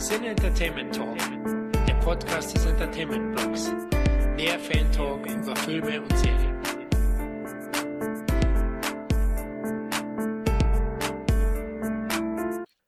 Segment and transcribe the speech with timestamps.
[0.00, 1.18] Sin Entertainment Talk,
[1.86, 3.70] der Podcast des Entertainment Blogs.
[4.38, 6.56] Der Fan Talk über Filme und Serien.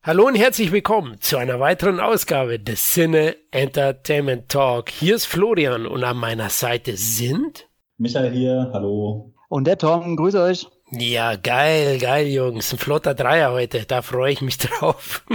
[0.02, 4.88] Hallo und herzlich willkommen zu einer weiteren Ausgabe des Cine Entertainment Talk.
[4.88, 7.68] Hier ist Florian und an meiner Seite sind
[7.98, 9.34] Michael hier, hallo.
[9.50, 10.66] Und der Tom, grüße euch.
[10.90, 12.72] Ja, geil, geil, Jungs.
[12.72, 13.84] Ein flotter Dreier heute.
[13.84, 15.26] Da freue ich mich drauf.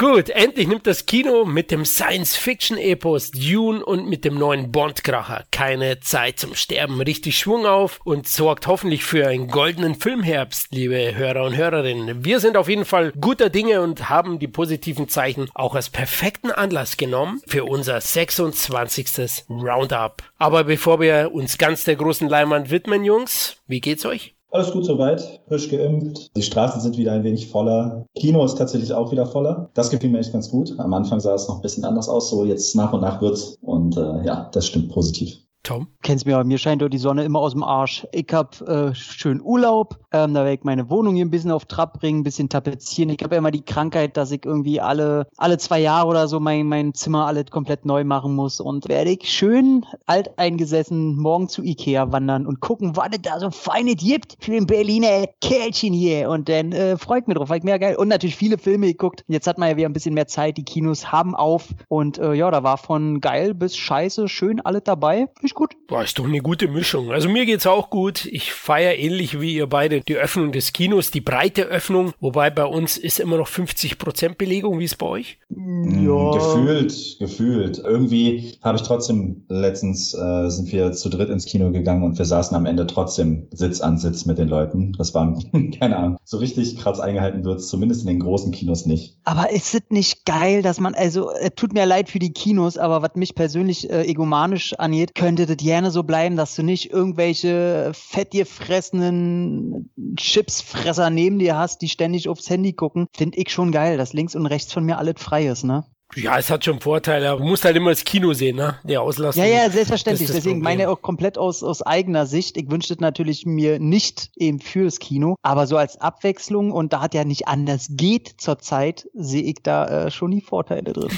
[0.00, 5.98] Gut, endlich nimmt das Kino mit dem Science-Fiction-Epos Dune und mit dem neuen Bond-Kracher keine
[5.98, 11.42] Zeit zum Sterben richtig Schwung auf und sorgt hoffentlich für einen goldenen Filmherbst, liebe Hörer
[11.42, 12.24] und Hörerinnen.
[12.24, 16.52] Wir sind auf jeden Fall guter Dinge und haben die positiven Zeichen auch als perfekten
[16.52, 19.46] Anlass genommen für unser 26.
[19.50, 20.22] Roundup.
[20.38, 24.37] Aber bevor wir uns ganz der großen Leinwand widmen, Jungs, wie geht's euch?
[24.50, 26.34] Alles gut soweit, frisch geimpft.
[26.34, 28.06] Die Straßen sind wieder ein wenig voller.
[28.14, 29.68] Kino ist tatsächlich auch wieder voller.
[29.74, 30.74] Das gefiel mir echt ganz gut.
[30.78, 33.58] Am Anfang sah es noch ein bisschen anders aus, so jetzt nach und nach wird's.
[33.60, 35.36] Und äh, ja, das stimmt positiv.
[35.68, 35.86] Tom?
[36.00, 38.06] Kennst mir, mir scheint doch die Sonne immer aus dem Arsch.
[38.12, 41.66] Ich hab äh, schön Urlaub, ähm, da werde ich meine Wohnung hier ein bisschen auf
[41.66, 43.10] Trab bringen, ein bisschen tapezieren.
[43.10, 46.40] Ich habe ja immer die Krankheit, dass ich irgendwie alle, alle zwei Jahre oder so
[46.40, 48.60] mein, mein Zimmer alles komplett neu machen muss.
[48.60, 53.38] Und werde ich schön alt eingesessen morgen zu Ikea wandern und gucken, was es da
[53.38, 56.30] so Feines gibt für den Berliner Kerlchen hier.
[56.30, 57.96] Und dann äh, freut mich drauf, weil ich mehr geil.
[57.96, 59.22] Und natürlich viele Filme geguckt.
[59.28, 61.74] Jetzt hat man ja wieder ein bisschen mehr Zeit, die Kinos haben auf.
[61.88, 65.26] Und äh, ja, da war von geil bis scheiße schön alles dabei.
[65.42, 65.74] Ist gut.
[65.88, 67.10] Boah, ist doch eine gute Mischung.
[67.10, 68.26] Also mir geht's auch gut.
[68.26, 72.64] Ich feiere ähnlich wie ihr beide die Öffnung des Kinos, die breite Öffnung, wobei bei
[72.64, 74.78] uns ist immer noch 50% Belegung.
[74.78, 75.38] Wie ist bei euch?
[75.50, 76.30] Ja.
[76.30, 77.78] Gefühlt, gefühlt.
[77.78, 82.24] Irgendwie habe ich trotzdem, letztens äh, sind wir zu dritt ins Kino gegangen und wir
[82.24, 84.92] saßen am Ende trotzdem Sitz an Sitz mit den Leuten.
[84.96, 85.36] Das war,
[85.80, 89.16] keine Ahnung, so richtig krass eingehalten wird zumindest in den großen Kinos nicht.
[89.24, 92.78] Aber ist es nicht geil, dass man, also, es tut mir leid für die Kinos,
[92.78, 96.90] aber was mich persönlich äh, egomanisch angeht, könnte das gerne so bleiben, dass du nicht
[96.90, 103.06] irgendwelche fett fressenden Chipsfresser neben dir hast, die ständig aufs Handy gucken.
[103.16, 105.84] Finde ich schon geil, dass links und rechts von mir alles frei ist, ne?
[106.16, 108.76] Ja, es hat schon Vorteile, aber man muss halt immer das Kino sehen, ne?
[108.84, 109.44] Die Auslastung.
[109.44, 110.26] Ja, ja, selbstverständlich.
[110.26, 110.62] Deswegen Problem.
[110.62, 112.56] meine auch komplett aus, aus eigener Sicht.
[112.56, 117.12] Ich wünschte natürlich mir nicht eben fürs Kino, aber so als Abwechslung und da hat
[117.12, 121.10] ja nicht anders geht zurzeit, sehe ich da äh, schon die Vorteile drin.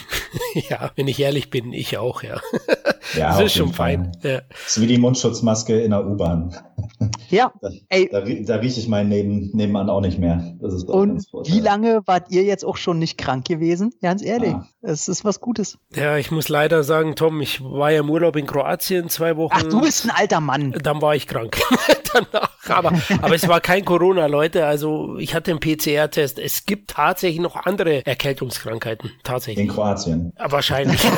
[0.68, 2.40] ja, wenn ich ehrlich bin, ich auch, ja.
[3.16, 4.10] ja das ist schon fein.
[4.22, 4.42] Ja.
[4.48, 6.56] Das ist wie die Mundschutzmaske in der U-Bahn.
[7.30, 8.08] Ja, da, ey.
[8.10, 10.54] Da, da rieche ich meinen neben, nebenan auch nicht mehr.
[10.60, 13.92] Das ist und wie lange wart ihr jetzt auch schon nicht krank gewesen?
[14.02, 14.54] Ganz ehrlich.
[14.54, 14.66] Ah.
[14.82, 15.78] Es ist was Gutes.
[15.94, 19.54] Ja, ich muss leider sagen, Tom, ich war ja im Urlaub in Kroatien zwei Wochen.
[19.54, 20.72] Ach, du bist ein alter Mann.
[20.82, 21.58] Dann war ich krank.
[22.12, 22.50] Danach.
[22.68, 22.92] Aber,
[23.22, 24.66] aber es war kein Corona, Leute.
[24.66, 26.38] Also ich hatte einen PCR-Test.
[26.38, 29.10] Es gibt tatsächlich noch andere Erkältungskrankheiten.
[29.22, 29.66] Tatsächlich.
[29.66, 30.32] In Kroatien.
[30.38, 31.00] Wahrscheinlich.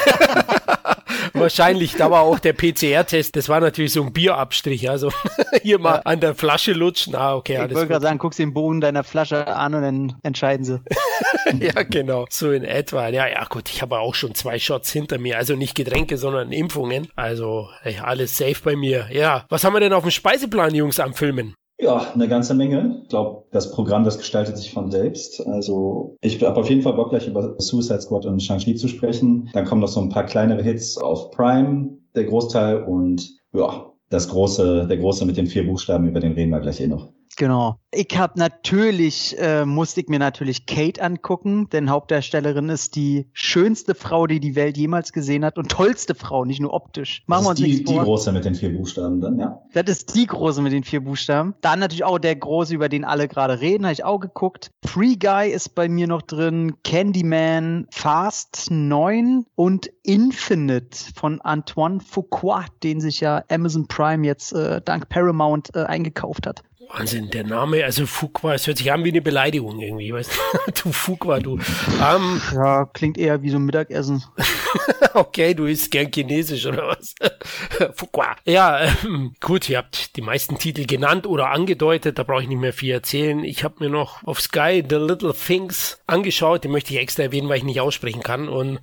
[1.33, 3.37] Wahrscheinlich, da war auch der PCR-Test.
[3.37, 4.89] Das war natürlich so ein Bierabstrich.
[4.89, 5.11] Also
[5.63, 6.03] hier mal ja.
[6.03, 7.15] an der Flasche lutschen.
[7.15, 7.55] Ah, okay.
[7.55, 10.81] Ich wollte gerade sagen, guckst den Boden deiner Flasche an und dann entscheiden sie.
[11.61, 12.27] ja, genau.
[12.31, 13.09] So in etwa.
[13.09, 13.69] Ja, ja, gut.
[13.69, 15.37] Ich habe auch schon zwei Shots hinter mir.
[15.37, 17.09] Also nicht Getränke, sondern Impfungen.
[17.17, 19.09] Also ey, alles safe bei mir.
[19.13, 19.45] Ja.
[19.49, 21.55] Was haben wir denn auf dem Speiseplan, Jungs, am Filmen?
[21.83, 23.01] Ja, eine ganze Menge.
[23.03, 25.45] Ich glaube, das Programm, das gestaltet sich von selbst.
[25.49, 29.51] Also ich habe auf jeden Fall Bock, gleich über Suicide Squad und Shang-Chi zu sprechen.
[29.53, 32.85] Dann kommen noch so ein paar kleinere Hits auf Prime, der Großteil.
[32.85, 36.81] Und ja, das große, der große mit den vier Buchstaben, über den reden wir gleich
[36.81, 37.09] eh noch.
[37.37, 37.79] Genau.
[37.95, 43.95] Ich habe natürlich, äh, musste ich mir natürlich Kate angucken, denn Hauptdarstellerin ist die schönste
[43.95, 47.23] Frau, die die Welt jemals gesehen hat und tollste Frau, nicht nur optisch.
[47.27, 49.61] Machen wir uns die, die große mit den vier Buchstaben dann, ja.
[49.75, 51.55] Das ist die große mit den vier Buchstaben.
[51.61, 54.71] Dann natürlich auch der große, über den alle gerade reden, habe ich auch geguckt.
[54.87, 62.65] Free Guy ist bei mir noch drin, Candyman, Fast 9 und Infinite von Antoine Fuqua,
[62.83, 66.63] den sich ja Amazon Prime jetzt äh, dank Paramount äh, eingekauft hat.
[66.89, 70.73] Wahnsinn, der Name, also Fuqua, es hört sich an wie eine Beleidigung irgendwie, weißt du,
[70.83, 71.53] du Fuqua, du.
[71.53, 71.61] Um,
[72.01, 74.25] ähm, ja, klingt eher wie so ein Mittagessen.
[75.15, 77.15] okay, du isst gern Chinesisch oder was?
[77.95, 78.37] Fuqua.
[78.45, 82.61] Ja, ähm, gut, ihr habt die meisten Titel genannt oder angedeutet, da brauche ich nicht
[82.61, 83.45] mehr viel erzählen.
[83.45, 87.49] Ich habe mir noch auf Sky The Little Things angeschaut, den möchte ich extra erwähnen,
[87.49, 88.49] weil ich nicht aussprechen kann.
[88.49, 88.81] Und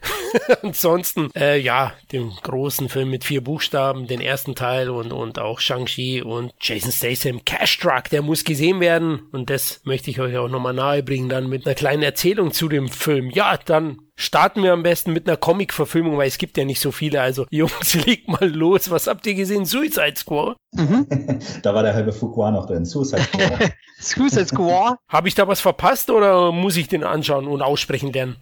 [0.64, 5.60] ansonsten, äh, ja, den großen Film mit vier Buchstaben, den ersten Teil und, und auch
[5.60, 10.20] Shang-Chi und Jason Statham, Cash Truck Truck, der muss gesehen werden und das möchte ich
[10.20, 13.32] euch auch nochmal nahebringen, dann mit einer kleinen Erzählung zu dem Film.
[13.32, 16.92] Ja, dann Starten wir am besten mit einer Comic-Verfilmung, weil es gibt ja nicht so
[16.92, 17.22] viele.
[17.22, 18.92] Also, Jungs, legt mal los.
[18.92, 19.66] Was habt ihr gesehen?
[19.66, 20.58] Suicide Squad?
[20.74, 21.08] Mhm.
[21.64, 22.84] da war der halbe Fuqua noch drin.
[22.84, 23.72] Suicide Squad.
[24.02, 24.98] Suicide Squad.
[25.08, 28.36] Habe ich da was verpasst oder muss ich den anschauen und aussprechen lernen?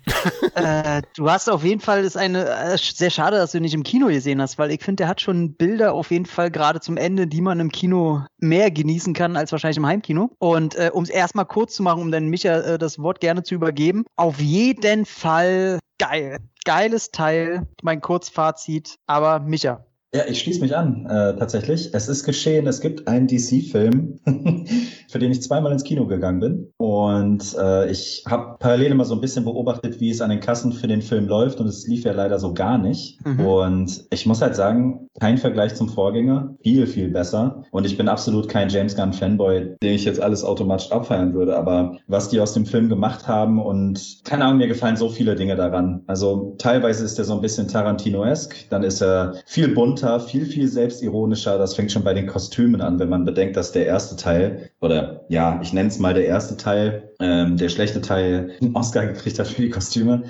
[0.55, 3.73] äh, du hast auf jeden Fall, ist eine, äh, sehr schade, dass du ihn nicht
[3.73, 6.79] im Kino gesehen hast, weil ich finde, der hat schon Bilder auf jeden Fall gerade
[6.79, 10.31] zum Ende, die man im Kino mehr genießen kann als wahrscheinlich im Heimkino.
[10.39, 13.43] Und äh, um es erstmal kurz zu machen, um dann Micha äh, das Wort gerne
[13.43, 15.66] zu übergeben, auf jeden Fall
[15.97, 16.39] geil.
[16.65, 18.97] Geiles Teil, mein Kurzfazit.
[19.07, 21.89] Aber Micha, ja, ich schließe mich an, äh, tatsächlich.
[21.93, 24.19] Es ist geschehen, es gibt einen DC-Film,
[25.09, 26.71] für den ich zweimal ins Kino gegangen bin.
[26.77, 30.71] Und äh, ich habe parallel immer so ein bisschen beobachtet, wie es an den Kassen
[30.71, 31.59] für den Film läuft.
[31.59, 33.19] Und es lief ja leider so gar nicht.
[33.25, 33.45] Mhm.
[33.45, 36.55] Und ich muss halt sagen, kein Vergleich zum Vorgänger.
[36.63, 37.63] Viel, viel besser.
[37.71, 41.57] Und ich bin absolut kein James Gunn-Fanboy, den ich jetzt alles automatisch abfeiern würde.
[41.57, 45.35] Aber was die aus dem Film gemacht haben und keine Ahnung, mir gefallen so viele
[45.35, 46.03] Dinge daran.
[46.07, 48.69] Also teilweise ist er so ein bisschen Tarantino-esk.
[48.69, 51.57] Dann ist er viel bunter bunter, viel, viel selbstironischer.
[51.57, 55.25] Das fängt schon bei den Kostümen an, wenn man bedenkt, dass der erste Teil, oder
[55.29, 59.39] ja, ich nenne es mal der erste Teil, ähm, der schlechte Teil einen Oscar gekriegt
[59.39, 60.23] hat für die Kostüme,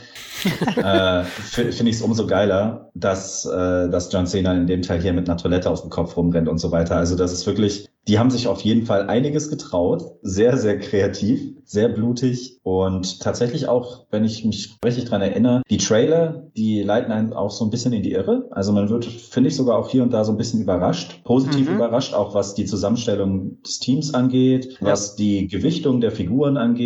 [0.76, 5.14] äh, finde ich es umso geiler, dass, äh, dass John Cena in dem Teil hier
[5.14, 6.96] mit einer Toilette auf dem Kopf rumrennt und so weiter.
[6.96, 10.04] Also das ist wirklich die haben sich auf jeden Fall einiges getraut.
[10.22, 15.78] Sehr, sehr kreativ, sehr blutig und tatsächlich auch, wenn ich mich richtig dran erinnere, die
[15.78, 18.48] Trailer, die leiten einen auch so ein bisschen in die Irre.
[18.52, 21.68] Also man wird, finde ich, sogar auch hier und da so ein bisschen überrascht, positiv
[21.68, 21.76] mhm.
[21.76, 24.88] überrascht, auch was die Zusammenstellung des Teams angeht, ja.
[24.88, 26.77] was die Gewichtung der Figuren angeht.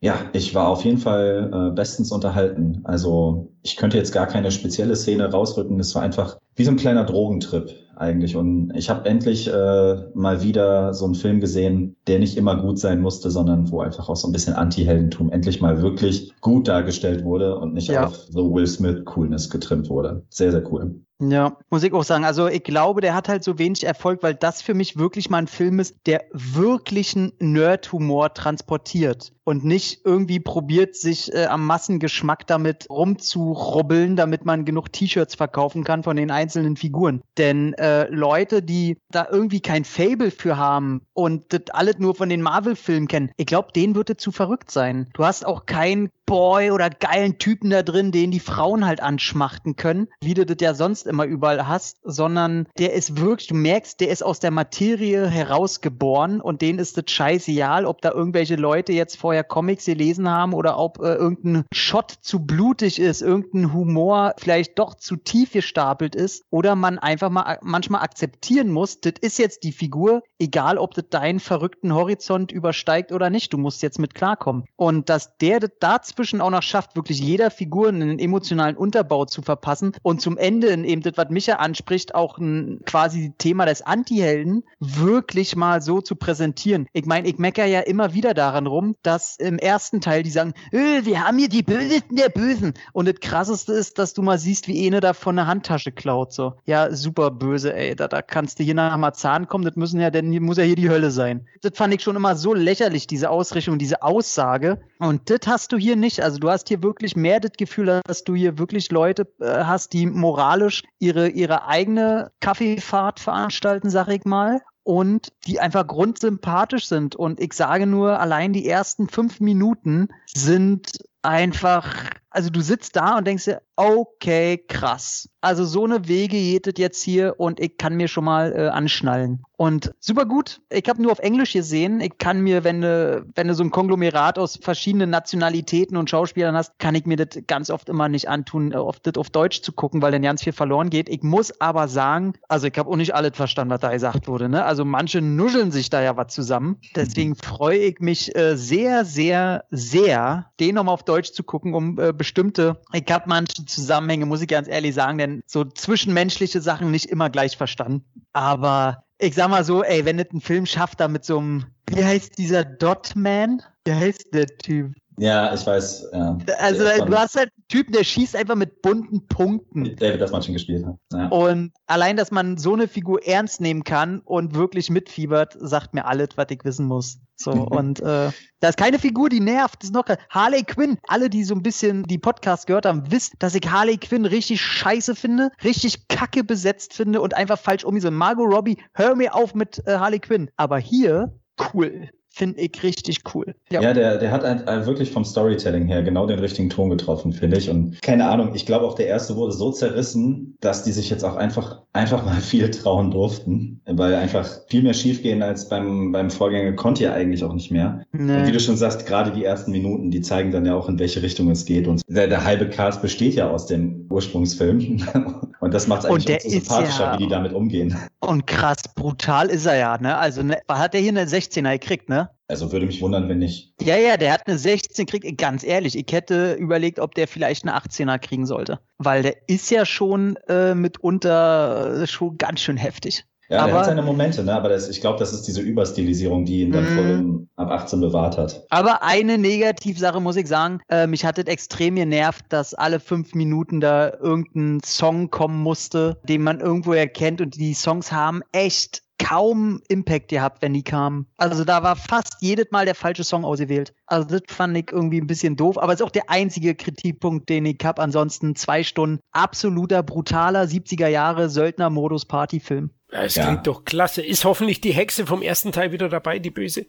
[0.00, 2.80] Ja, ich war auf jeden Fall äh, bestens unterhalten.
[2.84, 5.78] Also ich könnte jetzt gar keine spezielle Szene rausrücken.
[5.80, 8.34] Es war einfach wie so ein kleiner Drogentrip eigentlich.
[8.36, 12.78] Und ich habe endlich äh, mal wieder so einen Film gesehen, der nicht immer gut
[12.78, 17.24] sein musste, sondern wo einfach auch so ein bisschen Anti-Heldentum endlich mal wirklich gut dargestellt
[17.24, 18.06] wurde und nicht ja.
[18.06, 20.24] auf so Will Smith-Coolness getrimmt wurde.
[20.30, 21.00] Sehr, sehr cool.
[21.20, 22.24] Ja, muss ich auch sagen.
[22.24, 25.38] Also ich glaube, der hat halt so wenig Erfolg, weil das für mich wirklich mal
[25.38, 32.46] ein Film ist, der wirklichen Nerd-Humor transportiert und nicht irgendwie probiert, sich äh, am Massengeschmack
[32.46, 37.20] damit rumzurubbeln, damit man genug T-Shirts verkaufen kann von den einzelnen Figuren.
[37.36, 42.30] Denn äh, Leute, die da irgendwie kein Fable für haben und das alles nur von
[42.30, 45.08] den Marvel-Filmen kennen, ich glaube, denen würde zu verrückt sein.
[45.14, 49.74] Du hast auch keinen Boy oder geilen Typen da drin, den die Frauen halt anschmachten
[49.74, 53.98] können, wie du das ja sonst immer überall hast, sondern der ist wirklich, du merkst,
[53.98, 58.92] der ist aus der Materie herausgeboren und denen ist das scheißegal, ob da irgendwelche Leute
[58.92, 64.34] jetzt vorher Comics gelesen haben oder ob äh, irgendein Shot zu blutig ist, irgendein Humor
[64.38, 69.40] vielleicht doch zu tief gestapelt ist oder man einfach mal manchmal akzeptieren muss, das ist
[69.40, 73.98] jetzt die Figur, egal ob das deinen verrückten Horizont übersteigt oder nicht, du musst jetzt
[73.98, 74.64] mit klarkommen.
[74.76, 79.24] Und dass der das dazwischen dazwischen auch noch schafft, wirklich jeder Figur einen emotionalen Unterbau
[79.24, 83.80] zu verpassen und zum Ende eben das, was Micha anspricht, auch ein quasi Thema des
[83.80, 86.86] Anti-Helden wirklich mal so zu präsentieren.
[86.92, 90.52] Ich meine, ich mecker ja immer wieder daran rum, dass im ersten Teil die sagen,
[90.72, 92.74] äh, wir haben hier die Bösesten der Bösen.
[92.92, 96.34] Und das krasseste ist, dass du mal siehst, wie eine da von der Handtasche klaut.
[96.34, 97.96] So, ja, super böse, ey.
[97.96, 100.76] Da, da kannst du hier nach Marzahn kommen, das müssen ja, denn muss ja hier
[100.76, 101.46] die Hölle sein.
[101.62, 104.82] Das fand ich schon immer so lächerlich, diese Ausrichtung, diese Aussage.
[104.98, 106.24] Und das hast du hier nicht nicht.
[106.24, 109.92] Also du hast hier wirklich mehr das Gefühl, dass du hier wirklich Leute äh, hast,
[109.92, 117.14] die moralisch ihre, ihre eigene Kaffeefahrt veranstalten, sag ich mal und die einfach grundsympathisch sind.
[117.14, 123.18] Und ich sage nur, allein die ersten fünf Minuten sind einfach, also du sitzt da
[123.18, 125.28] und denkst dir, okay, krass.
[125.40, 129.42] Also so eine Wege jetet jetzt hier und ich kann mir schon mal äh, anschnallen.
[129.56, 130.60] Und super gut.
[130.70, 132.00] Ich habe nur auf Englisch gesehen.
[132.00, 136.56] Ich kann mir, wenn du, wenn du so ein Konglomerat aus verschiedenen Nationalitäten und Schauspielern
[136.56, 139.62] hast, kann ich mir das ganz oft immer nicht antun, oft äh, das auf Deutsch
[139.62, 141.08] zu gucken, weil dann ganz viel verloren geht.
[141.08, 144.48] Ich muss aber sagen, also ich habe auch nicht alles verstanden, was da gesagt wurde.
[144.48, 144.64] Ne?
[144.64, 146.78] Also manche nuscheln sich da ja was zusammen.
[146.94, 151.98] Deswegen freue ich mich äh, sehr, sehr, sehr, den nochmal auf Deutsch zu gucken, um
[151.98, 156.90] äh, bestimmte, ich habe manche Zusammenhänge, muss ich ganz ehrlich sagen, denn so zwischenmenschliche Sachen
[156.90, 158.04] nicht immer gleich verstanden.
[158.34, 161.64] Aber ich sag mal so, ey, wenn es einen Film schafft, da mit so einem,
[161.88, 163.62] wie heißt dieser Dotman?
[163.86, 164.92] Wie heißt der Typ?
[165.20, 166.08] Ja, ich weiß.
[166.14, 166.38] Ja.
[166.58, 169.94] Also du hast halt einen Typen, der schießt einfach mit bunten Punkten.
[169.96, 170.96] David das man schon gespielt hat.
[171.12, 171.28] Ja.
[171.28, 176.06] Und allein, dass man so eine Figur ernst nehmen kann und wirklich mitfiebert, sagt mir
[176.06, 177.18] alles, was ich wissen muss.
[177.36, 179.82] So, und äh, da ist keine Figur, die nervt.
[179.82, 180.96] Das ist noch Harley Quinn.
[181.06, 184.62] Alle, die so ein bisschen die Podcast gehört haben, wissen, dass ich Harley Quinn richtig
[184.62, 188.00] scheiße finde, richtig kacke besetzt finde und einfach falsch um.
[188.00, 190.50] So, Margot Robbie, hör mir auf mit äh, Harley Quinn.
[190.56, 191.34] Aber hier,
[191.74, 193.54] cool finde ich richtig cool.
[193.70, 196.88] Ja, ja der, der hat ein, ein wirklich vom Storytelling her genau den richtigen Ton
[196.88, 197.68] getroffen, finde ich.
[197.68, 201.24] Und keine Ahnung, ich glaube auch der erste wurde so zerrissen, dass die sich jetzt
[201.24, 206.30] auch einfach, einfach mal viel trauen durften, weil einfach viel mehr schiefgehen als beim, beim
[206.30, 208.04] Vorgänger konnte ja eigentlich auch nicht mehr.
[208.12, 208.36] Nee.
[208.36, 210.98] Und wie du schon sagst, gerade die ersten Minuten, die zeigen dann ja auch, in
[210.98, 211.88] welche Richtung es geht.
[211.88, 215.02] Und der, der halbe Cast besteht ja aus dem Ursprungsfilm.
[215.60, 217.94] Und das macht es eigentlich so sympathischer, ja, wie die damit umgehen.
[218.20, 220.16] Und krass brutal ist er ja, ne?
[220.16, 222.29] Also ne, hat er hier eine 16er gekriegt, ne?
[222.50, 223.72] Also würde mich wundern, wenn nicht.
[223.80, 225.38] Ja, ja, der hat eine 16 gekriegt.
[225.38, 228.80] Ganz ehrlich, ich hätte überlegt, ob der vielleicht eine 18er kriegen sollte.
[228.98, 233.24] Weil der ist ja schon äh, mitunter äh, schon ganz schön heftig.
[233.50, 234.54] Ja, aber, er hat seine Momente, ne?
[234.54, 237.48] aber das, ich glaube, das ist diese Überstilisierung, die ihn dann vor dem mhm.
[237.56, 238.64] ab 18 bewahrt hat.
[238.70, 243.34] Aber eine Negativsache muss ich sagen, äh, mich hat es extrem genervt, dass alle fünf
[243.34, 249.02] Minuten da irgendein Song kommen musste, den man irgendwo erkennt und die Songs haben echt
[249.20, 251.26] kaum Impact gehabt, wenn die kamen.
[251.36, 253.92] Also da war fast jedes Mal der falsche Song ausgewählt.
[254.06, 257.66] Also das fand ich irgendwie ein bisschen doof, aber ist auch der einzige Kritikpunkt, den
[257.66, 258.02] ich habe.
[258.02, 262.90] Ansonsten zwei Stunden absoluter, brutaler 70er Jahre Söldner-Modus-Partyfilm.
[263.12, 263.44] Ja, es ja.
[263.44, 264.22] klingt doch klasse.
[264.22, 266.86] Ist hoffentlich die Hexe vom ersten Teil wieder dabei, die böse?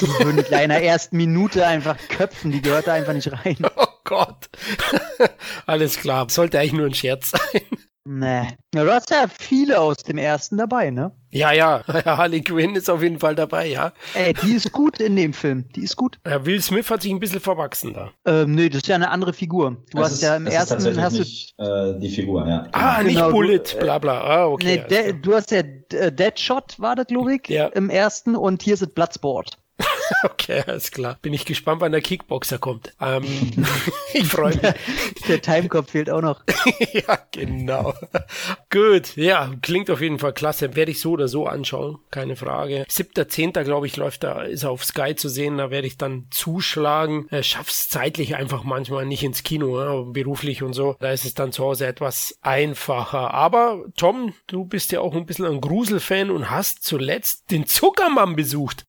[0.00, 3.56] Die würden in einer ersten Minute einfach köpfen, die gehört da einfach nicht rein.
[3.76, 4.48] Oh Gott.
[5.66, 7.60] Alles klar, sollte eigentlich nur ein Scherz sein.
[8.10, 8.48] Nee.
[8.74, 11.12] Ja, du hast ja viele aus dem ersten dabei, ne?
[11.30, 11.82] Ja, ja.
[11.86, 13.92] Harley Quinn ist auf jeden Fall dabei, ja.
[14.14, 15.66] Ey, die ist gut in dem Film.
[15.76, 16.18] Die ist gut.
[16.26, 18.10] Ja, Will Smith hat sich ein bisschen verwachsen da.
[18.24, 19.76] Ähm, nee, das ist ja eine andere Figur.
[19.90, 22.66] Du das hast ist, ja im ersten hast nicht, du äh, die Figur, ja.
[22.72, 23.26] Ah, genau.
[23.26, 24.20] nicht Bullet, äh, bla bla.
[24.22, 24.84] Ah, okay.
[24.88, 27.66] Nee, du hast ja äh, Deadshot war das, glaube ich, ja.
[27.66, 29.57] im ersten und hier ist Bloodsport.
[30.22, 31.18] Okay, alles klar.
[31.22, 32.94] Bin ich gespannt, wann der Kickboxer kommt.
[33.00, 33.24] Ähm,
[34.12, 34.74] ich freue mich.
[35.28, 36.42] Der Timecop fehlt auch noch.
[36.92, 37.94] ja, genau.
[38.70, 40.74] Gut, ja, klingt auf jeden Fall klasse.
[40.74, 42.84] Werde ich so oder so anschauen, keine Frage.
[42.88, 43.64] 7.10.
[43.64, 45.58] glaube ich, läuft da, ist auf Sky zu sehen.
[45.58, 47.28] Da werde ich dann zuschlagen.
[47.30, 50.96] Äh, schaff's zeitlich einfach manchmal nicht ins Kino, ja, beruflich und so.
[51.00, 53.34] Da ist es dann zu Hause etwas einfacher.
[53.34, 58.36] Aber Tom, du bist ja auch ein bisschen ein Gruselfan und hast zuletzt den Zuckermann
[58.36, 58.86] besucht.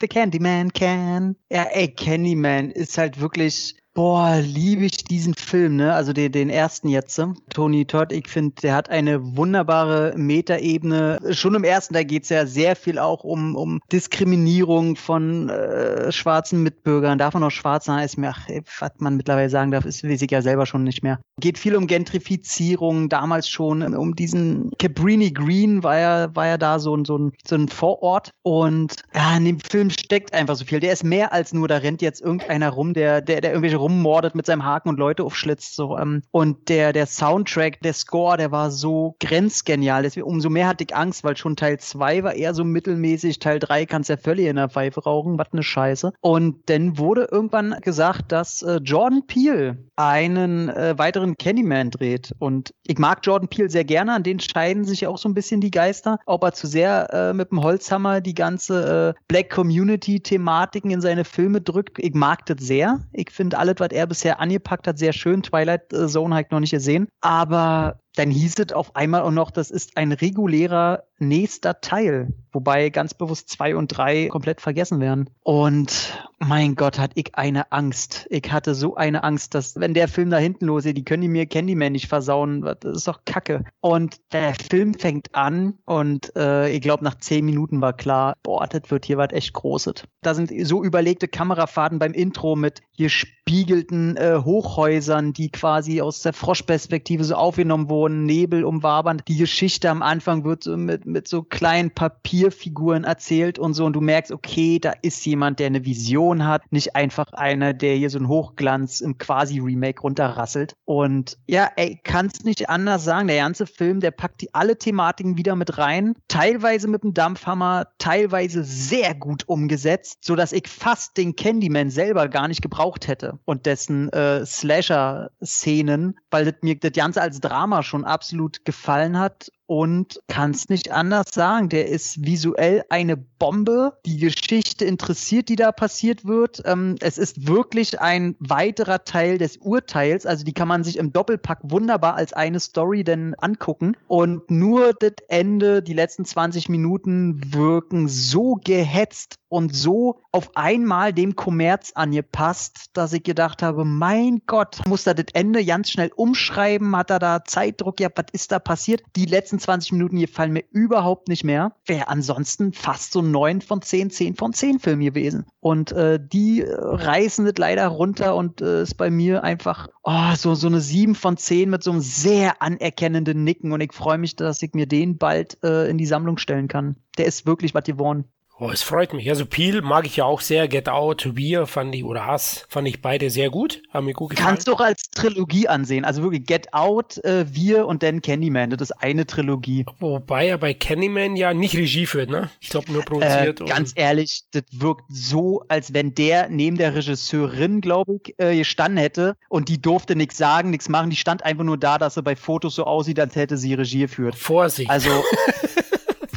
[0.00, 1.36] The Candyman can.
[1.50, 5.92] Ja, ey, Candyman ist halt wirklich Boah, liebe ich diesen Film, ne?
[5.92, 7.20] Also den, den ersten jetzt.
[7.52, 11.18] Tony Todd, ich finde, der hat eine wunderbare Metaebene.
[11.32, 16.62] Schon im ersten, da geht's ja sehr viel auch um, um Diskriminierung von äh, schwarzen
[16.62, 17.18] Mitbürgern.
[17.18, 18.04] Darf man auch schwarz sein?
[18.04, 18.46] Ist mir, ach,
[18.78, 21.18] was man mittlerweile sagen darf, ist weiß ich ja selber schon nicht mehr.
[21.40, 26.78] Geht viel um Gentrifizierung, damals schon um diesen Cabrini Green war ja, war ja da
[26.78, 28.30] so ein, so ein, so ein Vorort.
[28.44, 30.78] Und ja, in dem Film steckt einfach so viel.
[30.78, 34.34] Der ist mehr als nur, da rennt jetzt irgendeiner rum, der, der, der irgendwelche rummordet
[34.34, 35.74] mit seinem Haken und Leute aufschlitzt.
[35.74, 35.98] So.
[35.98, 36.22] Ähm.
[36.30, 40.02] Und der, der Soundtrack, der Score, der war so grenzgenial.
[40.02, 43.38] Deswegen, umso mehr hatte ich Angst, weil schon Teil 2 war eher so mittelmäßig.
[43.38, 45.38] Teil 3 kannst ja völlig in der Pfeife rauchen.
[45.38, 46.12] Was eine Scheiße.
[46.20, 52.34] Und dann wurde irgendwann gesagt, dass äh, Jordan Peele einen äh, weiteren Candyman dreht.
[52.38, 54.12] Und ich mag Jordan Peele sehr gerne.
[54.12, 56.18] An den scheiden sich auch so ein bisschen die Geister.
[56.26, 61.24] Ob er zu sehr äh, mit dem Holzhammer die ganze äh, Black Community-Thematiken in seine
[61.24, 61.98] Filme drückt.
[61.98, 63.00] Ich mag das sehr.
[63.12, 65.42] Ich finde alles, was er bisher angepackt hat, sehr schön.
[65.42, 67.08] Twilight Zone habe ich noch nicht gesehen.
[67.20, 72.90] Aber dann hieß es auf einmal auch noch, das ist ein regulärer nächster Teil, wobei
[72.90, 75.30] ganz bewusst zwei und drei komplett vergessen werden.
[75.42, 78.26] Und mein Gott, hat ich eine Angst.
[78.30, 81.28] Ich hatte so eine Angst, dass wenn der Film da hinten losgeht, die können die
[81.28, 82.62] mir Candyman nicht versauen.
[82.62, 83.64] Das ist doch Kacke.
[83.80, 88.66] Und der Film fängt an und äh, ich glaube, nach zehn Minuten war klar, boah,
[88.66, 90.04] das wird hier was echt Großes.
[90.22, 96.32] Da sind so überlegte Kamerafahrten beim Intro mit gespiegelten äh, Hochhäusern, die quasi aus der
[96.32, 99.22] Froschperspektive so aufgenommen wurden, Nebel umwabern.
[99.26, 103.84] Die Geschichte am Anfang wird so mit mit so kleinen Papierfiguren erzählt und so.
[103.84, 107.96] Und du merkst, okay, da ist jemand, der eine Vision hat, nicht einfach einer, der
[107.96, 110.76] hier so ein Hochglanz im Quasi-Remake runterrasselt.
[110.84, 115.36] Und ja, ey, kannst nicht anders sagen, der ganze Film, der packt die alle Thematiken
[115.36, 121.16] wieder mit rein, teilweise mit dem Dampfhammer, teilweise sehr gut umgesetzt, so dass ich fast
[121.16, 126.92] den Candyman selber gar nicht gebraucht hätte und dessen äh, Slasher-Szenen, weil das mir das
[126.92, 131.68] Ganze als Drama schon absolut gefallen hat und kann es nicht anders sagen.
[131.68, 133.98] Der ist visuell eine Bombe.
[134.06, 136.62] Die Geschichte interessiert, die da passiert wird.
[136.64, 140.24] Ähm, es ist wirklich ein weiterer Teil des Urteils.
[140.24, 143.94] Also die kann man sich im Doppelpack wunderbar als eine Story denn angucken.
[144.08, 151.12] Und nur das Ende, die letzten 20 Minuten wirken so gehetzt und so auf einmal
[151.12, 156.10] dem Kommerz angepasst, dass ich gedacht habe, mein Gott, muss da das Ende ganz schnell
[156.14, 156.96] umschreiben?
[156.96, 158.00] Hat er da Zeitdruck?
[158.00, 159.02] Ja, was ist da passiert?
[159.16, 161.72] Die letzten letzten 20 Minuten gefallen mir überhaupt nicht mehr.
[161.86, 165.46] Wäre ansonsten fast so 9 von 10, 10 von 10 Film gewesen.
[165.60, 170.34] Und äh, die äh, reißen das leider runter und äh, ist bei mir einfach oh,
[170.36, 173.72] so, so eine 7 von 10 mit so einem sehr anerkennenden Nicken.
[173.72, 176.96] Und ich freue mich, dass ich mir den bald äh, in die Sammlung stellen kann.
[177.18, 178.24] Der ist wirklich was geworden.
[178.60, 179.28] Oh, es freut mich.
[179.30, 180.66] Also Peel mag ich ja auch sehr.
[180.66, 183.82] Get Out, Wir fand ich, oder Hass, fand ich beide sehr gut.
[183.90, 184.48] Haben mir gut gefallen.
[184.48, 186.04] Kannst du auch als Trilogie ansehen.
[186.04, 188.70] Also wirklich Get Out, äh, Wir und dann Candyman.
[188.70, 189.86] Das ist eine Trilogie.
[190.00, 192.50] Wobei er bei Candyman ja nicht Regie führt, ne?
[192.58, 193.60] Ich glaube nur produziert.
[193.60, 198.56] Äh, ganz ehrlich, das wirkt so, als wenn der neben der Regisseurin, glaube ich, äh,
[198.56, 201.10] gestanden hätte und die durfte nichts sagen, nichts machen.
[201.10, 204.00] Die stand einfach nur da, dass er bei Fotos so aussieht, als hätte sie Regie
[204.00, 204.34] geführt.
[204.34, 204.90] Vorsicht.
[204.90, 205.10] Also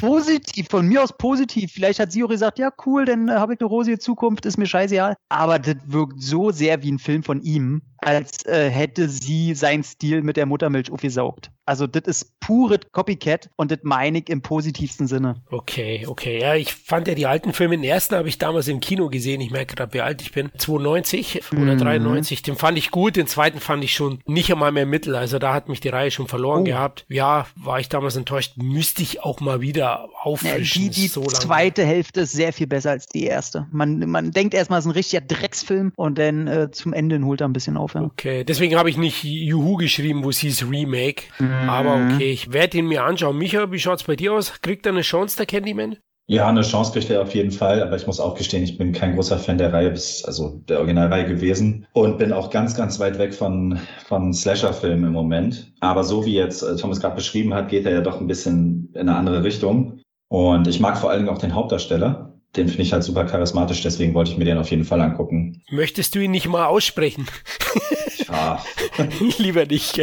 [0.01, 1.71] positiv, von mir aus positiv.
[1.71, 4.65] Vielleicht hat auch gesagt, ja, cool, dann äh, habe ich eine rosige Zukunft, ist mir
[4.65, 5.15] scheißegal.
[5.29, 9.83] Aber das wirkt so sehr wie ein Film von ihm, als äh, hätte sie seinen
[9.83, 11.51] Stil mit der Muttermilch aufgesaugt.
[11.71, 15.35] Also das ist pure Copycat und das meine ich im positivsten Sinne.
[15.49, 16.41] Okay, okay.
[16.41, 19.39] Ja, ich fand ja die alten Filme, den ersten habe ich damals im Kino gesehen.
[19.39, 20.51] Ich merke gerade, wie alt ich bin.
[20.57, 21.77] 92 oder mhm.
[21.77, 22.41] 93.
[22.41, 23.15] Den fand ich gut.
[23.15, 25.15] Den zweiten fand ich schon nicht einmal mehr mittel.
[25.15, 26.65] Also da hat mich die Reihe schon verloren oh.
[26.65, 27.05] gehabt.
[27.07, 28.57] Ja, war ich damals enttäuscht.
[28.57, 30.83] Müsste ich auch mal wieder auffrischen.
[30.83, 33.65] Ja, die die so zweite Hälfte ist sehr viel besser als die erste.
[33.71, 37.39] Man, man denkt erstmal, es ist ein richtiger Drecksfilm und dann äh, zum Ende holt
[37.39, 37.93] er ein bisschen auf.
[37.93, 38.01] Ja.
[38.01, 41.23] Okay, deswegen habe ich nicht Juhu geschrieben, wo es hieß Remake.
[41.39, 41.60] Mhm.
[41.69, 43.37] Aber okay, ich werde ihn mir anschauen.
[43.37, 44.61] Micha, wie schaut's bei dir aus?
[44.61, 45.97] Kriegt er eine Chance, der Candyman?
[46.27, 48.93] Ja, eine Chance kriegt er auf jeden Fall, aber ich muss auch gestehen, ich bin
[48.93, 53.19] kein großer Fan der Reihe, also der Originalreihe gewesen und bin auch ganz, ganz weit
[53.19, 55.73] weg von, von Slasher-Filmen im Moment.
[55.81, 58.93] Aber so wie jetzt äh, Thomas gerade beschrieben hat, geht er ja doch ein bisschen
[58.93, 59.99] in eine andere Richtung.
[60.29, 62.39] Und ich mag vor allen Dingen auch den Hauptdarsteller.
[62.55, 65.61] Den finde ich halt super charismatisch, deswegen wollte ich mir den auf jeden Fall angucken.
[65.69, 67.27] Möchtest du ihn nicht mal aussprechen?
[68.31, 68.63] Ja.
[69.37, 69.99] Lieber nicht.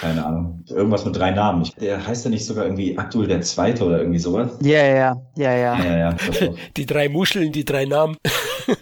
[0.00, 0.64] Keine Ahnung.
[0.68, 1.68] Irgendwas mit drei Namen.
[1.80, 4.52] Der heißt ja nicht sogar irgendwie Abdul der Zweite oder irgendwie sowas?
[4.60, 5.84] Ja, ja, ja, ja.
[5.84, 6.16] ja, ja
[6.76, 8.16] die drei Muscheln, die drei Namen.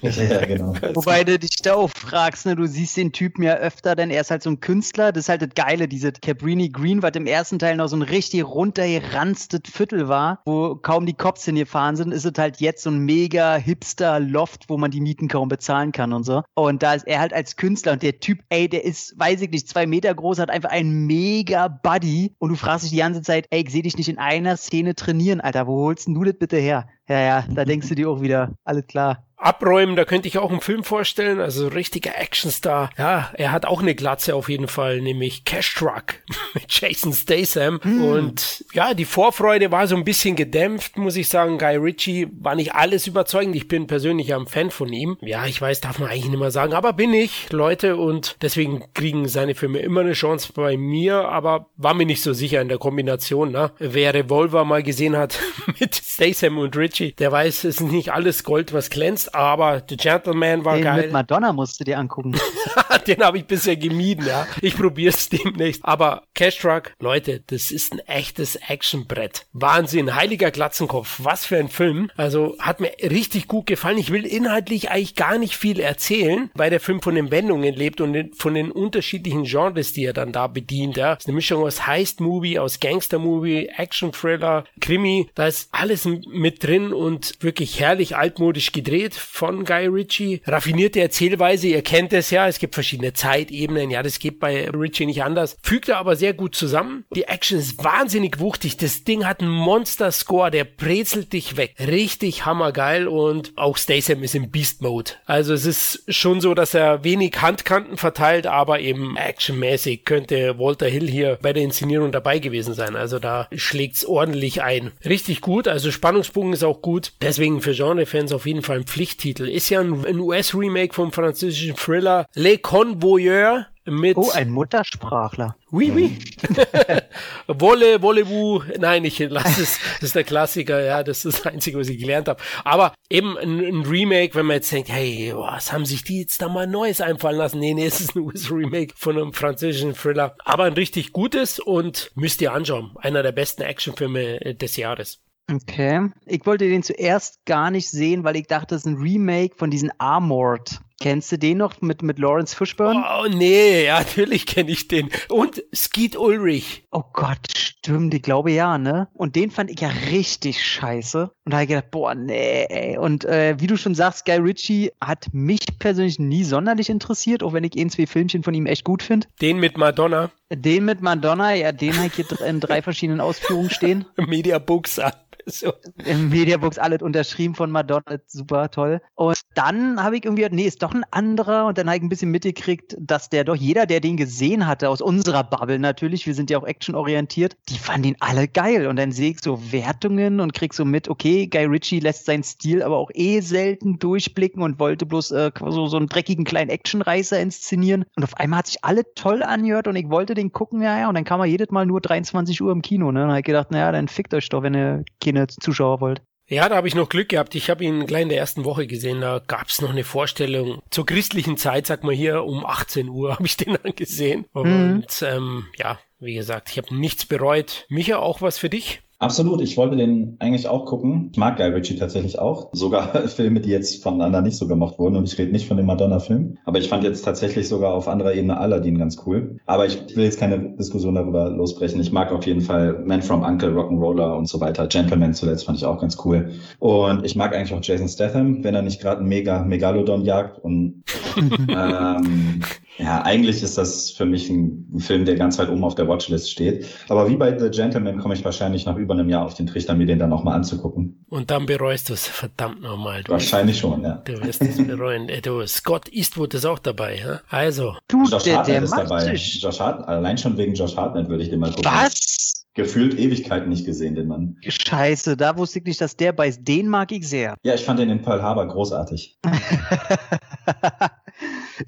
[0.02, 0.74] Ja, genau.
[0.94, 4.20] Wobei du dich da auch fragst, ne, du siehst den Typen ja öfter, denn er
[4.20, 5.12] ist halt so ein Künstler.
[5.12, 8.02] Das ist halt das Geile, diese Cabrini Green, was im ersten Teil noch so ein
[8.02, 12.90] richtig runtergeranztes Viertel war, wo kaum die Cops hingefahren sind, ist es halt jetzt so
[12.90, 16.42] ein mega hipster Loft, wo man die Mieten kaum bezahlen kann und so.
[16.54, 19.50] Und da ist er halt als Künstler und der Typ, ey, der ist, weiß ich
[19.50, 23.22] nicht, zwei Meter groß, hat einfach einen mega Buddy und du fragst dich die ganze
[23.22, 26.24] Zeit, ey, ich sehe dich nicht in einer Szene trainieren, Alter, wo holst denn du
[26.24, 26.88] das bitte her?
[27.12, 30.50] Ja, ja, da denkst du dir auch wieder, alles klar abräumen, da könnte ich auch
[30.50, 32.90] einen Film vorstellen, also richtiger Actionstar.
[32.96, 36.14] Ja, er hat auch eine Glatze auf jeden Fall, nämlich Cash Truck
[36.54, 37.80] mit Jason Statham.
[37.82, 38.04] Hm.
[38.04, 41.58] Und ja, die Vorfreude war so ein bisschen gedämpft, muss ich sagen.
[41.58, 43.56] Guy Ritchie war nicht alles überzeugend.
[43.56, 45.18] Ich bin persönlich ein Fan von ihm.
[45.20, 48.84] Ja, ich weiß, darf man eigentlich nicht mehr sagen, aber bin ich, Leute, und deswegen
[48.94, 52.68] kriegen seine Filme immer eine Chance bei mir, aber war mir nicht so sicher in
[52.68, 53.50] der Kombination.
[53.50, 53.72] Ne?
[53.78, 55.40] Wer Revolver mal gesehen hat
[55.80, 59.96] mit Statham und Ritchie, der weiß, es ist nicht alles Gold, was glänzt aber The
[59.96, 61.02] Gentleman war Den geil.
[61.02, 62.34] Mit Madonna musst du dir angucken.
[63.06, 64.46] Den habe ich bisher gemieden, ja.
[64.60, 65.84] Ich probiere es demnächst.
[65.84, 69.46] Aber Cash Truck, Leute, das ist ein echtes Actionbrett.
[69.52, 71.20] Wahnsinn, heiliger Glatzenkopf.
[71.22, 72.10] Was für ein Film.
[72.16, 73.98] Also hat mir richtig gut gefallen.
[73.98, 78.00] Ich will inhaltlich eigentlich gar nicht viel erzählen, weil der Film von den Wendungen lebt
[78.00, 80.96] und von den unterschiedlichen Genres, die er dann da bedient.
[80.96, 81.14] Ja.
[81.14, 85.28] Das ist eine Mischung aus Heist-Movie, aus Gangster-Movie, Action-Thriller, Krimi.
[85.34, 90.40] Da ist alles mit drin und wirklich herrlich altmodisch gedreht von Guy Ritchie.
[90.46, 95.04] Raffinierte Erzählweise, ihr kennt es ja, es gibt verschiedene Zeitebenen, ja, das geht bei Ritchie
[95.04, 95.56] nicht anders.
[95.62, 97.04] Fügt er aber sehr gut zusammen.
[97.14, 98.78] Die Action ist wahnsinnig wuchtig.
[98.78, 101.74] Das Ding hat einen Monster-Score, der brezelt dich weg.
[101.78, 105.12] Richtig hammergeil und auch Statham ist im Beast-Mode.
[105.26, 110.86] Also es ist schon so, dass er wenig Handkanten verteilt, aber eben actionmäßig könnte Walter
[110.86, 112.96] Hill hier bei der Inszenierung dabei gewesen sein.
[112.96, 114.92] Also da schlägt's ordentlich ein.
[115.04, 117.12] Richtig gut, also Spannungsbogen ist auch gut.
[117.20, 119.48] Deswegen für Genre-Fans auf jeden Fall ein Pflicht Pflichttitel.
[119.48, 124.16] Ist ja ein, US-Remake vom französischen Thriller Les Convoyeurs mit.
[124.16, 125.56] Oh, ein Muttersprachler.
[125.72, 126.18] Oui, oui.
[127.48, 128.62] Wolle, Wollewoo.
[128.78, 129.80] Nein, ich lasse es.
[129.94, 131.02] Das ist der Klassiker, ja.
[131.02, 132.40] Das ist das Einzige, was ich gelernt habe.
[132.62, 136.40] Aber eben ein, ein, Remake, wenn man jetzt denkt, hey, was haben sich die jetzt
[136.40, 137.58] da mal Neues einfallen lassen?
[137.58, 140.36] Nee, nee, es ist ein US-Remake von einem französischen Thriller.
[140.44, 142.92] Aber ein richtig gutes und müsst ihr anschauen.
[143.00, 145.20] Einer der besten Actionfilme des Jahres.
[145.52, 146.10] Okay.
[146.26, 149.70] Ich wollte den zuerst gar nicht sehen, weil ich dachte, das ist ein Remake von
[149.70, 153.02] diesen Armored Kennst du den noch mit, mit Lawrence Fishburne?
[153.18, 155.10] Oh, nee, ja, natürlich kenne ich den.
[155.30, 156.84] Und Skeet Ulrich.
[156.92, 159.08] Oh Gott, stimmt, ich glaube ja, ne?
[159.12, 161.32] Und den fand ich ja richtig scheiße.
[161.44, 162.98] Und da habe ich gedacht, boah, nee, ey.
[162.98, 167.52] Und äh, wie du schon sagst, Guy Ritchie hat mich persönlich nie sonderlich interessiert, auch
[167.52, 169.26] wenn ich ein, zwei Filmchen von ihm echt gut finde.
[169.40, 170.30] Den mit Madonna.
[170.54, 174.04] Den mit Madonna, ja, den habe ich hier in drei verschiedenen Ausführungen stehen.
[174.28, 175.00] Media Books
[175.46, 175.72] so.
[176.04, 179.00] Im Mediabooks alles unterschrieben von Madonna, super toll.
[179.14, 181.66] Und dann habe ich irgendwie, nee, ist doch ein anderer.
[181.66, 184.88] Und dann habe ich ein bisschen mitgekriegt, dass der doch jeder, der den gesehen hatte,
[184.88, 188.86] aus unserer Bubble natürlich, wir sind ja auch actionorientiert, die fanden ihn alle geil.
[188.86, 192.42] Und dann sehe ich so Wertungen und krieg so mit, okay, Guy Ritchie lässt seinen
[192.42, 196.70] Stil aber auch eh selten durchblicken und wollte bloß äh, so, so einen dreckigen kleinen
[196.70, 198.04] Actionreißer inszenieren.
[198.16, 201.08] Und auf einmal hat sich alle toll angehört und ich wollte den gucken, ja, ja.
[201.08, 203.12] Und dann kam er jedes Mal nur 23 Uhr im Kino.
[203.12, 203.20] Ne?
[203.20, 206.22] Und dann habe ich gedacht, naja, dann fickt euch doch, wenn ihr keine Zuschauer wollt.
[206.46, 207.54] Ja, da habe ich noch Glück gehabt.
[207.54, 209.20] Ich habe ihn gleich in der ersten Woche gesehen.
[209.20, 210.82] Da gab es noch eine Vorstellung.
[210.90, 214.46] Zur christlichen Zeit, sag mal hier, um 18 Uhr habe ich den dann gesehen.
[214.52, 214.60] Mhm.
[214.60, 217.86] Und ähm, ja, wie gesagt, ich habe nichts bereut.
[217.88, 219.02] Micha, auch was für dich?
[219.22, 221.28] Absolut, ich wollte den eigentlich auch gucken.
[221.30, 222.70] Ich mag Guy Ritchie tatsächlich auch.
[222.72, 225.14] Sogar Filme, die jetzt voneinander nicht so gemacht wurden.
[225.14, 226.58] Und ich rede nicht von dem Madonna-Film.
[226.64, 229.60] Aber ich fand jetzt tatsächlich sogar auf anderer Ebene Aladdin ganz cool.
[229.66, 232.00] Aber ich will jetzt keine Diskussion darüber losbrechen.
[232.00, 234.88] Ich mag auf jeden Fall Man from Uncle, Rock'n'Roller und so weiter.
[234.88, 236.50] Gentleman zuletzt fand ich auch ganz cool.
[236.80, 240.58] Und ich mag eigentlich auch Jason Statham, wenn er nicht gerade ein mega Megalodon jagt.
[240.58, 241.04] Und
[241.68, 242.60] ähm,
[242.98, 246.50] ja, eigentlich ist das für mich ein, Film, der ganz weit oben auf der Watchlist
[246.50, 246.86] steht.
[247.08, 249.94] Aber wie bei The Gentleman komme ich wahrscheinlich nach über einem Jahr auf den Trichter,
[249.94, 251.24] mir den dann auch mal anzugucken.
[251.30, 253.24] Und dann bereust du es verdammt nochmal.
[253.26, 254.22] Wahrscheinlich schon, ja.
[254.24, 255.28] Du wirst es bereuen.
[255.28, 257.40] Äh, du, Scott Eastwood ist auch dabei, ja?
[257.48, 257.94] Also.
[258.08, 259.34] Du, Josh der, Hartnett der ist dabei.
[259.34, 261.90] Josh Hartnett, allein schon wegen Josh Hartnett würde ich den mal gucken.
[261.90, 262.41] Was?
[262.74, 264.56] Gefühlt Ewigkeiten nicht gesehen, den Mann.
[264.66, 267.54] Scheiße, da wusste ich nicht, dass der bei den mag ich sehr.
[267.62, 269.38] Ja, ich fand den in Pearl Harbor großartig.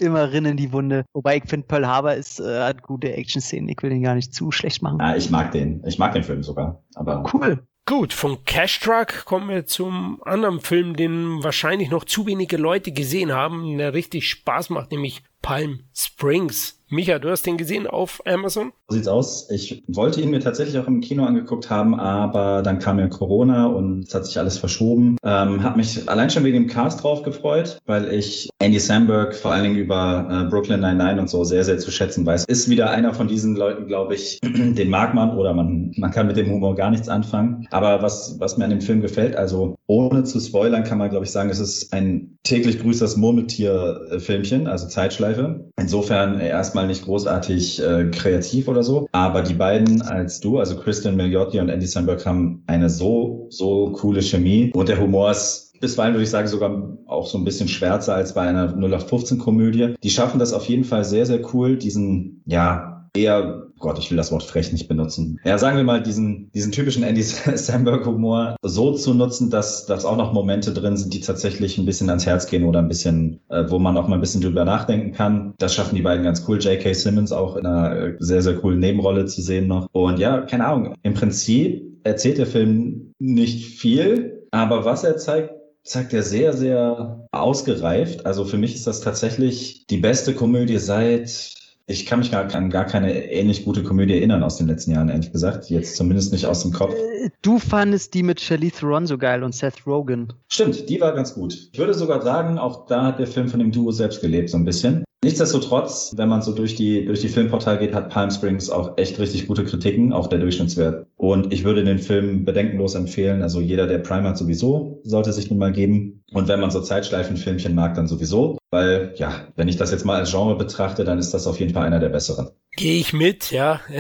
[0.01, 1.05] immer in die Wunde.
[1.13, 3.69] Wobei ich finde, Pearl Harbor ist, äh, hat gute Action-Szenen.
[3.69, 4.99] Ich will den gar nicht zu schlecht machen.
[5.01, 5.83] Ja, ich mag den.
[5.87, 6.83] Ich mag den Film sogar.
[6.95, 7.67] Aber cool.
[7.87, 12.93] Gut, von Cash Truck kommen wir zum anderen Film, den wahrscheinlich noch zu wenige Leute
[12.93, 16.75] gesehen haben, der richtig Spaß macht, nämlich Palm Springs.
[16.91, 18.73] Micha, du hast den gesehen auf Amazon?
[18.89, 19.51] So sieht's aus.
[19.51, 23.67] Ich wollte ihn mir tatsächlich auch im Kino angeguckt haben, aber dann kam ja Corona
[23.67, 25.17] und es hat sich alles verschoben.
[25.25, 29.53] Ähm, hab mich allein schon wegen dem Cast drauf gefreut, weil ich Andy Samberg vor
[29.53, 32.45] allen Dingen über äh, Brooklyn 99 und so sehr, sehr zu schätzen weiß.
[32.45, 36.27] Ist wieder einer von diesen Leuten, glaube ich, den mag man oder man, man kann
[36.27, 37.67] mit dem Humor gar nichts anfangen.
[37.71, 41.25] Aber was, was mir an dem Film gefällt, also ohne zu spoilern, kann man, glaube
[41.25, 45.71] ich, sagen, es ist ein täglich grüßt Murmeltier-Filmchen, also Zeitschleife.
[45.85, 49.07] Insofern erstmal nicht großartig äh, kreativ oder so.
[49.13, 53.93] Aber die beiden als du, also Kristen Milioti und Andy Samberg, haben eine so, so
[53.93, 54.73] coole Chemie.
[54.75, 58.33] Und der Humor ist bisweilen würde ich sagen sogar auch so ein bisschen schwärzer als
[58.33, 59.97] bei einer 0815-Komödie.
[60.03, 64.17] Die schaffen das auf jeden Fall sehr, sehr cool, diesen, ja, eher, Gott, ich will
[64.17, 65.39] das Wort frech nicht benutzen.
[65.45, 67.23] Ja, sagen wir mal, diesen, diesen typischen Andy
[67.55, 72.09] Samberg-Humor so zu nutzen, dass, dass auch noch Momente drin sind, die tatsächlich ein bisschen
[72.09, 75.13] ans Herz gehen oder ein bisschen, äh, wo man auch mal ein bisschen drüber nachdenken
[75.13, 75.53] kann.
[75.59, 76.59] Das schaffen die beiden ganz cool.
[76.59, 76.95] J.K.
[76.95, 79.87] Simmons auch in einer äh, sehr, sehr coolen Nebenrolle zu sehen noch.
[79.93, 80.95] Und ja, keine Ahnung.
[81.03, 85.51] Im Prinzip erzählt der Film nicht viel, aber was er zeigt,
[85.83, 88.25] zeigt er sehr, sehr ausgereift.
[88.25, 91.53] Also für mich ist das tatsächlich die beste Komödie seit
[91.87, 95.11] ich kann mich gar, an gar keine ähnlich gute Komödie erinnern aus den letzten Jahren,
[95.11, 95.69] ehrlich gesagt.
[95.69, 96.95] Jetzt zumindest nicht aus dem Kopf.
[96.95, 100.33] Äh, du fandest die mit Charlize Theron so geil und Seth Rogen.
[100.49, 101.69] Stimmt, die war ganz gut.
[101.73, 104.57] Ich würde sogar sagen, auch da hat der Film von dem Duo selbst gelebt, so
[104.57, 105.05] ein bisschen.
[105.25, 109.19] Nichtsdestotrotz, wenn man so durch die, durch die Filmportal geht, hat Palm Springs auch echt
[109.19, 111.07] richtig gute Kritiken, auch der Durchschnittswert.
[111.17, 113.41] Und ich würde den Film bedenkenlos empfehlen.
[113.41, 116.23] Also jeder, der Prime hat, sowieso, sollte sich nun mal geben.
[116.35, 118.59] Und wenn man so Zeitschleifenfilmchen mag, dann sowieso.
[118.71, 121.73] Weil, ja, wenn ich das jetzt mal als Genre betrachte, dann ist das auf jeden
[121.73, 122.51] Fall einer der besseren.
[122.77, 123.81] Gehe ich mit, ja.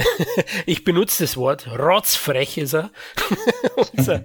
[0.66, 1.68] Ich benutze das Wort.
[1.78, 2.90] Rotzfrech ist er.
[3.92, 4.24] unser,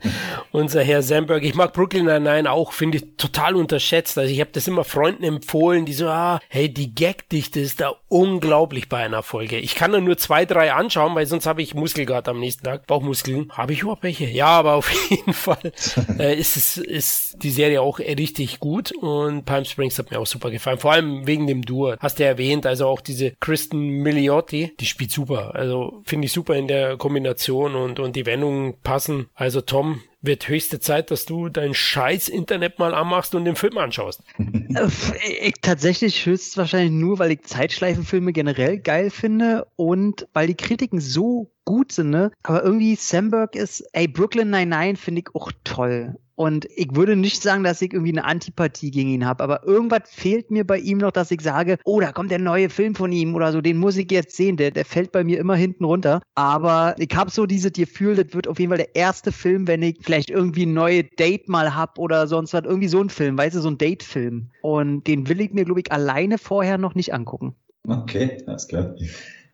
[0.51, 1.43] unser Herr Sandberg.
[1.43, 4.17] Ich mag Brooklyn Nine-Nine auch, finde ich total unterschätzt.
[4.17, 7.93] Also ich habe das immer Freunden empfohlen, die so, ah, hey, die Gagdichte ist da
[8.07, 9.57] unglaublich bei einer Folge.
[9.57, 12.87] Ich kann nur zwei, drei anschauen, weil sonst habe ich Muskelgard am nächsten Tag.
[12.87, 13.51] Bauchmuskeln.
[13.51, 14.25] Habe ich überhaupt welche?
[14.25, 15.73] Ja, aber auf jeden Fall
[16.17, 20.27] äh, ist es, ist die Serie auch richtig gut und Palm Springs hat mir auch
[20.27, 20.79] super gefallen.
[20.79, 21.95] Vor allem wegen dem Duo.
[21.99, 25.53] Hast du erwähnt, also auch diese Kristen Miliot Lotti, die spielt super.
[25.53, 29.27] Also finde ich super in der Kombination und, und die Wendungen passen.
[29.35, 33.77] Also Tom, wird höchste Zeit, dass du dein scheiß Internet mal anmachst und den Film
[33.77, 34.21] anschaust.
[34.37, 40.99] Äh, ich, tatsächlich höchstwahrscheinlich nur, weil ich Zeitschleifenfilme generell geil finde und weil die Kritiken
[40.99, 42.31] so gut sind, ne?
[42.43, 46.15] Aber irgendwie Samberg ist, ey, Brooklyn 99 finde ich auch toll.
[46.39, 50.03] Und ich würde nicht sagen, dass ich irgendwie eine Antipathie gegen ihn habe, aber irgendwas
[50.05, 53.11] fehlt mir bei ihm noch, dass ich sage, oh, da kommt der neue Film von
[53.11, 54.55] ihm oder so, den muss ich jetzt sehen.
[54.55, 56.21] Der, der fällt bei mir immer hinten runter.
[56.35, 59.83] Aber ich habe so dieses Gefühl, das wird auf jeden Fall der erste Film, wenn
[59.83, 62.63] ich vielleicht irgendwie ein neues Date mal hab oder sonst was.
[62.63, 64.49] Irgendwie so ein Film, weißt du, so ein Date-Film.
[64.61, 67.53] Und den will ich mir, glaube ich, alleine vorher noch nicht angucken.
[67.85, 68.95] Okay, alles klar.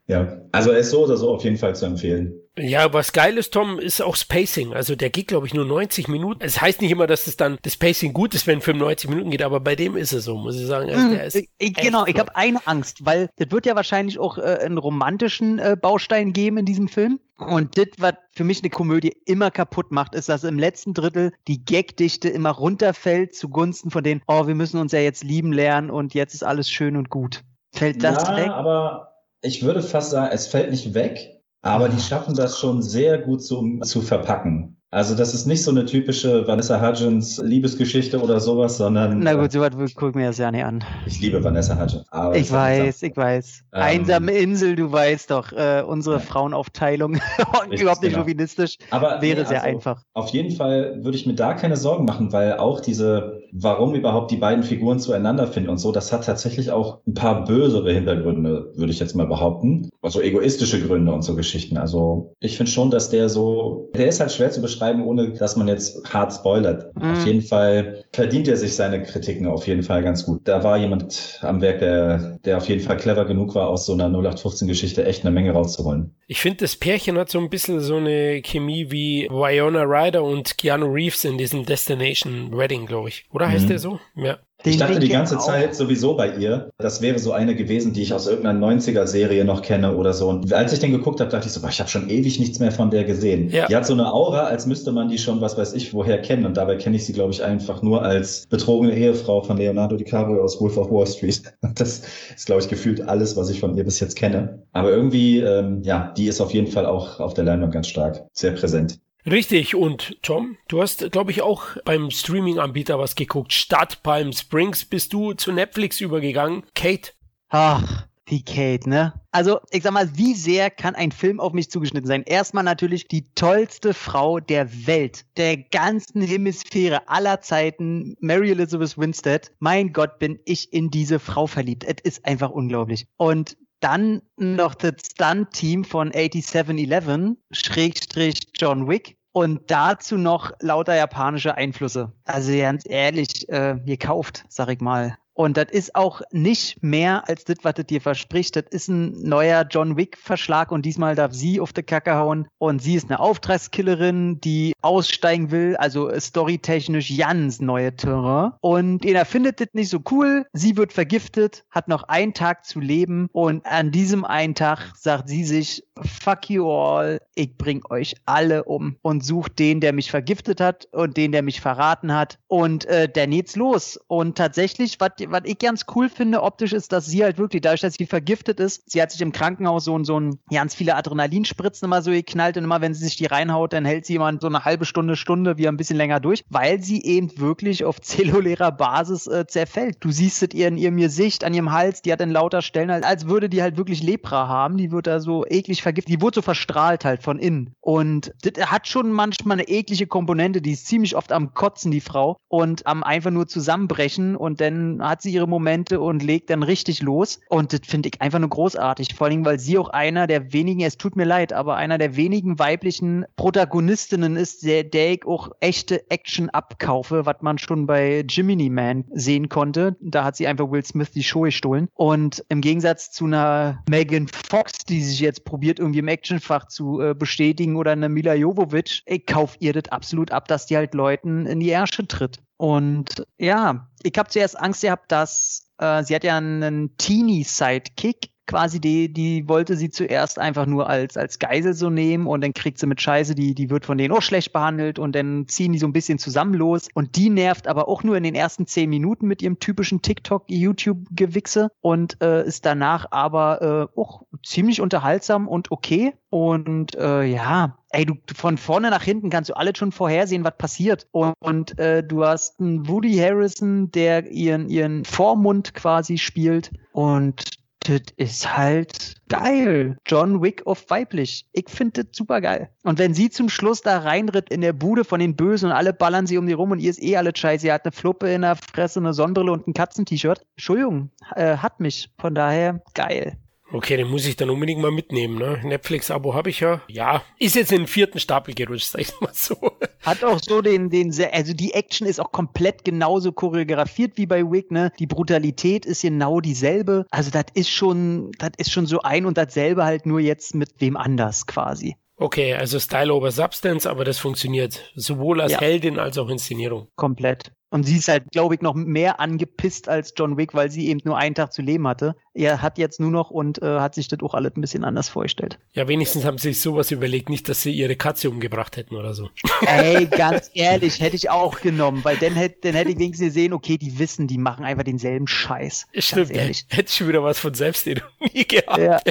[0.05, 2.44] Ja, also er ist so oder so auf jeden Fall zu empfehlen.
[2.57, 4.73] Ja, was geil ist, Tom, ist auch Spacing.
[4.73, 6.41] Also der geht, glaube ich, nur 90 Minuten.
[6.41, 9.41] Es heißt nicht immer, dass es dann das Pacing gut ist, wenn 95 Minuten geht,
[9.41, 10.89] aber bei dem ist es so, muss ich sagen.
[10.89, 14.37] Also der ist ich, genau, ich habe eine Angst, weil das wird ja wahrscheinlich auch
[14.37, 17.19] äh, einen romantischen äh, Baustein geben in diesem Film.
[17.37, 21.33] Und das, was für mich eine Komödie immer kaputt macht, ist, dass im letzten Drittel
[21.49, 25.89] die Gagdichte immer runterfällt zugunsten von denen, oh, wir müssen uns ja jetzt lieben lernen
[25.89, 27.43] und jetzt ist alles schön und gut.
[27.73, 28.47] Fällt das ja, weg?
[28.47, 31.34] aber ich würde fast sagen, es fällt nicht weg,
[31.65, 34.77] aber die schaffen das schon sehr gut zu, zu verpacken.
[34.95, 39.19] Also das ist nicht so eine typische Vanessa Hudgens Liebesgeschichte oder sowas, sondern...
[39.19, 40.85] Na gut, so was guck mir das ja nicht an.
[41.05, 42.05] Ich liebe Vanessa Hudgens.
[42.33, 43.63] Ich weiß, ich weiß.
[43.73, 46.21] Ähm, Einsame Insel, du weißt doch, äh, unsere ja.
[46.21, 48.19] Frauenaufteilung, überhaupt nicht genau.
[48.19, 50.01] chauvinistisch, aber wäre nee, sehr also einfach.
[50.13, 54.31] Auf jeden Fall würde ich mir da keine Sorgen machen, weil auch diese, warum überhaupt
[54.31, 58.71] die beiden Figuren zueinander finden und so, das hat tatsächlich auch ein paar bösere Hintergründe,
[58.75, 59.89] würde ich jetzt mal behaupten.
[60.01, 61.75] Also egoistische Gründe und so Geschichten.
[61.75, 65.29] Also ich finde schon, dass der so, der ist halt schwer zu beschreiben, beschreiben, ohne
[65.29, 66.95] dass man jetzt hart spoilert.
[66.95, 67.11] Mhm.
[67.11, 70.41] Auf jeden Fall verdient er sich seine Kritiken auf jeden Fall ganz gut.
[70.45, 73.93] Da war jemand am Werk, der, der auf jeden Fall clever genug war, aus so
[73.93, 76.15] einer 0815-Geschichte echt eine Menge rauszuholen.
[76.27, 80.57] Ich finde, das Pärchen hat so ein bisschen so eine Chemie wie Wyona Ryder und
[80.57, 83.25] Keanu Reeves in diesem Destination Wedding, glaube ich.
[83.31, 83.69] Oder heißt mhm.
[83.69, 83.99] der so?
[84.15, 84.37] Ja.
[84.65, 88.01] Den ich dachte die ganze Zeit sowieso bei ihr, das wäre so eine gewesen, die
[88.01, 90.29] ich aus irgendeiner 90er-Serie noch kenne oder so.
[90.29, 92.57] Und als ich den geguckt habe, dachte ich so, boah, ich habe schon ewig nichts
[92.59, 93.49] mehr von der gesehen.
[93.51, 93.67] Ja.
[93.67, 96.45] Die hat so eine Aura, als müsste man die schon, was weiß ich, woher kennen.
[96.45, 100.43] Und dabei kenne ich sie, glaube ich, einfach nur als betrogene Ehefrau von Leonardo DiCaprio
[100.43, 101.41] aus Wolf of Wall Street.
[101.75, 104.63] Das ist, glaube ich, gefühlt alles, was ich von ihr bis jetzt kenne.
[104.71, 108.23] Aber irgendwie, ähm, ja, die ist auf jeden Fall auch auf der Leinwand ganz stark,
[108.31, 108.99] sehr präsent.
[109.29, 113.53] Richtig, und Tom, du hast, glaube ich, auch beim Streaming-Anbieter was geguckt.
[113.53, 116.63] Statt Palm Springs bist du zu Netflix übergegangen.
[116.75, 117.11] Kate.
[117.49, 119.13] Ach, die Kate, ne?
[119.31, 122.23] Also, ich sag mal, wie sehr kann ein Film auf mich zugeschnitten sein?
[122.23, 129.51] Erstmal natürlich die tollste Frau der Welt, der ganzen Hemisphäre aller Zeiten, Mary Elizabeth Winstead.
[129.57, 131.83] Mein Gott, bin ich in diese Frau verliebt.
[131.83, 133.07] Es ist einfach unglaublich.
[133.17, 139.14] Und dann noch das Stunt-Team von 8711, Schrägstrich John Wick.
[139.35, 142.13] Und dazu noch lauter japanische Einflüsse.
[142.23, 145.17] Also ganz ehrlich, äh, gekauft, sag ich mal.
[145.35, 148.55] Und das ist auch nicht mehr als das, was das dir verspricht.
[148.55, 152.47] Das ist ein neuer John Wick-Verschlag und diesmal darf sie auf die Kacke hauen.
[152.57, 158.53] Und sie ist eine Auftragskillerin, die aussteigen will, also storytechnisch ganz neue Terrain.
[158.61, 160.45] Und er findet das nicht so cool.
[160.53, 163.27] Sie wird vergiftet, hat noch einen Tag zu leben.
[163.33, 168.63] Und an diesem einen Tag sagt sie sich, fuck you all, ich bring euch alle
[168.63, 168.95] um.
[169.01, 172.39] Und sucht den, der mich vergiftet hat und den, der mich verraten hat.
[172.47, 173.99] Und äh, dann geht's los.
[174.07, 177.81] Und tatsächlich, was was ich ganz cool finde optisch ist, dass sie halt wirklich, dadurch,
[177.81, 181.85] dass sie vergiftet ist, sie hat sich im Krankenhaus so, so ein, ganz viele Adrenalinspritzen
[181.85, 184.47] immer so geknallt und immer, wenn sie sich die reinhaut, dann hält sie jemand so
[184.47, 188.71] eine halbe Stunde, Stunde wie ein bisschen länger durch, weil sie eben wirklich auf zellulärer
[188.71, 189.97] Basis äh, zerfällt.
[189.99, 192.91] Du siehst es ihr in ihrem Gesicht, an ihrem Hals, die hat in lauter Stellen,
[192.91, 196.21] halt, als würde die halt wirklich Lepra haben, die wird da so eklig vergiftet, die
[196.21, 197.75] wurde so verstrahlt halt von innen.
[197.81, 202.01] Und das hat schon manchmal eine eklige Komponente, die ist ziemlich oft am Kotzen, die
[202.01, 206.49] Frau, und am einfach nur zusammenbrechen und dann hat hat sie ihre Momente und legt
[206.49, 207.39] dann richtig los.
[207.47, 209.15] Und das finde ich einfach nur großartig.
[209.15, 212.17] Vor allem, weil sie auch einer der wenigen, es tut mir leid, aber einer der
[212.17, 218.25] wenigen weiblichen Protagonistinnen ist, der, der ich auch echte Action abkaufe, was man schon bei
[218.27, 219.95] Jiminy Man sehen konnte.
[220.01, 221.87] Da hat sie einfach Will Smith die Show gestohlen.
[221.93, 226.99] Und im Gegensatz zu einer Megan Fox, die sich jetzt probiert, irgendwie im Actionfach zu
[226.99, 230.93] äh, bestätigen, oder eine Mila Jovovich, ich kaufe ihr das absolut ab, dass die halt
[230.93, 232.39] Leuten in die Ärsche tritt.
[232.57, 238.79] Und ja, ich habe zuerst Angst gehabt, dass äh, sie hat ja einen Teenie-Sidekick, quasi
[238.79, 242.79] die, die wollte sie zuerst einfach nur als, als Geisel so nehmen und dann kriegt
[242.79, 245.79] sie mit Scheiße, die, die wird von denen auch schlecht behandelt und dann ziehen die
[245.79, 248.89] so ein bisschen zusammen los und die nervt aber auch nur in den ersten zehn
[248.89, 255.71] Minuten mit ihrem typischen TikTok-YouTube-Gewichse und äh, ist danach aber äh, auch ziemlich unterhaltsam und
[255.71, 260.43] okay und äh, ja, ey, du von vorne nach hinten kannst du alles schon vorhersehen,
[260.43, 261.07] was passiert.
[261.11, 266.71] Und, und äh, du hast einen Woody Harrison, der ihren, ihren Vormund quasi spielt.
[266.91, 267.45] Und
[267.87, 269.97] das ist halt geil.
[270.05, 271.47] John Wick auf weiblich.
[271.53, 272.69] Ich finde das super geil.
[272.83, 275.93] Und wenn sie zum Schluss da reinritt in der Bude von den Bösen und alle
[275.93, 278.31] ballern sie um die rum und ihr ist eh alle scheiße, sie hat eine Fluppe
[278.31, 280.45] in der Fresse, eine Sonnenbrille und ein Katzent-T-Shirt.
[280.55, 282.09] Entschuldigung, äh, hat mich.
[282.17, 283.37] Von daher geil.
[283.75, 285.37] Okay, den muss ich dann unbedingt mal mitnehmen.
[285.37, 285.59] Ne?
[285.61, 286.81] Netflix-Abo habe ich ja.
[286.87, 289.57] Ja, ist jetzt in den vierten Stapel gerutscht, sag ich mal so.
[290.01, 294.49] Hat auch so den, den, also die Action ist auch komplett genauso choreografiert wie bei
[294.49, 294.93] Wick, ne?
[294.97, 297.05] Die Brutalität ist genau dieselbe.
[297.11, 300.69] Also das ist schon, das ist schon so ein und dasselbe halt nur jetzt mit
[300.79, 301.97] wem anders quasi.
[302.15, 305.59] Okay, also Style over Substance, aber das funktioniert sowohl als ja.
[305.59, 306.87] Heldin als auch Inszenierung.
[306.95, 307.51] Komplett.
[307.75, 311.01] Und sie ist halt, glaube ich, noch mehr angepisst als John Wick, weil sie eben
[311.03, 312.15] nur einen Tag zu leben hatte.
[312.33, 315.09] Er hat jetzt nur noch und äh, hat sich das auch alles ein bisschen anders
[315.09, 315.59] vorgestellt.
[315.73, 319.13] Ja, wenigstens haben sie sich sowas überlegt, nicht, dass sie ihre Katze umgebracht hätten oder
[319.13, 319.29] so.
[319.67, 323.51] Ey, ganz ehrlich, hätte ich auch genommen, weil dann hätte, dann hätte ich wenigstens gesehen,
[323.51, 325.87] okay, die wissen, die machen einfach denselben Scheiß.
[325.97, 326.65] Stimmt, ehrlich.
[326.69, 328.77] hätte schon wieder was von Selbstironie gehabt.
[328.77, 329.01] Ja.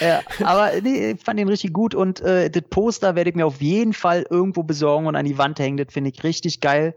[0.00, 3.46] ja, aber nee, ich fand ihn richtig gut und äh, das Poster werde ich mir
[3.46, 5.78] auf jeden Fall irgendwo besorgen und an die Wand hängen.
[5.78, 6.94] Das finde ich richtig geil.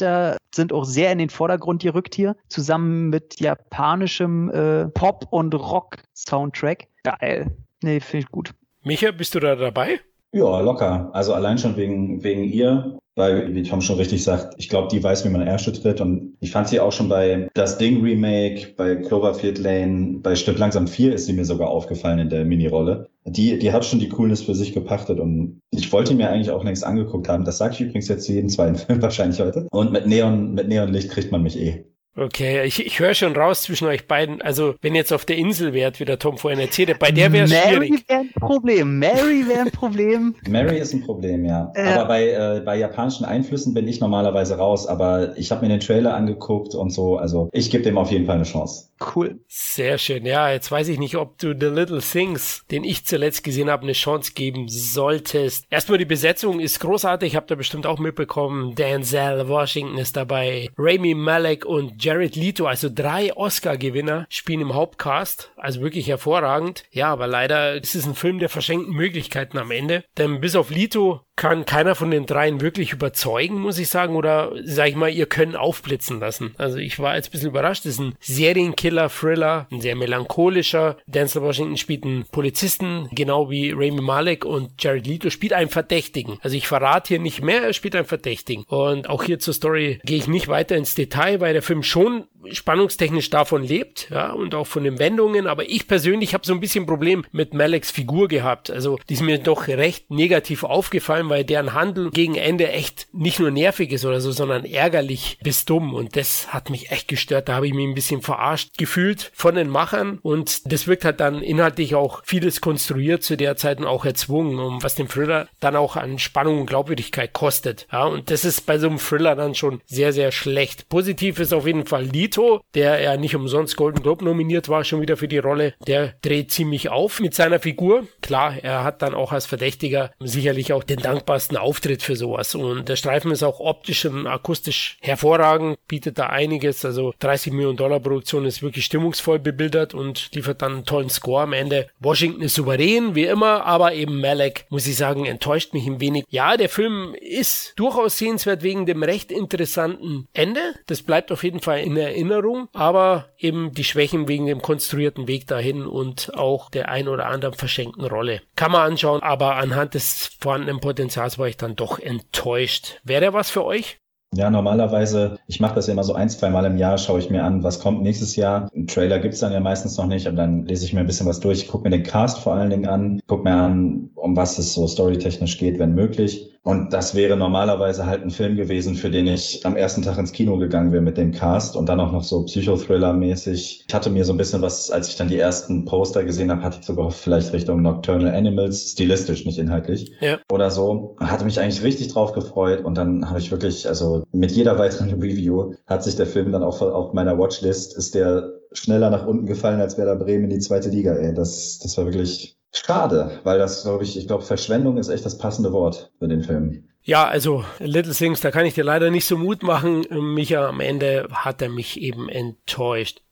[0.00, 5.54] Neonlichter sind auch sehr in den Vordergrund gerückt hier, zusammen mit japanischem äh, Pop- und
[5.54, 6.86] Rock-Soundtrack.
[7.02, 7.56] Geil.
[7.82, 8.52] Nee, finde ich gut.
[8.82, 10.00] Micha, bist du da dabei?
[10.34, 11.10] Ja, locker.
[11.12, 15.02] Also allein schon wegen, wegen ihr weil, wie Tom schon richtig sagt, ich glaube, die
[15.02, 16.00] weiß, wie man Ärsche tritt.
[16.00, 20.58] Und ich fand sie auch schon bei Das Ding Remake, bei Cloverfield Lane, bei Stirb
[20.58, 23.08] langsam 4 ist sie mir sogar aufgefallen in der Mini-Rolle.
[23.24, 26.64] Die, die hat schon die Coolness für sich gepachtet und ich wollte mir eigentlich auch
[26.64, 27.44] längst angeguckt haben.
[27.44, 29.68] Das sage ich übrigens jetzt zu jedem zweiten Film wahrscheinlich heute.
[29.70, 31.84] Und mit Neon, mit Neonlicht kriegt man mich eh.
[32.16, 34.40] Okay, ich, ich höre schon raus zwischen euch beiden.
[34.40, 37.32] Also, wenn ihr jetzt auf der Insel wärt, wie der Tom vorhin erzählte, bei der
[37.32, 37.90] wäre es schwierig.
[37.90, 38.98] Mary wäre ein Problem.
[39.00, 40.34] Mary wäre ein Problem.
[40.48, 41.72] Mary ist ein Problem, ja.
[41.74, 41.82] Äh.
[41.82, 44.86] Aber bei, äh, bei japanischen Einflüssen bin ich normalerweise raus.
[44.86, 47.16] Aber ich habe mir den Trailer angeguckt und so.
[47.16, 48.90] Also, ich gebe dem auf jeden Fall eine Chance.
[49.00, 49.40] Cool.
[49.48, 50.24] Sehr schön.
[50.24, 53.82] Ja, jetzt weiß ich nicht, ob du The Little Things, den ich zuletzt gesehen habe,
[53.82, 55.66] eine Chance geben solltest.
[55.68, 57.34] Erstmal die Besetzung ist großartig.
[57.34, 58.74] Habt ihr bestimmt auch mitbekommen.
[58.74, 60.70] Denzel Washington ist dabei.
[60.78, 65.50] Rami Malek und Jared Leto, also drei Oscar-Gewinner, spielen im Hauptcast.
[65.64, 66.84] Also wirklich hervorragend.
[66.90, 70.04] Ja, aber leider ist es ein Film der verschenkten Möglichkeiten am Ende.
[70.18, 74.52] Denn bis auf Leto kann keiner von den dreien wirklich überzeugen, muss ich sagen, oder
[74.62, 76.54] sag ich mal, ihr könnt aufblitzen lassen.
[76.58, 77.86] Also ich war jetzt ein bisschen überrascht.
[77.86, 80.98] Das ist ein Serienkiller, Thriller, ein sehr melancholischer.
[81.06, 86.38] Denzel Washington spielt einen Polizisten, genau wie Rami Malek und Jared Leto spielt einen Verdächtigen.
[86.42, 88.64] Also ich verrate hier nicht mehr, er spielt einen Verdächtigen.
[88.64, 92.26] Und auch hier zur Story gehe ich nicht weiter ins Detail, weil der Film schon
[92.52, 96.60] spannungstechnisch davon lebt, ja, und auch von den Wendungen, aber ich persönlich habe so ein
[96.60, 98.70] bisschen Problem mit Maleks Figur gehabt.
[98.70, 103.38] Also die ist mir doch recht negativ aufgefallen weil deren Handel gegen Ende echt nicht
[103.38, 105.94] nur nervig ist oder so, sondern ärgerlich bis dumm.
[105.94, 107.48] Und das hat mich echt gestört.
[107.48, 110.18] Da habe ich mich ein bisschen verarscht gefühlt von den Machern.
[110.22, 114.58] Und das wirkt halt dann inhaltlich auch vieles konstruiert zu der Zeit und auch erzwungen,
[114.58, 117.86] um was den Thriller dann auch an Spannung und Glaubwürdigkeit kostet.
[117.92, 120.88] Ja, und das ist bei so einem Thriller dann schon sehr, sehr schlecht.
[120.88, 125.00] Positiv ist auf jeden Fall Lito, der ja nicht umsonst Golden Globe nominiert war, schon
[125.00, 125.74] wieder für die Rolle.
[125.86, 128.06] Der dreht ziemlich auf mit seiner Figur.
[128.20, 132.54] Klar, er hat dann auch als Verdächtiger sicherlich auch den Dank dankbarsten Auftritt für sowas.
[132.54, 136.84] Und der Streifen ist auch optisch und akustisch hervorragend, bietet da einiges.
[136.84, 141.42] Also 30 Millionen Dollar Produktion ist wirklich stimmungsvoll bebildert und liefert dann einen tollen Score
[141.42, 141.88] am Ende.
[142.00, 146.24] Washington ist souverän, wie immer, aber eben Malek, muss ich sagen, enttäuscht mich ein wenig.
[146.28, 150.60] Ja, der Film ist durchaus sehenswert wegen dem recht interessanten Ende.
[150.86, 155.33] Das bleibt auf jeden Fall in Erinnerung, aber eben die Schwächen wegen dem konstruierten Weg
[155.40, 158.42] dahin und auch der ein oder anderen verschenkten Rolle.
[158.56, 163.00] Kann man anschauen, aber anhand des vorhandenen Potenzials war ich dann doch enttäuscht.
[163.04, 163.98] Wäre was für euch?
[164.36, 167.30] Ja, normalerweise, ich mache das ja immer so ein, zwei Mal im Jahr, schaue ich
[167.30, 168.68] mir an, was kommt nächstes Jahr.
[168.74, 171.26] Ein Trailer gibt's dann ja meistens noch nicht und dann lese ich mir ein bisschen
[171.26, 174.58] was durch, gucke mir den Cast vor allen Dingen an, gucke mir an, um was
[174.58, 176.50] es so storytechnisch geht, wenn möglich.
[176.64, 180.32] Und das wäre normalerweise halt ein Film gewesen, für den ich am ersten Tag ins
[180.32, 183.84] Kino gegangen wäre mit dem Cast und dann auch noch so Psychothriller-mäßig.
[183.86, 186.62] Ich hatte mir so ein bisschen was, als ich dann die ersten Poster gesehen habe,
[186.62, 190.12] hatte ich sogar vielleicht Richtung Nocturnal Animals, stilistisch, nicht inhaltlich.
[190.22, 190.38] Ja.
[190.50, 191.16] Oder so.
[191.20, 195.20] Hatte mich eigentlich richtig drauf gefreut und dann habe ich wirklich, also mit jeder weiteren
[195.20, 199.46] Review hat sich der Film dann auch auf meiner Watchlist, ist der schneller nach unten
[199.46, 201.34] gefallen, als da Bremen in die zweite Liga, ey.
[201.34, 205.38] Das, das war wirklich Schade, weil das, glaube ich, ich glaube, Verschwendung ist echt das
[205.38, 206.88] passende Wort für den Film.
[207.02, 210.04] Ja, also Little Things, da kann ich dir leider nicht so Mut machen.
[210.10, 213.22] Micha, am Ende hat er mich eben enttäuscht.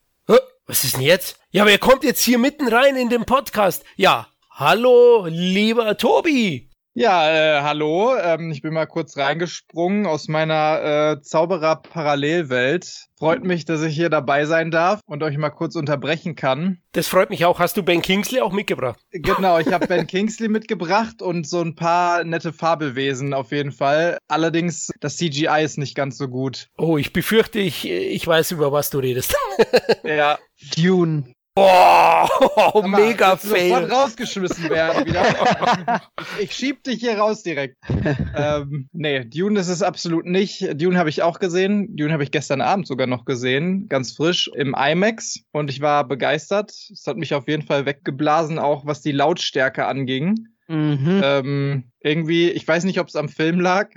[0.67, 1.39] Was ist denn jetzt?
[1.51, 3.85] Ja, wer kommt jetzt hier mitten rein in den Podcast?
[3.97, 6.71] Ja, hallo, lieber Tobi.
[6.95, 8.15] Ja, äh, hallo.
[8.19, 13.07] Ähm, ich bin mal kurz reingesprungen aus meiner äh, Zauberer-Parallelwelt.
[13.19, 16.83] Freut mich, dass ich hier dabei sein darf und euch mal kurz unterbrechen kann.
[16.93, 17.61] Das freut mich auch.
[17.61, 19.01] Hast du Ben Kingsley auch mitgebracht?
[19.11, 24.19] Genau, ich habe Ben Kingsley mitgebracht und so ein paar nette Fabelwesen auf jeden Fall.
[24.29, 26.69] Allerdings, das CGI ist nicht ganz so gut.
[26.77, 29.35] Oh, ich befürchte, ich, ich weiß, über was du redest.
[30.05, 30.39] ja.
[30.77, 31.33] Dune.
[31.55, 33.69] Oh, mega fail.
[33.69, 36.01] Sofort rausgeschmissen werden wieder.
[36.41, 37.77] ich schieb dich hier raus direkt.
[38.35, 40.81] ähm, nee, Dune ist es absolut nicht.
[40.81, 41.95] Dune habe ich auch gesehen.
[41.95, 43.87] Dune habe ich gestern Abend sogar noch gesehen.
[43.89, 45.41] Ganz frisch im IMAX.
[45.53, 46.71] Und ich war begeistert.
[46.71, 50.49] Es hat mich auf jeden Fall weggeblasen, auch was die Lautstärke anging.
[50.69, 51.21] Mhm.
[51.23, 53.91] Ähm, irgendwie, ich weiß nicht, ob es am Film lag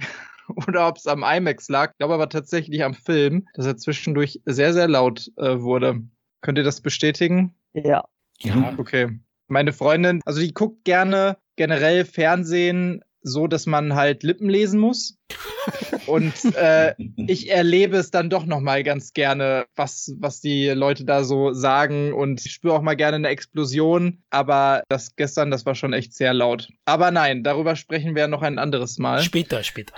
[0.68, 1.91] oder ob es am IMAX lag.
[1.91, 6.01] Ich glaube aber tatsächlich am Film, dass er zwischendurch sehr, sehr laut äh, wurde.
[6.46, 7.56] Könnt ihr das bestätigen?
[7.74, 8.06] Ja.
[8.38, 9.20] Ja, okay.
[9.48, 15.18] Meine Freundin, also die guckt gerne generell Fernsehen so, dass man halt Lippen lesen muss.
[16.06, 21.04] Und äh, ich erlebe es dann doch noch mal ganz gerne, was, was die Leute
[21.04, 22.14] da so sagen.
[22.14, 24.22] Und ich spüre auch mal gerne eine Explosion.
[24.30, 26.70] Aber das gestern, das war schon echt sehr laut.
[26.86, 29.24] Aber nein, darüber sprechen wir noch ein anderes Mal.
[29.24, 29.96] Später, später.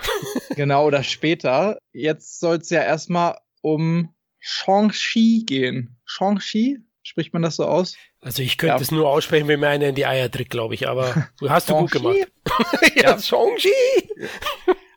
[0.56, 1.76] genau, oder später.
[1.92, 5.96] Jetzt soll es ja erstmal um Shang-Chi gehen.
[6.04, 6.78] Shang-Chi?
[7.02, 7.96] Spricht man das so aus?
[8.20, 8.80] Also ich könnte ja.
[8.80, 11.70] es nur aussprechen, wenn mir einer in die Eier tritt, glaube ich, aber du hast
[11.70, 12.16] du gut gemacht.
[12.96, 13.18] ja, ja.
[13.18, 13.70] Shang-Chi!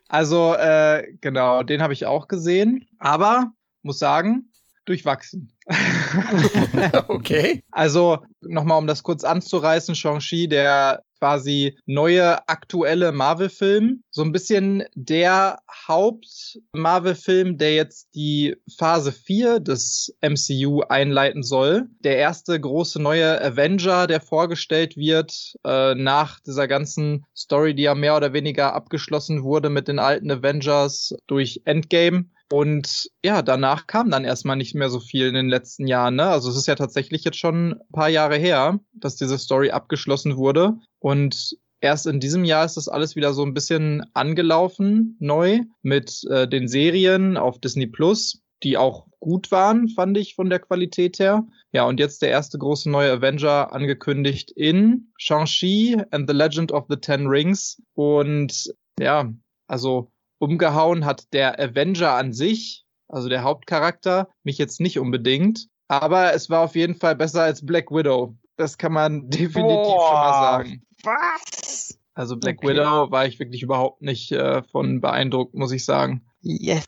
[0.08, 4.52] Also, äh, genau, den habe ich auch gesehen, aber muss sagen,
[4.84, 5.52] durchwachsen.
[7.08, 7.62] okay.
[7.70, 14.02] Also, nochmal, um das kurz anzureißen, Shang-Chi, der quasi neue aktuelle Marvel-Film.
[14.10, 21.86] So ein bisschen der Haupt-Marvel-Film, der jetzt die Phase 4 des MCU einleiten soll.
[22.00, 27.94] Der erste große neue Avenger, der vorgestellt wird äh, nach dieser ganzen Story, die ja
[27.94, 32.24] mehr oder weniger abgeschlossen wurde mit den alten Avengers durch Endgame.
[32.52, 36.16] Und ja, danach kam dann erstmal nicht mehr so viel in den letzten Jahren.
[36.16, 36.26] Ne?
[36.26, 40.36] Also es ist ja tatsächlich jetzt schon ein paar Jahre her, dass diese Story abgeschlossen
[40.36, 40.74] wurde.
[40.98, 46.24] Und erst in diesem Jahr ist das alles wieder so ein bisschen angelaufen, neu, mit
[46.28, 51.20] äh, den Serien auf Disney Plus, die auch gut waren, fand ich von der Qualität
[51.20, 51.46] her.
[51.72, 56.84] Ja, und jetzt der erste große neue Avenger angekündigt in Shang-Chi and the Legend of
[56.90, 57.80] the Ten Rings.
[57.94, 59.32] Und ja,
[59.66, 65.68] also umgehauen hat der Avenger an sich, also der Hauptcharakter, mich jetzt nicht unbedingt.
[65.86, 68.34] Aber es war auf jeden Fall besser als Black Widow.
[68.56, 70.82] Das kann man definitiv oh, schon mal sagen.
[71.04, 71.98] Was?
[72.14, 72.70] Also Black okay.
[72.70, 76.26] Widow war ich wirklich überhaupt nicht äh, von beeindruckt, muss ich sagen.
[76.40, 76.84] Yes,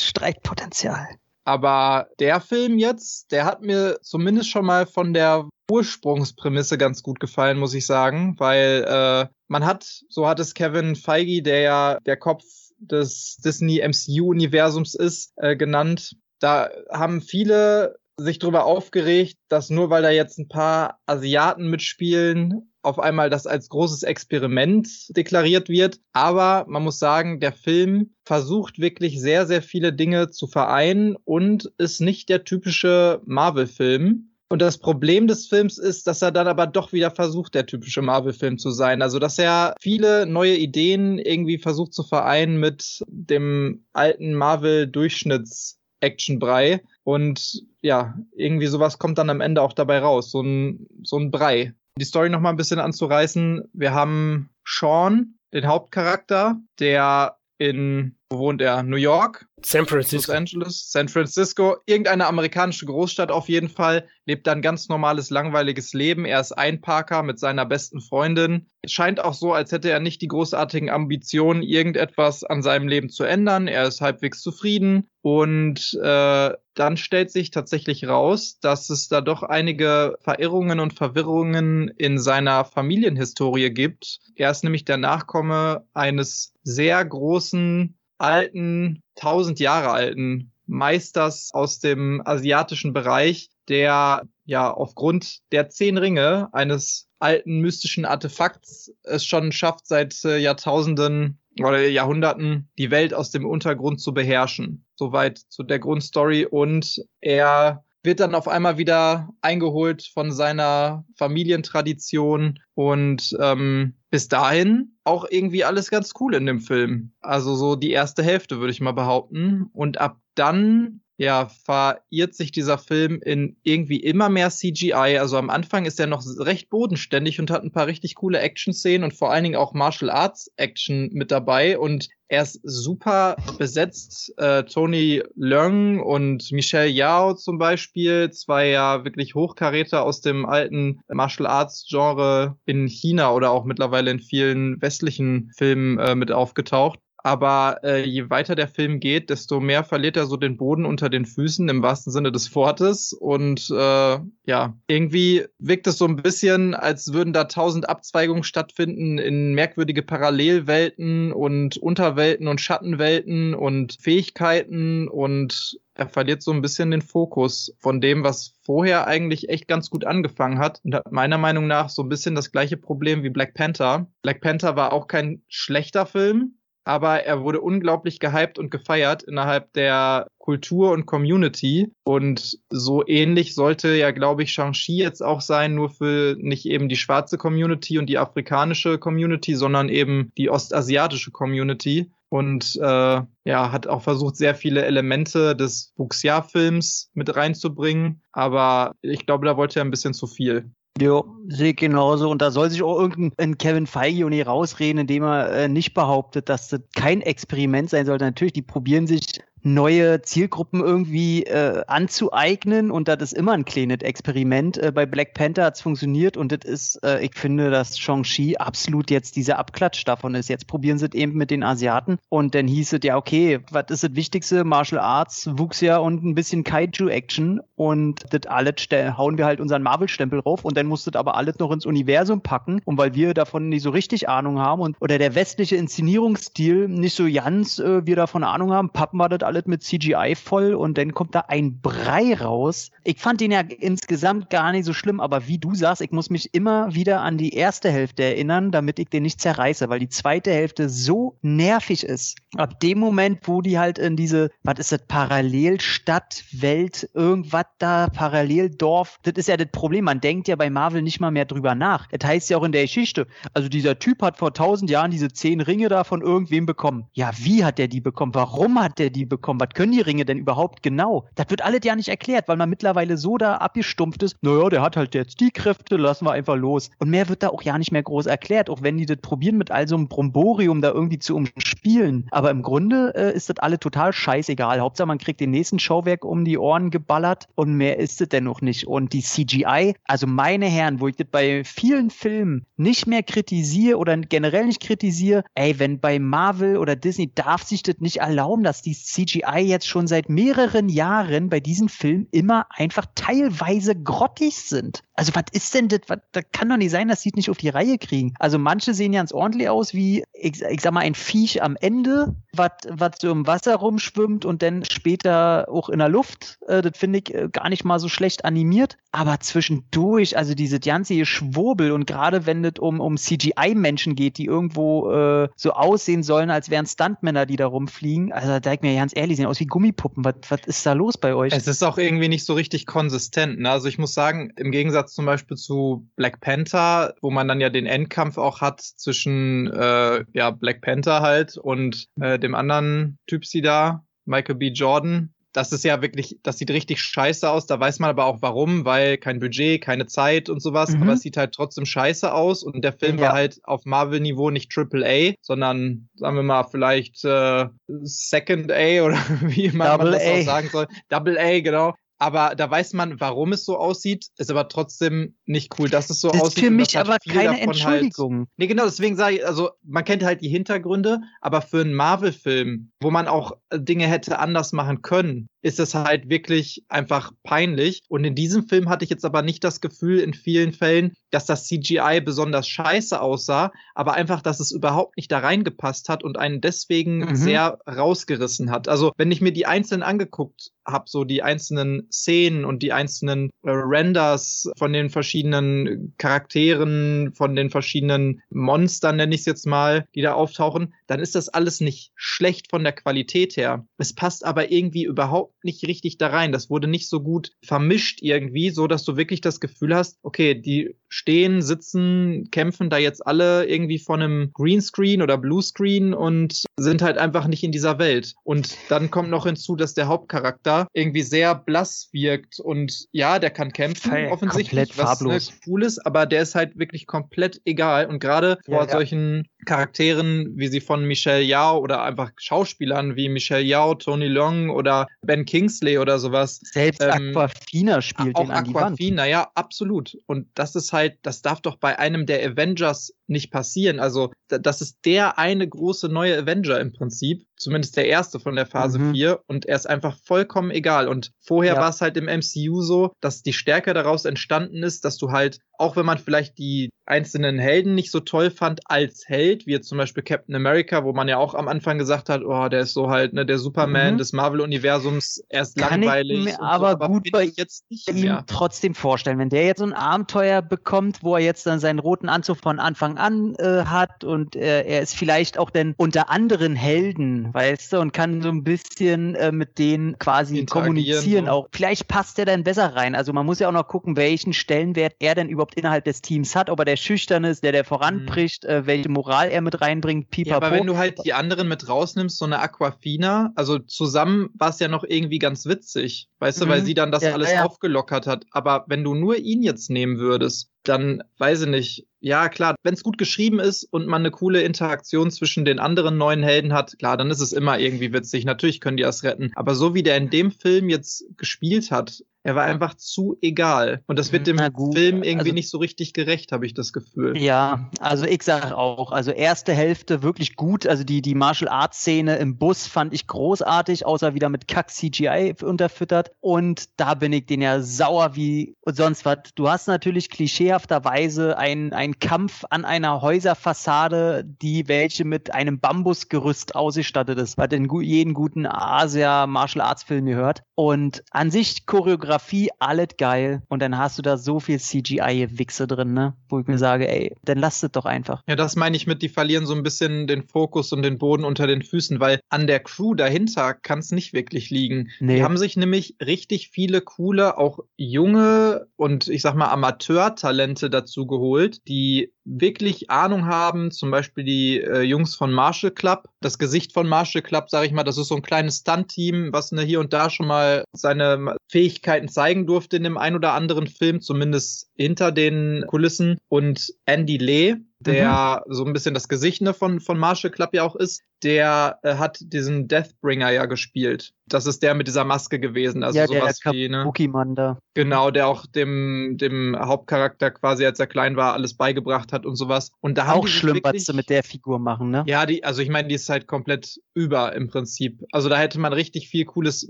[0.00, 1.08] Streitpotenzial.
[1.44, 7.20] Aber der Film jetzt, der hat mir zumindest schon mal von der Ursprungsprämisse ganz gut
[7.20, 11.98] gefallen, muss ich sagen, weil äh, man hat, so hat es Kevin Feige, der ja
[12.04, 12.44] der Kopf
[12.78, 16.16] des Disney MCU-Universums ist, äh, genannt.
[16.40, 22.72] Da haben viele sich darüber aufgeregt, dass nur weil da jetzt ein paar Asiaten mitspielen,
[22.82, 26.00] auf einmal das als großes Experiment deklariert wird.
[26.12, 31.72] Aber man muss sagen, der Film versucht wirklich sehr, sehr viele Dinge zu vereinen und
[31.78, 34.27] ist nicht der typische Marvel-Film.
[34.50, 38.00] Und das Problem des Films ist, dass er dann aber doch wieder versucht, der typische
[38.00, 39.02] Marvel-Film zu sein.
[39.02, 46.82] Also, dass er viele neue Ideen irgendwie versucht zu vereinen mit dem alten Marvel-Durchschnitts-Action-Brei.
[47.04, 50.30] Und ja, irgendwie sowas kommt dann am Ende auch dabei raus.
[50.30, 51.74] So ein, so ein Brei.
[51.98, 53.68] Die Story noch mal ein bisschen anzureißen.
[53.74, 58.82] Wir haben Sean, den Hauptcharakter, der in, wo wohnt er?
[58.82, 59.46] New York?
[59.64, 60.30] San Francisco.
[60.30, 65.30] Los Angeles, San Francisco, irgendeine amerikanische Großstadt auf jeden Fall, lebt da ein ganz normales,
[65.30, 66.24] langweiliges Leben.
[66.24, 68.66] Er ist Einparker mit seiner besten Freundin.
[68.82, 73.08] Es scheint auch so, als hätte er nicht die großartigen Ambitionen, irgendetwas an seinem Leben
[73.08, 73.66] zu ändern.
[73.66, 79.42] Er ist halbwegs zufrieden und äh, dann stellt sich tatsächlich raus, dass es da doch
[79.42, 84.20] einige Verirrungen und Verwirrungen in seiner Familienhistorie gibt.
[84.36, 92.20] Er ist nämlich der Nachkomme eines sehr großen alten, tausend Jahre alten Meisters aus dem
[92.24, 99.86] asiatischen Bereich, der ja aufgrund der zehn Ringe eines alten mystischen Artefakts es schon schafft,
[99.86, 104.84] seit äh, Jahrtausenden oder Jahrhunderten die Welt aus dem Untergrund zu beherrschen.
[104.94, 106.46] Soweit zu der Grundstory.
[106.46, 114.96] Und er wird dann auf einmal wieder eingeholt von seiner Familientradition und ähm, bis dahin
[115.04, 117.12] auch irgendwie alles ganz cool in dem Film.
[117.20, 119.68] Also so die erste Hälfte würde ich mal behaupten.
[119.72, 125.18] Und ab dann ja, verirrt sich dieser Film in irgendwie immer mehr CGI.
[125.18, 129.02] Also am Anfang ist er noch recht bodenständig und hat ein paar richtig coole Action-Szenen
[129.02, 131.76] und vor allen Dingen auch Martial Arts Action mit dabei.
[131.76, 134.32] Und er ist super besetzt.
[134.36, 141.00] Äh, Tony Leung und Michelle Yao zum Beispiel, zwei ja wirklich Hochkaräter aus dem alten
[141.08, 147.00] Martial Arts Genre in China oder auch mittlerweile in vielen westlichen Filmen äh, mit aufgetaucht.
[147.18, 151.08] Aber äh, je weiter der Film geht, desto mehr verliert er so den Boden unter
[151.08, 153.12] den Füßen im wahrsten Sinne des Wortes.
[153.12, 159.18] Und äh, ja, irgendwie wirkt es so ein bisschen, als würden da tausend Abzweigungen stattfinden
[159.18, 166.92] in merkwürdige Parallelwelten und Unterwelten und Schattenwelten und Fähigkeiten und er verliert so ein bisschen
[166.92, 171.38] den Fokus von dem, was vorher eigentlich echt ganz gut angefangen hat und hat meiner
[171.38, 174.06] Meinung nach so ein bisschen das gleiche Problem wie Black Panther.
[174.22, 176.57] Black Panther war auch kein schlechter Film,
[176.88, 181.92] aber er wurde unglaublich gehypt und gefeiert innerhalb der Kultur und Community.
[182.02, 186.88] Und so ähnlich sollte ja, glaube ich, Shang-Chi jetzt auch sein, nur für nicht eben
[186.88, 192.10] die schwarze Community und die afrikanische Community, sondern eben die ostasiatische Community.
[192.30, 198.22] Und äh, ja, hat auch versucht, sehr viele Elemente des Wuxia-Films mit reinzubringen.
[198.32, 200.70] Aber ich glaube, da wollte er ein bisschen zu viel.
[201.00, 202.28] Ja, sehe ich genauso.
[202.28, 206.48] Und da soll sich auch irgendein Kevin Feige nicht rausreden, indem er äh, nicht behauptet,
[206.48, 208.24] dass das kein Experiment sein sollte.
[208.24, 214.00] Natürlich, die probieren sich neue Zielgruppen irgendwie äh, anzueignen und das ist immer ein kleines
[214.00, 214.78] Experiment.
[214.78, 218.56] Äh, bei Black Panther hat es funktioniert und das ist, äh, ich finde, dass Shang-Chi
[218.58, 220.48] absolut jetzt dieser Abklatsch davon ist.
[220.48, 223.86] Jetzt probieren sie es eben mit den Asiaten und dann hieß es ja, okay, was
[223.88, 224.64] ist das Wichtigste?
[224.64, 228.76] Martial Arts, wuchs ja und ein bisschen Kaiju-Action und das alles
[229.16, 232.40] hauen wir halt unseren Marvel-Stempel drauf und dann musst du aber alles noch ins Universum
[232.40, 236.88] packen und weil wir davon nicht so richtig Ahnung haben und oder der westliche Inszenierungsstil
[236.88, 240.74] nicht so ganz äh, wir davon Ahnung haben, pappen wir das alles mit CGI voll
[240.74, 242.90] und dann kommt da ein Brei raus.
[243.02, 246.30] Ich fand den ja insgesamt gar nicht so schlimm, aber wie du sagst, ich muss
[246.30, 250.08] mich immer wieder an die erste Hälfte erinnern, damit ich den nicht zerreiße, weil die
[250.08, 252.36] zweite Hälfte so nervig ist.
[252.56, 258.08] Ab dem Moment, wo die halt in diese, was ist das, Parallelstadt, Welt, irgendwas da,
[258.08, 260.04] Paralleldorf, das ist ja das Problem.
[260.04, 262.06] Man denkt ja bei Marvel nicht mal mehr drüber nach.
[262.08, 265.28] Das heißt ja auch in der Geschichte, also dieser Typ hat vor tausend Jahren diese
[265.28, 267.06] zehn Ringe da von irgendwem bekommen.
[267.12, 268.34] Ja, wie hat der die bekommen?
[268.34, 269.37] Warum hat der die bekommen?
[269.38, 269.60] Bekommen.
[269.60, 271.24] Was können die Ringe denn überhaupt genau?
[271.34, 274.36] Das wird alles ja nicht erklärt, weil man mittlerweile so da abgestumpft ist.
[274.42, 276.90] Naja, der hat halt jetzt die Kräfte, lassen wir einfach los.
[276.98, 279.56] Und mehr wird da auch ja nicht mehr groß erklärt, auch wenn die das probieren
[279.56, 282.26] mit all so einem Bromborium da irgendwie zu umspielen.
[282.30, 284.80] Aber im Grunde äh, ist das alle total scheißegal.
[284.80, 288.60] Hauptsache man kriegt den nächsten Schauwerk um die Ohren geballert und mehr ist es dennoch
[288.60, 288.86] nicht.
[288.86, 293.98] Und die CGI, also meine Herren, wo ich das bei vielen Filmen nicht mehr kritisiere
[293.98, 298.62] oder generell nicht kritisiere, ey, wenn bei Marvel oder Disney darf sich das nicht erlauben,
[298.62, 303.94] dass die CGI CGI jetzt schon seit mehreren Jahren bei diesen Filmen immer einfach teilweise
[303.94, 305.02] grottig sind.
[305.18, 306.02] Also was ist denn das?
[306.06, 308.34] Das kann doch nicht sein, dass sie es nicht auf die Reihe kriegen.
[308.38, 312.36] Also manche sehen ganz ordentlich aus wie, ich, ich sag mal, ein Viech am Ende,
[312.52, 316.60] was so im Wasser rumschwimmt und dann später auch in der Luft.
[316.68, 318.96] Äh, das finde ich äh, gar nicht mal so schlecht animiert.
[319.10, 324.44] Aber zwischendurch, also diese ganze Schwurbel und gerade wenn es um, um CGI-Menschen geht, die
[324.44, 328.94] irgendwo äh, so aussehen sollen, als wären Stuntmänner, die da rumfliegen, also da ich mir
[328.94, 330.24] ganz ehrlich, sehen aus wie Gummipuppen.
[330.24, 331.52] Was, was ist da los bei euch?
[331.52, 333.58] Es ist auch irgendwie nicht so richtig konsistent.
[333.58, 333.70] Ne?
[333.70, 337.70] Also ich muss sagen, im Gegensatz zum Beispiel zu Black Panther, wo man dann ja
[337.70, 343.62] den Endkampf auch hat zwischen äh, ja, Black Panther halt und äh, dem anderen Typsi
[343.62, 344.68] da, Michael B.
[344.68, 347.66] Jordan, das ist ja wirklich, das sieht richtig scheiße aus.
[347.66, 350.90] Da weiß man aber auch warum, weil kein Budget, keine Zeit und sowas.
[350.90, 351.02] Mhm.
[351.02, 352.62] Aber es sieht halt trotzdem scheiße aus.
[352.62, 353.28] Und der Film ja.
[353.28, 357.66] war halt auf Marvel-Niveau nicht Triple A, sondern sagen wir mal vielleicht äh,
[358.02, 360.86] Second A oder wie man, man das auch sagen soll.
[361.08, 365.78] Double A, genau aber da weiß man, warum es so aussieht, ist aber trotzdem nicht
[365.78, 366.58] cool, dass es so das aussieht.
[366.58, 368.38] Ist für mich aber keine halt Entschuldigung.
[368.38, 371.94] Halt, nee, genau, deswegen sage ich, also man kennt halt die Hintergründe, aber für einen
[371.94, 378.02] Marvel-Film, wo man auch Dinge hätte anders machen können, ist es halt wirklich einfach peinlich.
[378.08, 381.46] Und in diesem Film hatte ich jetzt aber nicht das Gefühl in vielen Fällen, dass
[381.46, 386.38] das CGI besonders scheiße aussah, aber einfach, dass es überhaupt nicht da reingepasst hat und
[386.38, 387.36] einen deswegen mhm.
[387.36, 388.88] sehr rausgerissen hat.
[388.88, 393.50] Also wenn ich mir die einzelnen angeguckt habe, so die einzelnen Szenen und die einzelnen
[393.62, 400.06] äh, Renders von den verschiedenen Charakteren, von den verschiedenen Monstern, nenne ich es jetzt mal,
[400.14, 403.86] die da auftauchen, dann ist das alles nicht schlecht von der Qualität her.
[403.96, 406.52] Es passt aber irgendwie überhaupt nicht richtig da rein.
[406.52, 410.54] Das wurde nicht so gut vermischt irgendwie, so dass du wirklich das Gefühl hast, okay,
[410.54, 417.02] die stehen, sitzen, kämpfen da jetzt alle irgendwie von einem Greenscreen oder Bluescreen und sind
[417.02, 418.34] halt einfach nicht in dieser Welt.
[418.44, 423.50] Und dann kommt noch hinzu, dass der Hauptcharakter irgendwie sehr blass wirkt und ja, der
[423.50, 428.06] kann kämpfen, Hey, offensichtlich, was ne, cool ist, aber der ist halt wirklich komplett egal.
[428.06, 428.90] Und gerade Ja, vor ja.
[428.90, 434.70] solchen Charakteren, wie sie von Michelle Yao oder einfach Schauspielern wie Michelle Yao, Tony Long
[434.70, 438.68] oder Ben Kingsley oder sowas, Selbst Ähm, Aquafina spielt auch den an.
[438.68, 440.16] Aquafina, ja, absolut.
[440.26, 444.00] Und das ist halt, das darf doch bei einem der Avengers nicht passieren.
[444.00, 447.44] Also, da- das ist der eine große neue Avenger im Prinzip.
[447.56, 449.12] Zumindest der erste von der Phase Mhm.
[449.14, 449.40] 4.
[449.48, 451.08] Und er ist einfach vollkommen egal.
[451.08, 451.80] Und vorher Ja.
[451.80, 455.58] war es halt im MCU so, dass die Stärke daraus entstanden ist, dass du halt,
[455.76, 459.88] auch wenn man vielleicht die einzelnen Helden nicht so toll fand als Held, wie jetzt
[459.88, 462.92] zum Beispiel Captain America, wo man ja auch am Anfang gesagt hat, oh, der ist
[462.94, 464.18] so halt ne, der Superman Mhm.
[464.18, 466.44] des Marvel-Universums, er ist Kann ich langweilig.
[466.44, 468.44] mir und aber so, gut bin bei ich jetzt nicht ihm mehr.
[468.46, 472.28] trotzdem vorstellen, wenn der jetzt so ein Abenteuer bekommt, wo er jetzt dann seinen roten
[472.28, 476.74] Anzug von Anfang an äh, hat und äh, er ist vielleicht auch dann unter anderen
[476.76, 481.50] Helden, weißt du, und kann so ein bisschen äh, mit denen quasi kommunizieren so.
[481.52, 481.68] auch.
[481.72, 483.14] Vielleicht passt er dann besser rein.
[483.14, 486.54] Also man muss ja auch noch gucken, welchen Stellenwert er denn überhaupt innerhalb des Teams
[486.56, 490.24] hat, ob er der schüchtern ist, der der voranbricht, äh, welche Moral er mit reinbringt,
[490.24, 490.66] Ja, pipapo.
[490.66, 494.80] aber wenn du halt die anderen mit rausnimmst, so eine Aquafina, also zusammen war es
[494.80, 496.84] ja noch irgendwie ganz witzig, weißt du, weil Mhm.
[496.86, 497.64] sie dann das Ja, alles ja.
[497.64, 498.44] aufgelockert hat.
[498.50, 502.06] Aber wenn du nur ihn jetzt nehmen würdest, dann weiß ich nicht.
[502.20, 506.16] Ja, klar, wenn es gut geschrieben ist und man eine coole Interaktion zwischen den anderen
[506.18, 508.44] neuen Helden hat, klar, dann ist es immer irgendwie witzig.
[508.44, 509.52] Natürlich können die das retten.
[509.54, 514.02] Aber so wie der in dem Film jetzt gespielt hat, er war einfach zu egal.
[514.06, 516.72] Und das wird dem Na gut, Film irgendwie also- nicht so richtig gerecht, habe ich
[516.72, 517.36] das Gefühl.
[517.36, 521.98] Ja, also ich sage auch, also erste Hälfte wirklich gut, also die, die Martial Arts
[521.98, 527.34] Szene im Bus fand ich großartig, außer wieder mit Kack CGI unterfüttert und da bin
[527.34, 529.38] ich den ja sauer wie und sonst was.
[529.54, 536.74] Du hast natürlich klischeehafterweise einen einen Kampf an einer Häuserfassade, die welche mit einem Bambusgerüst
[536.74, 542.37] ausgestattet ist, was in jeden guten Asia Martial Arts Film gehört und an sich Choreografie
[542.78, 546.34] alles geil und dann hast du da so viel CGI-Wichse drin, ne?
[546.48, 548.42] Wo ich mir sage, ey, dann lasst es doch einfach.
[548.48, 551.44] Ja, das meine ich mit, die verlieren so ein bisschen den Fokus und den Boden
[551.44, 555.08] unter den Füßen, weil an der Crew dahinter kann es nicht wirklich liegen.
[555.20, 555.36] Nee.
[555.36, 561.26] Die haben sich nämlich richtig viele coole, auch junge und ich sag mal Amateurtalente dazu
[561.26, 566.28] geholt, die wirklich Ahnung haben, zum Beispiel die äh, Jungs von Marshall Club.
[566.40, 569.72] Das Gesicht von Marshall Club, sage ich mal, das ist so ein kleines Stunt-Team, was
[569.72, 573.86] ne, hier und da schon mal seine Fähigkeiten zeigen durfte in dem ein oder anderen
[573.86, 576.38] Film, zumindest hinter den Kulissen.
[576.48, 580.84] Und Andy Lee, der so ein bisschen das Gesicht ne, von, von Marshall Club ja
[580.84, 584.32] auch ist, der äh, hat diesen Deathbringer ja gespielt.
[584.46, 586.02] Das ist der mit dieser Maske gewesen.
[586.02, 586.98] Also ja, der sowas wie, ne?
[586.98, 587.78] Kabuki-Mann da.
[587.94, 592.56] Genau, der auch dem, dem Hauptcharakter quasi, als er klein war, alles beigebracht hat und
[592.56, 592.92] sowas.
[593.00, 595.24] Und da haben Auch schlimm, was sie mit der Figur machen, ne?
[595.26, 598.24] ja, die, also ich meine, die ist halt komplett über im Prinzip.
[598.32, 599.88] Also da hätte man richtig viel Cooles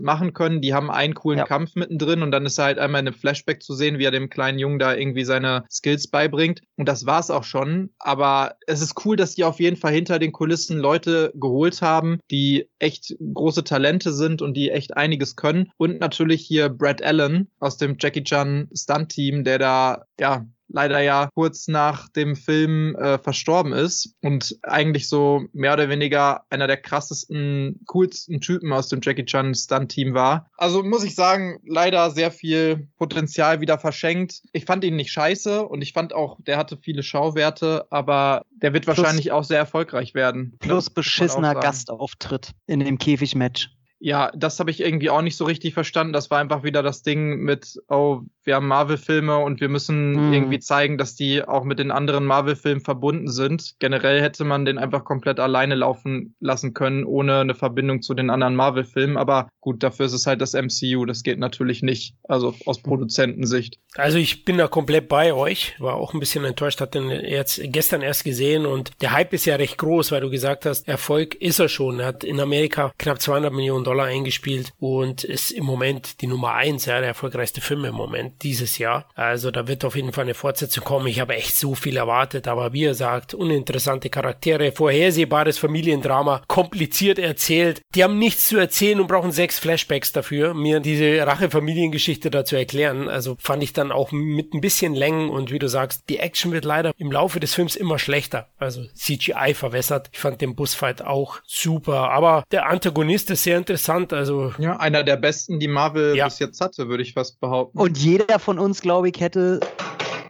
[0.00, 0.60] machen können.
[0.60, 1.44] Die haben einen coolen Ja.
[1.44, 4.10] Kampf mittendrin und dann ist er halt einmal in einem Flashback zu sehen, wie er
[4.10, 6.62] dem kleinen Jungen da irgendwie seine Skills beibringt.
[6.76, 7.90] Und das war's auch schon.
[8.00, 12.20] Aber es ist cool, dass die auf jeden Fall hinter den Kulissen Leute geholt haben,
[12.30, 15.70] die echt große Talente sind und die echt einiges können.
[15.76, 21.28] Und natürlich hier Brad Allen aus dem Jackie Chan Stunt-Team, der da, ja, leider ja
[21.34, 26.76] kurz nach dem Film äh, verstorben ist und eigentlich so mehr oder weniger einer der
[26.76, 30.50] krassesten, coolsten Typen aus dem Jackie Chan Stunt-Team war.
[30.56, 34.42] Also muss ich sagen, leider sehr viel Potenzial wieder verschenkt.
[34.52, 38.72] Ich fand ihn nicht scheiße und ich fand auch, der hatte viele Schauwerte, aber der
[38.72, 40.56] wird Plus- wahrscheinlich auch sehr erfolgreich werden.
[40.60, 41.54] Plus beschissener.
[41.54, 43.70] Gastauftritt in dem Käfigmatch.
[44.00, 46.12] Ja, das habe ich irgendwie auch nicht so richtig verstanden.
[46.12, 50.32] Das war einfach wieder das Ding mit, oh, wir haben Marvel-Filme und wir müssen Hm.
[50.32, 53.74] irgendwie zeigen, dass die auch mit den anderen Marvel-Filmen verbunden sind.
[53.78, 58.30] Generell hätte man den einfach komplett alleine laufen lassen können, ohne eine Verbindung zu den
[58.30, 59.18] anderen Marvel-Filmen.
[59.18, 61.04] Aber gut, dafür ist es halt das MCU.
[61.04, 62.14] Das geht natürlich nicht.
[62.26, 63.78] Also aus Produzentensicht.
[63.96, 67.60] Also ich bin da komplett bei euch, war auch ein bisschen enttäuscht, hat den jetzt
[67.64, 71.34] gestern erst gesehen und der Hype ist ja recht groß, weil du gesagt hast, Erfolg
[71.34, 72.00] ist er schon.
[72.00, 76.54] Er hat in Amerika knapp 200 Millionen Dollar eingespielt und ist im Moment die Nummer
[76.54, 78.37] eins, ja, der erfolgreichste Film im Moment.
[78.42, 79.08] Dieses Jahr.
[79.14, 81.06] Also da wird auf jeden Fall eine Fortsetzung kommen.
[81.06, 87.18] Ich habe echt so viel erwartet, aber wie er sagt, uninteressante Charaktere, vorhersehbares Familiendrama, kompliziert
[87.18, 87.82] erzählt.
[87.94, 92.56] Die haben nichts zu erzählen und brauchen sechs Flashbacks dafür, mir diese Rache-Familiengeschichte da zu
[92.56, 93.08] erklären.
[93.08, 96.52] Also fand ich dann auch mit ein bisschen Längen und wie du sagst, die Action
[96.52, 98.48] wird leider im Laufe des Films immer schlechter.
[98.58, 100.10] Also CGI verwässert.
[100.12, 104.12] Ich fand den Busfight auch super, aber der Antagonist ist sehr interessant.
[104.12, 106.26] Also ja, einer der besten, die Marvel ja.
[106.26, 107.78] bis jetzt hatte, würde ich fast behaupten.
[107.78, 109.60] Und jeder von uns, glaube ich, hätte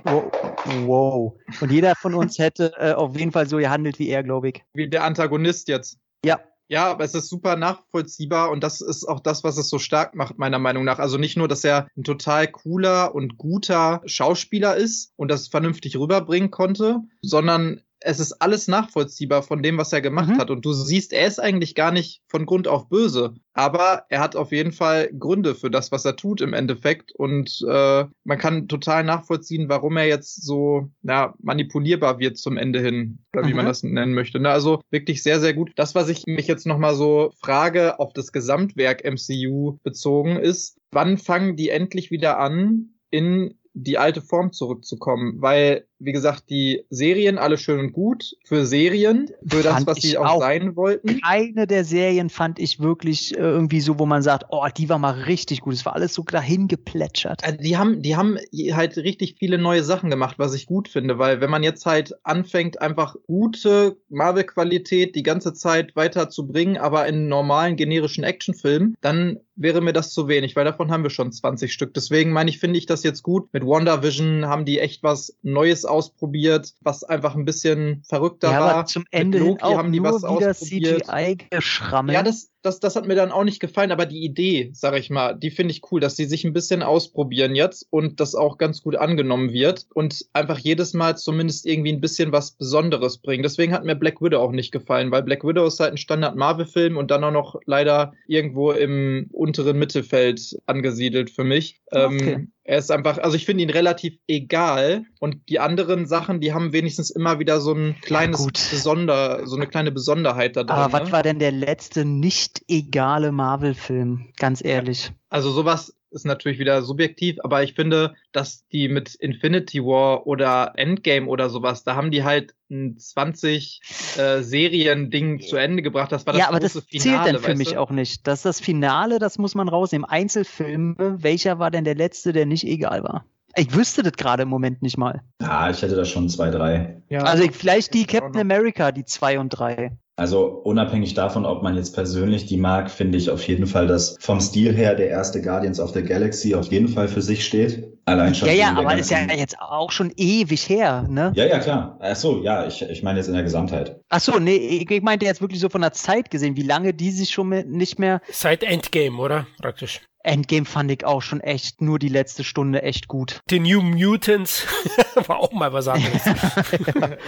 [0.05, 1.35] Wow.
[1.61, 4.63] Und jeder von uns hätte äh, auf jeden Fall so gehandelt wie er, glaube ich.
[4.75, 5.99] Wie der Antagonist jetzt.
[6.25, 6.41] Ja.
[6.71, 10.15] Ja, aber es ist super nachvollziehbar und das ist auch das, was es so stark
[10.15, 10.99] macht, meiner Meinung nach.
[10.99, 15.97] Also nicht nur, dass er ein total cooler und guter Schauspieler ist und das vernünftig
[15.97, 20.39] rüberbringen konnte, sondern es ist alles nachvollziehbar von dem, was er gemacht mhm.
[20.39, 20.51] hat.
[20.51, 23.35] Und du siehst, er ist eigentlich gar nicht von Grund auf böse.
[23.53, 27.13] Aber er hat auf jeden Fall Gründe für das, was er tut im Endeffekt.
[27.13, 32.81] Und äh, man kann total nachvollziehen, warum er jetzt so ja, manipulierbar wird zum Ende
[32.81, 33.19] hin.
[33.35, 33.57] Oder wie mhm.
[33.57, 34.39] man das nennen möchte.
[34.39, 34.51] Ne?
[34.51, 35.73] Also wirklich sehr, sehr gut.
[35.77, 41.19] Das, was ich mich jetzt nochmal so frage, auf das Gesamtwerk MCU bezogen ist, wann
[41.19, 47.39] fangen die endlich wieder an, in die alte Form zurückzukommen, weil wie gesagt, die Serien
[47.39, 51.21] alle schön und gut für Serien, für das, was sie auch, auch, sein wollten.
[51.21, 54.99] Keine der Serien fand ich wirklich äh, irgendwie so, wo man sagt, oh, die war
[54.99, 55.75] mal richtig gut.
[55.75, 57.43] Es war alles so dahin geplätschert.
[57.45, 58.39] Also die haben, die haben
[58.73, 62.15] halt richtig viele neue Sachen gemacht, was ich gut finde, weil wenn man jetzt halt
[62.23, 68.97] anfängt, einfach gute Marvel-Qualität die ganze Zeit weiter zu bringen, aber in normalen generischen Actionfilmen,
[69.01, 71.93] dann wäre mir das zu wenig, weil davon haben wir schon 20 Stück.
[71.95, 73.53] Deswegen meine ich, finde ich das jetzt gut.
[73.53, 78.75] Mit WandaVision haben die echt was Neues ausprobiert, was einfach ein bisschen verrückter ja, war.
[78.75, 81.07] Aber zum Ende Loki auch haben die nur was wieder ausprobiert.
[81.07, 82.15] CGI geschrammelt.
[82.15, 85.11] Ja, das, das, das hat mir dann auch nicht gefallen, aber die Idee, sag ich
[85.11, 88.59] mal, die finde ich cool, dass sie sich ein bisschen ausprobieren jetzt und das auch
[88.59, 93.43] ganz gut angenommen wird und einfach jedes Mal zumindest irgendwie ein bisschen was Besonderes bringen.
[93.43, 96.97] Deswegen hat mir Black Widow auch nicht gefallen, weil Black Widow ist halt ein Standard-Marvel-Film
[96.97, 101.81] und dann auch noch leider irgendwo im unteren Mittelfeld angesiedelt für mich.
[101.91, 102.33] Okay.
[102.33, 106.53] Ähm, er ist einfach, also ich finde ihn relativ egal und die anderen Sachen, die
[106.53, 110.77] haben wenigstens immer wieder so ein kleines ja, Besonder, so eine kleine Besonderheit da drin.
[110.77, 111.13] Aber was ne?
[111.13, 114.33] war denn der letzte nicht egale Marvel-Film?
[114.37, 115.13] Ganz ehrlich.
[115.31, 120.73] Also sowas ist natürlich wieder subjektiv, aber ich finde, dass die mit Infinity War oder
[120.77, 123.81] Endgame oder sowas, da haben die halt ein 20
[124.17, 126.13] äh, Serien-Ding zu Ende gebracht.
[126.13, 127.81] Das war das Ja, aber das Finale, zählt dann für mich du?
[127.81, 128.27] auch nicht.
[128.27, 130.05] Das ist das Finale, das muss man rausnehmen.
[130.05, 133.25] Einzelfilme, welcher war denn der letzte, der nicht egal war?
[133.57, 135.23] Ich wüsste das gerade im Moment nicht mal.
[135.41, 137.03] Ja, ich hätte da schon zwei, drei.
[137.09, 139.97] Ja, also vielleicht die Captain America, die zwei und drei.
[140.19, 144.17] Also unabhängig davon, ob man jetzt persönlich die mag, finde ich auf jeden Fall, dass
[144.19, 147.87] vom Stil her der erste Guardians of the Galaxy auf jeden Fall für sich steht.
[148.05, 148.49] Allein schon.
[148.49, 151.31] Ja, ja, aber ist ja jetzt auch schon ewig her, ne?
[151.37, 151.99] Ja, ja, klar.
[152.01, 154.01] Ach so, ja, ich, ich meine jetzt in der Gesamtheit.
[154.09, 157.13] Ach so, nee, ich meinte jetzt wirklich so von der Zeit gesehen, wie lange die
[157.13, 158.21] sich schon nicht mehr.
[158.33, 159.47] Seit Endgame, oder?
[159.63, 160.01] Praktisch.
[160.25, 163.41] Endgame fand ich auch schon echt nur die letzte Stunde echt gut.
[163.51, 164.67] Die New Mutants
[165.27, 166.23] war auch mal was anderes.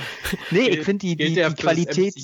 [0.51, 2.15] nee, ich finde die, die, die Qualität,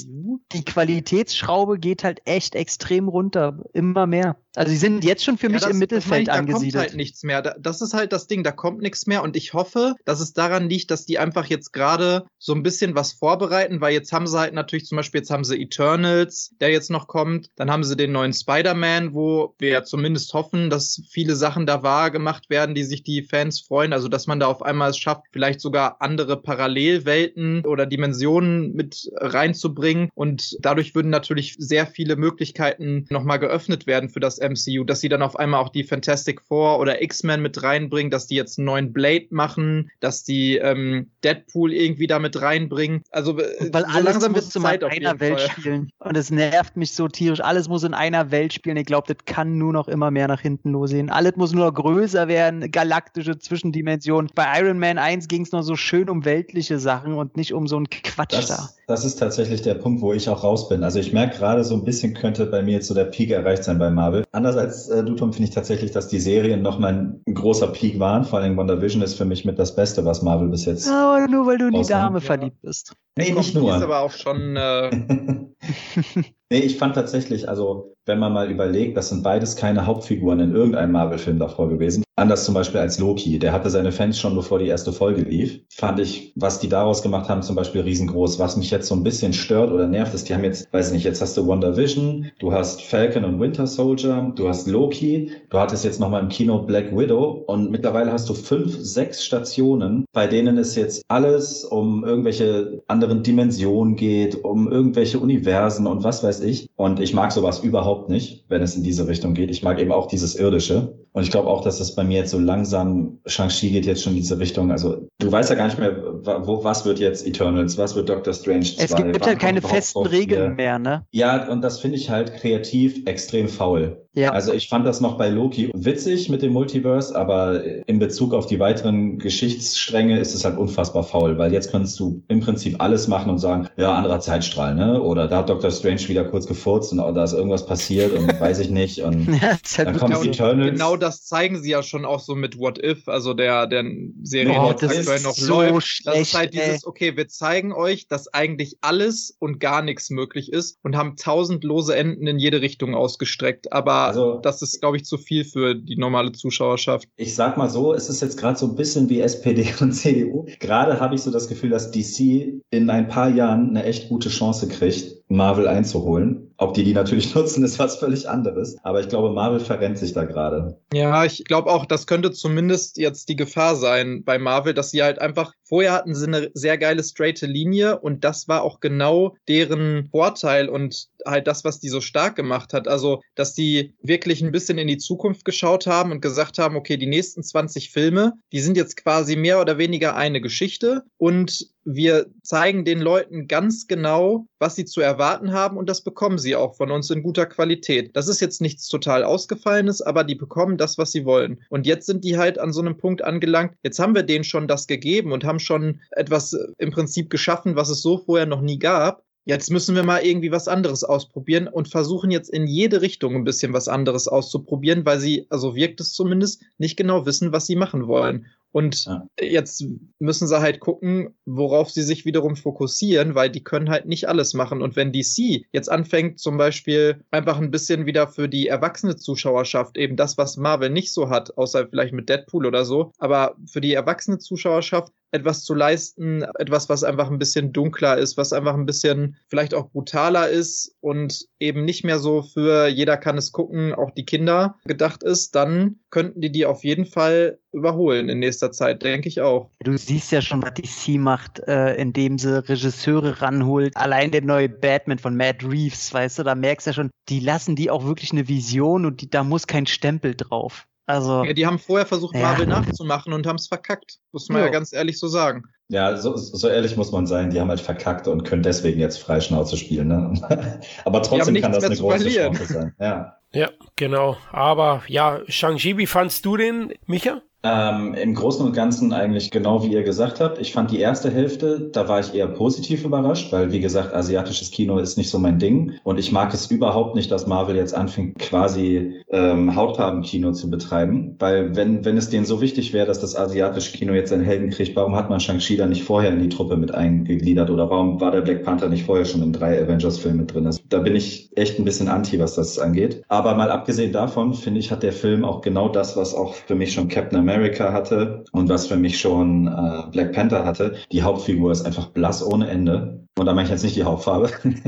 [0.52, 3.58] die Qualitätsschraube geht halt echt extrem runter.
[3.72, 4.36] Immer mehr.
[4.56, 6.74] Also sie sind jetzt schon für ja, mich das, im Mittelfeld ich, da angesiedelt.
[6.74, 7.42] Da kommt halt nichts mehr.
[7.42, 10.70] Das ist halt das Ding, da kommt nichts mehr und ich hoffe, dass es daran
[10.70, 14.38] liegt, dass die einfach jetzt gerade so ein bisschen was vorbereiten, weil jetzt haben sie
[14.38, 17.96] halt natürlich zum Beispiel, jetzt haben sie Eternals, der jetzt noch kommt, dann haben sie
[17.96, 22.74] den neuen Spider-Man, wo wir ja zumindest hoffen, dass viele Sachen da wahr gemacht werden,
[22.74, 25.96] die sich die Fans freuen, also dass man da auf einmal es schafft, vielleicht sogar
[26.00, 33.86] andere Parallelwelten oder Dimensionen mit reinzubringen und dadurch würden natürlich sehr viele Möglichkeiten nochmal geöffnet
[33.86, 37.42] werden für das MCU, dass sie dann auf einmal auch die Fantastic Four oder X-Men
[37.42, 42.18] mit reinbringen, dass die jetzt einen neuen Blade machen, dass die ähm, Deadpool irgendwie da
[42.18, 43.02] mit reinbringen.
[43.10, 45.50] Also äh, weil so alles langsam muss in einer Welt Fall.
[45.50, 45.90] spielen.
[45.98, 47.40] Und es nervt mich so tierisch.
[47.40, 48.76] Alles muss in einer Welt spielen.
[48.76, 51.10] Ich glaube, das kann nur noch immer mehr nach hinten losgehen.
[51.10, 54.30] Alles muss nur größer werden, galaktische Zwischendimensionen.
[54.34, 57.66] Bei Iron Man 1 ging es noch so schön um weltliche Sachen und nicht um
[57.66, 58.68] so einen Quatsch das, da.
[58.86, 60.84] Das ist tatsächlich der Punkt, wo ich auch raus bin.
[60.84, 63.64] Also ich merke gerade so ein bisschen könnte bei mir jetzt so der Peak erreicht
[63.64, 64.24] sein bei Marvel.
[64.32, 66.94] Anders als äh, du, Tom, finde ich tatsächlich, dass die Serien nochmal
[67.26, 68.24] ein, großer Peak waren.
[68.24, 70.86] Vor allem WandaVision ist für mich mit das Beste, was Marvel bis jetzt.
[70.86, 72.24] Ja, aber nur weil du in die Dame ja.
[72.24, 72.92] verliebt bist.
[73.18, 73.72] Nee, nicht nur.
[73.72, 74.56] Die ist aber auch schon.
[74.56, 74.90] Äh
[76.50, 80.54] Nee, ich fand tatsächlich, also wenn man mal überlegt, das sind beides keine Hauptfiguren in
[80.54, 82.06] irgendeinem Marvel-Film davor gewesen.
[82.18, 85.60] Anders zum Beispiel als Loki, der hatte seine Fans schon bevor die erste Folge lief.
[85.68, 88.38] Fand ich, was die daraus gemacht haben, zum Beispiel riesengroß.
[88.38, 91.04] Was mich jetzt so ein bisschen stört oder nervt, ist, die haben jetzt, weiß nicht,
[91.04, 95.58] jetzt hast du Wonder Vision, du hast Falcon und Winter Soldier, du hast Loki, du
[95.58, 100.26] hattest jetzt nochmal im Kino Black Widow und mittlerweile hast du fünf, sechs Stationen, bei
[100.26, 106.40] denen es jetzt alles um irgendwelche anderen Dimensionen geht, um irgendwelche Universen und was weiß
[106.40, 106.70] ich.
[106.76, 109.50] Und ich mag sowas überhaupt nicht, wenn es in diese Richtung geht.
[109.50, 110.98] Ich mag eben auch dieses Irdische.
[111.16, 114.12] Und ich glaube auch, dass das bei mir jetzt so langsam, Shang-Chi geht jetzt schon
[114.12, 114.70] in diese Richtung.
[114.70, 115.96] Also du weißt ja gar nicht mehr,
[116.42, 118.84] wo, was wird jetzt Eternals, was wird Doctor Strange 2.
[118.84, 121.06] Es gibt halt keine festen Regeln mehr, ne?
[121.12, 124.06] Ja, und das finde ich halt kreativ extrem faul.
[124.16, 124.30] Ja.
[124.32, 128.46] Also ich fand das noch bei Loki witzig mit dem Multiverse, aber in Bezug auf
[128.46, 133.08] die weiteren Geschichtsstränge ist es halt unfassbar faul, weil jetzt kannst du im Prinzip alles
[133.08, 135.02] machen und sagen, ja, anderer Zeitstrahl, ne?
[135.02, 138.58] Oder da hat Doctor Strange wieder kurz gefurzt und da ist irgendwas passiert und weiß
[138.60, 139.02] ich nicht.
[139.02, 140.72] Und ja, halt dann kommt genau, Eternals.
[140.72, 143.84] Genau das zeigen sie ja schon auch so mit What If, also der, der
[144.22, 145.86] Serie, oh, die aktuell noch so läuft.
[145.86, 150.10] Schlecht, das ist halt dieses, okay, wir zeigen euch, dass eigentlich alles und gar nichts
[150.10, 153.72] möglich ist und haben tausend lose Enden in jede Richtung ausgestreckt.
[153.72, 157.08] Aber also, das ist, glaube ich, zu viel für die normale Zuschauerschaft.
[157.16, 160.46] Ich sag mal so, es ist jetzt gerade so ein bisschen wie SPD und CDU.
[160.58, 164.28] Gerade habe ich so das Gefühl, dass DC in ein paar Jahren eine echt gute
[164.28, 166.54] Chance kriegt, Marvel einzuholen.
[166.58, 168.76] Ob die die natürlich nutzen, ist was völlig anderes.
[168.82, 170.78] Aber ich glaube, Marvel verrennt sich da gerade.
[170.92, 175.02] Ja, ich glaube auch, das könnte zumindest jetzt die Gefahr sein bei Marvel, dass sie
[175.02, 179.36] halt einfach, vorher hatten sie eine sehr geile straighte Linie und das war auch genau
[179.48, 182.88] deren Vorteil und halt das, was die so stark gemacht hat.
[182.88, 186.96] Also, dass die wirklich ein bisschen in die Zukunft geschaut haben und gesagt haben, okay,
[186.96, 192.26] die nächsten 20 Filme, die sind jetzt quasi mehr oder weniger eine Geschichte und wir
[192.42, 196.74] zeigen den Leuten ganz genau, was sie zu erwarten haben und das bekommen sie auch
[196.74, 198.10] von uns in guter Qualität.
[198.16, 201.62] Das ist jetzt nichts total ausgefallenes, aber die bekommen das, was sie wollen.
[201.70, 204.66] Und jetzt sind die halt an so einem Punkt angelangt, jetzt haben wir denen schon
[204.66, 208.60] das gegeben und haben schon etwas äh, im Prinzip geschaffen, was es so vorher noch
[208.60, 209.24] nie gab.
[209.48, 213.44] Jetzt müssen wir mal irgendwie was anderes ausprobieren und versuchen jetzt in jede Richtung ein
[213.44, 217.76] bisschen was anderes auszuprobieren, weil sie, also wirkt es zumindest, nicht genau wissen, was sie
[217.76, 218.46] machen wollen.
[218.76, 219.08] Und
[219.40, 219.86] jetzt
[220.18, 224.52] müssen sie halt gucken, worauf sie sich wiederum fokussieren, weil die können halt nicht alles
[224.52, 224.82] machen.
[224.82, 229.96] Und wenn DC jetzt anfängt, zum Beispiel einfach ein bisschen wieder für die erwachsene Zuschauerschaft,
[229.96, 233.80] eben das, was Marvel nicht so hat, außer vielleicht mit Deadpool oder so, aber für
[233.80, 238.74] die erwachsene Zuschauerschaft etwas zu leisten, etwas, was einfach ein bisschen dunkler ist, was einfach
[238.74, 243.52] ein bisschen vielleicht auch brutaler ist und eben nicht mehr so für jeder kann es
[243.52, 248.38] gucken, auch die Kinder gedacht ist, dann könnten die die auf jeden Fall überholen in
[248.38, 249.70] nächster Zeit, denke ich auch.
[249.80, 253.96] Du siehst ja schon, was DC macht, äh, indem sie Regisseure ranholt.
[253.96, 257.40] Allein der neue Batman von Matt Reeves, weißt du, da merkst du ja schon, die
[257.40, 260.86] lassen die auch wirklich eine Vision und die, da muss kein Stempel drauf.
[261.06, 262.42] Also, ja, die haben vorher versucht, ja.
[262.42, 264.18] Marvel nachzumachen und haben es verkackt.
[264.32, 264.66] Muss man ja.
[264.66, 264.72] ja.
[264.72, 265.62] ganz ehrlich so sagen.
[265.88, 267.50] Ja, so, so ehrlich muss man sein.
[267.50, 270.08] Die haben halt verkackt und können deswegen jetzt Freischnauze spielen.
[270.08, 270.80] Ne?
[271.04, 272.54] Aber trotzdem kann das eine große verlieren.
[272.54, 272.94] Chance sein.
[272.98, 273.38] Ja.
[273.52, 274.36] ja, genau.
[274.50, 277.40] Aber ja, Shang-Chi, wie fandst du den, Micha?
[277.66, 280.60] Ähm, Im Großen und Ganzen eigentlich genau wie ihr gesagt habt.
[280.60, 284.70] Ich fand die erste Hälfte, da war ich eher positiv überrascht, weil wie gesagt, asiatisches
[284.70, 285.94] Kino ist nicht so mein Ding.
[286.04, 291.34] Und ich mag es überhaupt nicht, dass Marvel jetzt anfängt, quasi ähm, Hautfarbenkino zu betreiben.
[291.40, 294.70] Weil wenn, wenn es denen so wichtig wäre, dass das asiatische Kino jetzt einen Helden
[294.70, 297.70] kriegt, warum hat man Shang-Chi da nicht vorher in die Truppe mit eingegliedert?
[297.70, 300.70] Oder warum war der Black Panther nicht vorher schon in drei Avengers-Filmen mit drin?
[300.88, 303.24] Da bin ich echt ein bisschen anti, was das angeht.
[303.26, 306.76] Aber mal abgesehen davon, finde ich, hat der Film auch genau das, was auch für
[306.76, 310.96] mich schon Captain America America hatte und was für mich schon äh, Black Panther hatte.
[311.12, 313.26] Die Hauptfigur ist einfach blass ohne Ende.
[313.38, 314.48] Und da meine ich jetzt nicht die Hauptfarbe.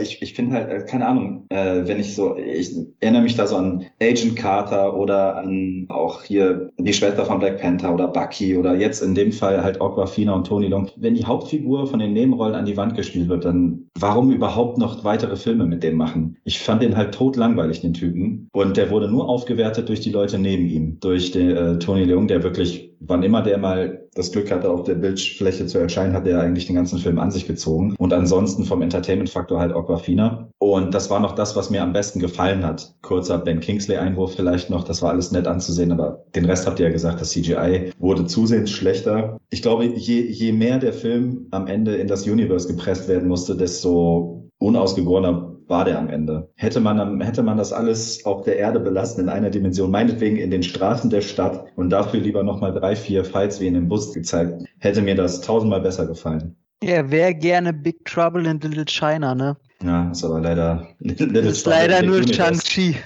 [0.00, 3.46] ich ich finde halt, äh, keine Ahnung, äh, wenn ich so, ich erinnere mich da
[3.46, 8.56] so an Agent Carter oder an auch hier die Schwester von Black Panther oder Bucky
[8.56, 10.90] oder jetzt in dem Fall halt Aquafina und Tony Long.
[10.96, 15.04] Wenn die Hauptfigur von den Nebenrollen an die Wand gespielt wird, dann warum überhaupt noch
[15.04, 16.38] weitere Filme mit dem machen?
[16.42, 18.48] Ich fand den halt tot langweilig, den Typen.
[18.52, 22.28] Und der wurde nur aufgewertet durch die Leute neben ihm, durch den äh, Tony Leung,
[22.28, 26.26] der wirklich wann immer der mal das Glück hatte, auf der Bildfläche zu erscheinen, hat
[26.26, 27.94] er eigentlich den ganzen Film an sich gezogen.
[27.98, 30.48] Und ansonsten vom Entertainment-Faktor halt Aquafina.
[30.58, 32.94] Und das war noch das, was mir am besten gefallen hat.
[33.02, 34.84] Kurzer Ben Kingsley-Einwurf vielleicht noch.
[34.84, 38.26] Das war alles nett anzusehen, aber den Rest habt ihr ja gesagt, das CGI wurde
[38.26, 39.38] zusehends schlechter.
[39.50, 43.56] Ich glaube, je, je mehr der Film am Ende in das Universe gepresst werden musste,
[43.56, 46.50] desto unausgegorener war der am Ende.
[46.56, 50.50] Hätte man, hätte man das alles auf der Erde belassen in einer Dimension, meinetwegen in
[50.50, 54.12] den Straßen der Stadt und dafür lieber nochmal drei, vier Fights wie in dem Bus
[54.12, 56.56] gezeigt, hätte mir das tausendmal besser gefallen.
[56.80, 59.56] Er wäre gerne Big Trouble in Little China, ne?
[59.82, 62.96] Ja, ist aber leider Little Das ist leider nur Shang-Chi.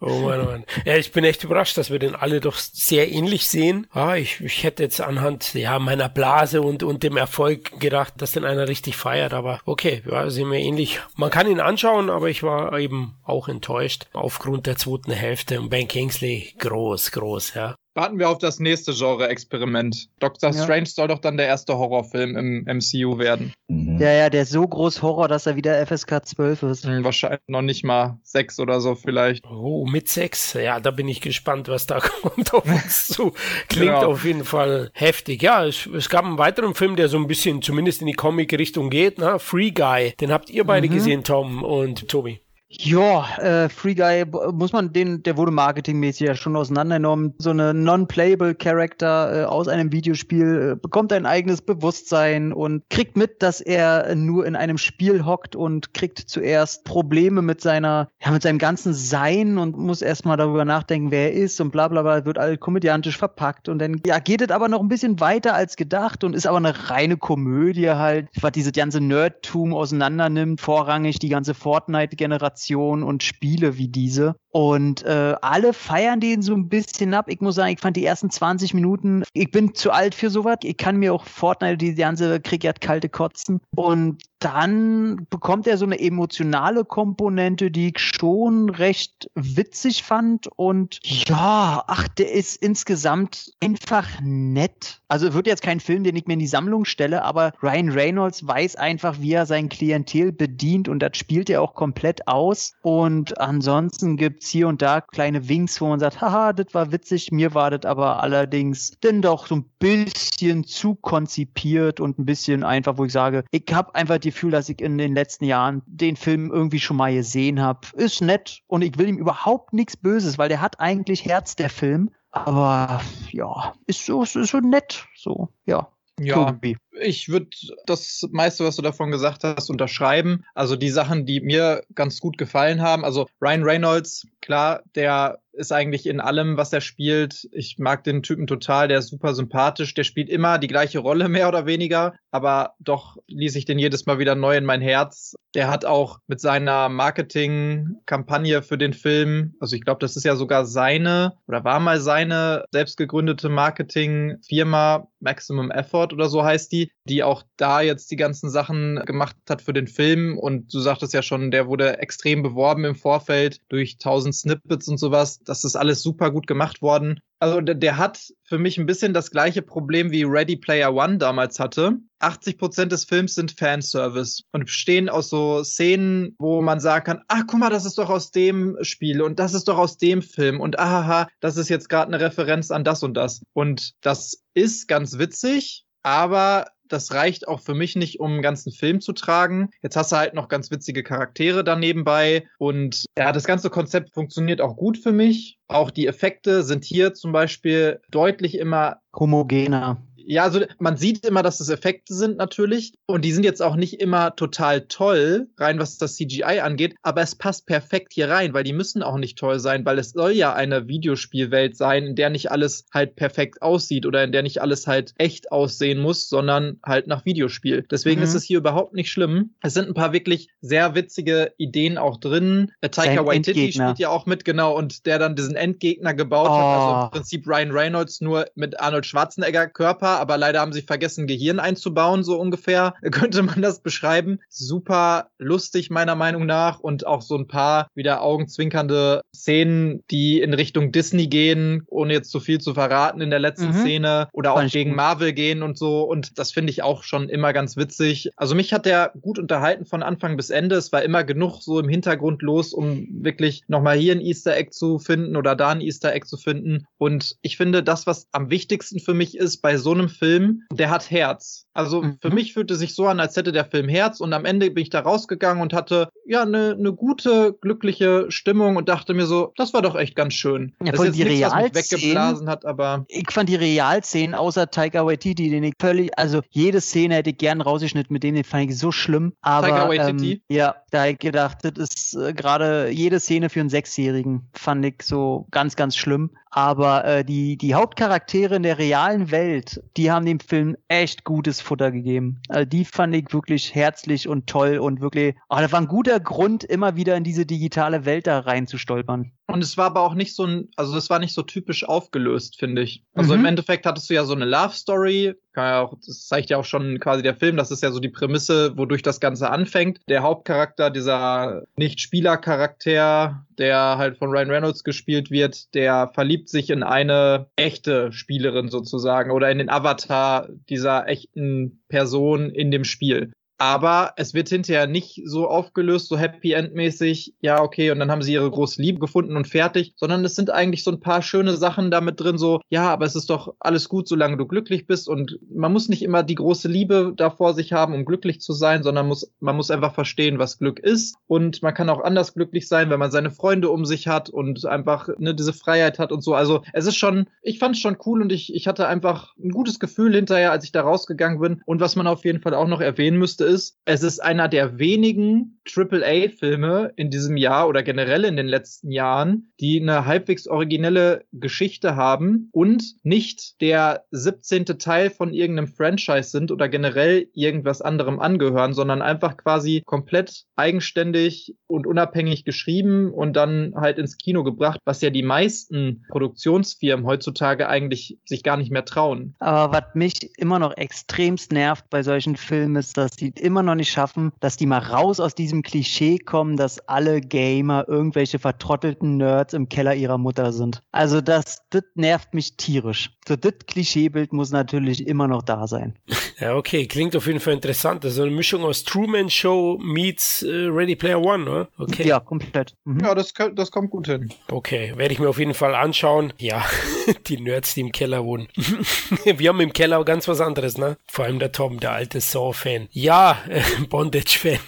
[0.00, 0.64] oh Mann, oh Mann.
[0.84, 3.86] Ja, ich bin echt überrascht, dass wir den alle doch sehr ähnlich sehen.
[3.92, 8.32] Ah, ich, ich hätte jetzt anhand ja, meiner Blase und, und dem Erfolg gedacht, dass
[8.32, 11.00] den einer richtig feiert, aber okay, ja, sehen wir ähnlich.
[11.16, 15.60] Man kann ihn anschauen, aber ich war eben auch enttäuscht aufgrund der zweiten Hälfte.
[15.60, 17.76] Und Ben Kingsley, groß, groß, ja.
[17.94, 20.08] Warten wir auf das nächste Genre-Experiment.
[20.18, 20.62] Doctor ja.
[20.64, 23.52] Strange soll doch dann der erste Horrorfilm im MCU werden.
[23.68, 23.98] Mhm.
[24.00, 26.86] Ja, ja, der ist so groß Horror, dass er wieder FSK 12 ist.
[26.86, 29.44] Hm, wahrscheinlich noch nicht mal sechs oder so vielleicht.
[29.46, 30.54] Oh, mit sechs?
[30.54, 33.32] Ja, da bin ich gespannt, was da kommt auf uns zu.
[33.68, 34.06] Klingt genau.
[34.10, 35.42] auf jeden Fall heftig.
[35.42, 38.90] Ja, es, es, gab einen weiteren Film, der so ein bisschen zumindest in die Comic-Richtung
[38.90, 39.18] geht.
[39.18, 39.38] Ne?
[39.38, 40.14] Free Guy.
[40.20, 40.94] Den habt ihr beide mhm.
[40.94, 42.40] gesehen, Tom und Tobi.
[42.80, 47.34] Ja, äh, Free Guy muss man den, der wurde marketingmäßig ja schon auseinandergenommen.
[47.38, 53.16] So eine non-playable Character äh, aus einem Videospiel äh, bekommt ein eigenes Bewusstsein und kriegt
[53.16, 58.30] mit, dass er nur in einem Spiel hockt und kriegt zuerst Probleme mit seiner, ja,
[58.32, 62.02] mit seinem ganzen Sein und muss erstmal darüber nachdenken, wer er ist und bla bla
[62.02, 65.54] bla, wird all komödiantisch verpackt und dann, ja, geht es aber noch ein bisschen weiter
[65.54, 70.60] als gedacht und ist aber eine reine Komödie halt, was diese ganze Nerdtum auseinander nimmt,
[70.60, 74.36] vorrangig die ganze Fortnite-Generation Animationen und Spiele wie diese.
[74.50, 77.26] Und äh, alle feiern den so ein bisschen ab.
[77.28, 80.58] Ich muss sagen, ich fand die ersten 20 Minuten, ich bin zu alt für sowas.
[80.62, 83.60] Ich kann mir auch Fortnite, die ganze Krieg hat kalte Kotzen.
[83.74, 90.48] Und dann bekommt er so eine emotionale Komponente, die ich schon recht witzig fand.
[90.54, 95.00] Und ja, ach, der ist insgesamt einfach nett.
[95.08, 98.46] Also wird jetzt kein Film, den ich mir in die Sammlung stelle, aber Ryan Reynolds
[98.46, 102.74] weiß einfach, wie er sein Klientel bedient und das spielt er auch komplett aus.
[102.82, 106.90] Und ansonsten gibt gibt's hier und da kleine Winks, wo man sagt, haha, das war
[106.90, 112.24] witzig, mir war das aber allerdings denn doch so ein bisschen zu konzipiert und ein
[112.24, 115.44] bisschen einfach, wo ich sage, ich habe einfach das Gefühl, dass ich in den letzten
[115.44, 117.80] Jahren den Film irgendwie schon mal gesehen habe.
[117.94, 121.70] Ist nett und ich will ihm überhaupt nichts Böses, weil der hat eigentlich Herz, der
[121.70, 122.10] Film.
[122.32, 125.06] Aber ja, ist so, ist so nett.
[125.16, 125.88] So, ja.
[126.20, 126.76] Ja, Tobi.
[127.00, 127.48] Ich würde
[127.86, 130.44] das meiste, was du davon gesagt hast, unterschreiben.
[130.54, 133.04] Also die Sachen, die mir ganz gut gefallen haben.
[133.04, 137.48] Also Ryan Reynolds, klar, der ist eigentlich in allem, was er spielt.
[137.52, 139.94] Ich mag den Typen total, der ist super sympathisch.
[139.94, 142.14] Der spielt immer die gleiche Rolle, mehr oder weniger.
[142.30, 145.34] Aber doch ließ ich den jedes Mal wieder neu in mein Herz.
[145.54, 150.34] Der hat auch mit seiner Marketingkampagne für den Film, also ich glaube, das ist ja
[150.34, 156.83] sogar seine oder war mal seine selbst gegründete Marketingfirma, Maximum Effort oder so heißt die,
[157.08, 160.38] die auch da jetzt die ganzen Sachen gemacht hat für den Film.
[160.38, 164.98] Und du sagtest ja schon, der wurde extrem beworben im Vorfeld durch tausend Snippets und
[164.98, 167.20] sowas das ist alles super gut gemacht worden.
[167.40, 171.60] Also der, hat für mich ein bisschen das gleiche Problem wie Ready Player One damals
[171.60, 171.98] hatte.
[172.20, 177.22] 80 Prozent des Films sind Fanservice und bestehen aus so Szenen, wo man sagen kann,
[177.28, 180.22] ach guck mal, das ist doch aus dem Spiel und das ist doch aus dem
[180.22, 183.42] Film und ahaha, das ist jetzt gerade eine Referenz an das und das.
[183.52, 188.70] Und das ist ganz witzig, aber das reicht auch für mich nicht, um einen ganzen
[188.70, 189.70] Film zu tragen.
[189.82, 194.12] Jetzt hast du halt noch ganz witzige Charaktere daneben bei und ja, das ganze Konzept
[194.14, 195.58] funktioniert auch gut für mich.
[195.66, 200.02] Auch die Effekte sind hier zum Beispiel deutlich immer homogener.
[200.26, 203.76] Ja, also man sieht immer, dass es Effekte sind natürlich und die sind jetzt auch
[203.76, 208.54] nicht immer total toll, rein was das CGI angeht, aber es passt perfekt hier rein,
[208.54, 212.16] weil die müssen auch nicht toll sein, weil es soll ja eine Videospielwelt sein, in
[212.16, 216.28] der nicht alles halt perfekt aussieht oder in der nicht alles halt echt aussehen muss,
[216.28, 217.84] sondern halt nach Videospiel.
[217.90, 218.24] Deswegen mhm.
[218.24, 219.54] ist es hier überhaupt nicht schlimm.
[219.62, 222.72] Es sind ein paar wirklich sehr witzige Ideen auch drin.
[222.80, 226.54] Äh, Taika Waititi spielt ja auch mit, genau, und der dann diesen Endgegner gebaut oh.
[226.54, 227.10] hat, also im oh.
[227.10, 232.24] Prinzip Ryan Reynolds nur mit Arnold Schwarzenegger Körper aber leider haben sie vergessen, Gehirn einzubauen,
[232.24, 234.38] so ungefähr könnte man das beschreiben.
[234.48, 240.54] Super lustig meiner Meinung nach und auch so ein paar wieder augenzwinkernde Szenen, die in
[240.54, 243.80] Richtung Disney gehen, ohne jetzt zu viel zu verraten in der letzten mhm.
[243.82, 244.96] Szene oder auch gegen gut.
[244.96, 248.30] Marvel gehen und so und das finde ich auch schon immer ganz witzig.
[248.36, 250.76] Also mich hat der gut unterhalten von Anfang bis Ende.
[250.76, 254.70] Es war immer genug so im Hintergrund los, um wirklich nochmal hier ein Easter Egg
[254.70, 258.50] zu finden oder da ein Easter Egg zu finden und ich finde, das, was am
[258.50, 261.66] wichtigsten für mich ist bei so einem einem Film, der hat Herz.
[261.72, 262.18] Also mhm.
[262.20, 264.82] für mich fühlte sich so an, als hätte der Film Herz und am Ende bin
[264.82, 269.52] ich da rausgegangen und hatte ja eine ne gute, glückliche Stimmung und dachte mir so,
[269.56, 270.72] das war doch echt ganz schön.
[270.82, 274.34] Ja, das ist die jetzt nichts, was mich weggeblasen hat, aber Ich fand die Realszenen
[274.34, 278.36] außer Taika Waititi, den ich völlig, also jede Szene hätte ich gern rausgeschnitten mit denen,
[278.36, 279.34] den fand ich so schlimm.
[279.40, 280.32] Aber Taika Waititi?
[280.32, 284.84] ähm, ja, da ich gedacht, das ist äh, gerade jede Szene für einen Sechsjährigen, fand
[284.84, 286.30] ich so ganz, ganz schlimm.
[286.50, 291.60] Aber äh, die, die Hauptcharaktere in der realen Welt, die haben dem Film echt gutes
[291.60, 292.40] Futter gegeben.
[292.48, 296.13] Also die fand ich wirklich herzlich und toll und wirklich, ah, das war ein guter
[296.20, 299.32] Grund, immer wieder in diese digitale Welt da reinzustolpern.
[299.46, 302.58] Und es war aber auch nicht so ein, also es war nicht so typisch aufgelöst,
[302.58, 303.04] finde ich.
[303.14, 303.40] Also Mhm.
[303.40, 306.64] im Endeffekt hattest du ja so eine Love Story, ja auch, das zeigt ja auch
[306.64, 310.00] schon quasi der Film, das ist ja so die Prämisse, wodurch das Ganze anfängt.
[310.08, 316.82] Der Hauptcharakter, dieser Nicht-Spieler-Charakter, der halt von Ryan Reynolds gespielt wird, der verliebt sich in
[316.82, 323.32] eine echte Spielerin sozusagen oder in den Avatar dieser echten Person in dem Spiel.
[323.58, 328.22] Aber es wird hinterher nicht so aufgelöst, so Happy End-mäßig, ja, okay, und dann haben
[328.22, 331.56] sie ihre große Liebe gefunden und fertig, sondern es sind eigentlich so ein paar schöne
[331.56, 335.08] Sachen damit drin, so, ja, aber es ist doch alles gut, solange du glücklich bist
[335.08, 338.52] und man muss nicht immer die große Liebe da vor sich haben, um glücklich zu
[338.52, 342.34] sein, sondern muss, man muss einfach verstehen, was Glück ist und man kann auch anders
[342.34, 346.10] glücklich sein, wenn man seine Freunde um sich hat und einfach, ne, diese Freiheit hat
[346.10, 346.34] und so.
[346.34, 349.50] Also, es ist schon, ich fand es schon cool und ich, ich hatte einfach ein
[349.50, 352.66] gutes Gefühl hinterher, als ich da rausgegangen bin und was man auf jeden Fall auch
[352.66, 358.24] noch erwähnen müsste, ist, es ist einer der wenigen AAA-Filme in diesem Jahr oder generell
[358.24, 364.66] in den letzten Jahren, die eine halbwegs originelle Geschichte haben und nicht der 17.
[364.78, 371.56] Teil von irgendeinem Franchise sind oder generell irgendwas anderem angehören, sondern einfach quasi komplett eigenständig
[371.66, 377.68] und unabhängig geschrieben und dann halt ins Kino gebracht, was ja die meisten Produktionsfirmen heutzutage
[377.68, 379.34] eigentlich sich gar nicht mehr trauen.
[379.38, 383.74] Aber was mich immer noch extremst nervt bei solchen Filmen ist, dass die immer noch
[383.74, 389.16] nicht schaffen, dass die mal raus aus diesem Klischee kommen, dass alle Gamer irgendwelche vertrottelten
[389.16, 390.82] Nerds im Keller ihrer Mutter sind.
[390.92, 393.10] Also das, das nervt mich tierisch.
[393.26, 395.94] So, das Klischeebild muss natürlich immer noch da sein.
[396.40, 398.04] Ja, okay, klingt auf jeden Fall interessant.
[398.04, 401.68] Also eine Mischung aus Truman Show meets äh, Ready Player One, oder?
[401.78, 402.08] Okay.
[402.08, 402.74] Ja, komplett.
[402.84, 403.00] Mhm.
[403.00, 404.32] Ja, das, das kommt gut hin.
[404.50, 406.32] Okay, werde ich mir auf jeden Fall anschauen.
[406.38, 406.64] Ja,
[407.28, 408.48] die Nerds, die im Keller wohnen.
[409.24, 410.96] Wir haben im Keller ganz was anderes, ne?
[411.06, 412.88] Vor allem der Tom, der alte Saw-Fan.
[412.90, 414.58] Ja, äh, Bondage-Fan.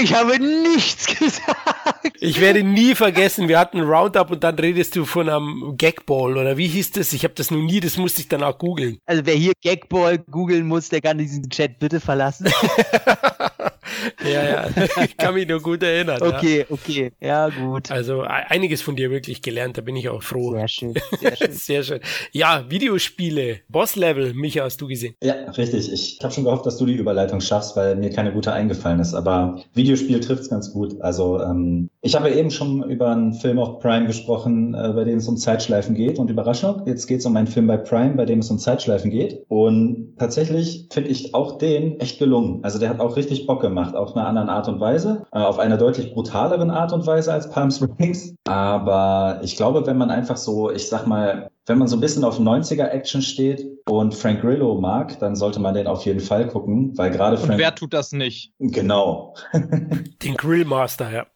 [0.00, 2.16] Ich habe nichts gesagt.
[2.20, 6.56] Ich werde nie vergessen, wir hatten Roundup und dann redest du von einem Gagball oder
[6.56, 7.12] wie hieß das?
[7.12, 8.98] Ich habe das noch nie, das musste ich danach googeln.
[9.06, 12.52] Also wer hier Gagball googeln muss, der kann diesen Chat bitte verlassen.
[14.24, 14.68] Ja, ja,
[15.04, 16.18] ich kann mich nur gut erinnern.
[16.20, 16.36] Ja.
[16.36, 17.12] Okay, okay.
[17.20, 17.90] Ja, gut.
[17.90, 20.52] Also e- einiges von dir wirklich gelernt, da bin ich auch froh.
[20.52, 20.94] Sehr schön.
[21.20, 21.52] Sehr schön.
[21.52, 22.00] Sehr schön.
[22.32, 25.14] Ja, Videospiele, Boss-Level, Micha, hast du gesehen.
[25.22, 25.92] Ja, richtig.
[25.92, 29.14] Ich habe schon gehofft, dass du die Überleitung schaffst, weil mir keine gute eingefallen ist.
[29.14, 31.00] Aber Videospiel trifft's ganz gut.
[31.00, 35.04] Also ähm, ich habe ja eben schon über einen Film auf Prime gesprochen, äh, bei
[35.04, 36.18] dem es um Zeitschleifen geht.
[36.18, 39.44] Und Überraschung, jetzt geht's um einen Film bei Prime, bei dem es um Zeitschleifen geht.
[39.48, 42.60] Und tatsächlich finde ich auch den echt gelungen.
[42.62, 45.58] Also der hat auch richtig Bock gemacht, auf einer anderen Art und Weise, äh, auf
[45.58, 48.34] einer deutlich brutaleren Art und Weise als Palm Springs.
[48.44, 52.24] Aber ich glaube, wenn man einfach so, ich sag mal, wenn man so ein bisschen
[52.24, 56.96] auf 90er-Action steht und Frank Grillo mag, dann sollte man den auf jeden Fall gucken,
[56.96, 57.58] weil gerade Und Frank...
[57.58, 58.52] wer tut das nicht?
[58.58, 59.34] Genau.
[60.22, 61.26] Den Grillmaster, ja.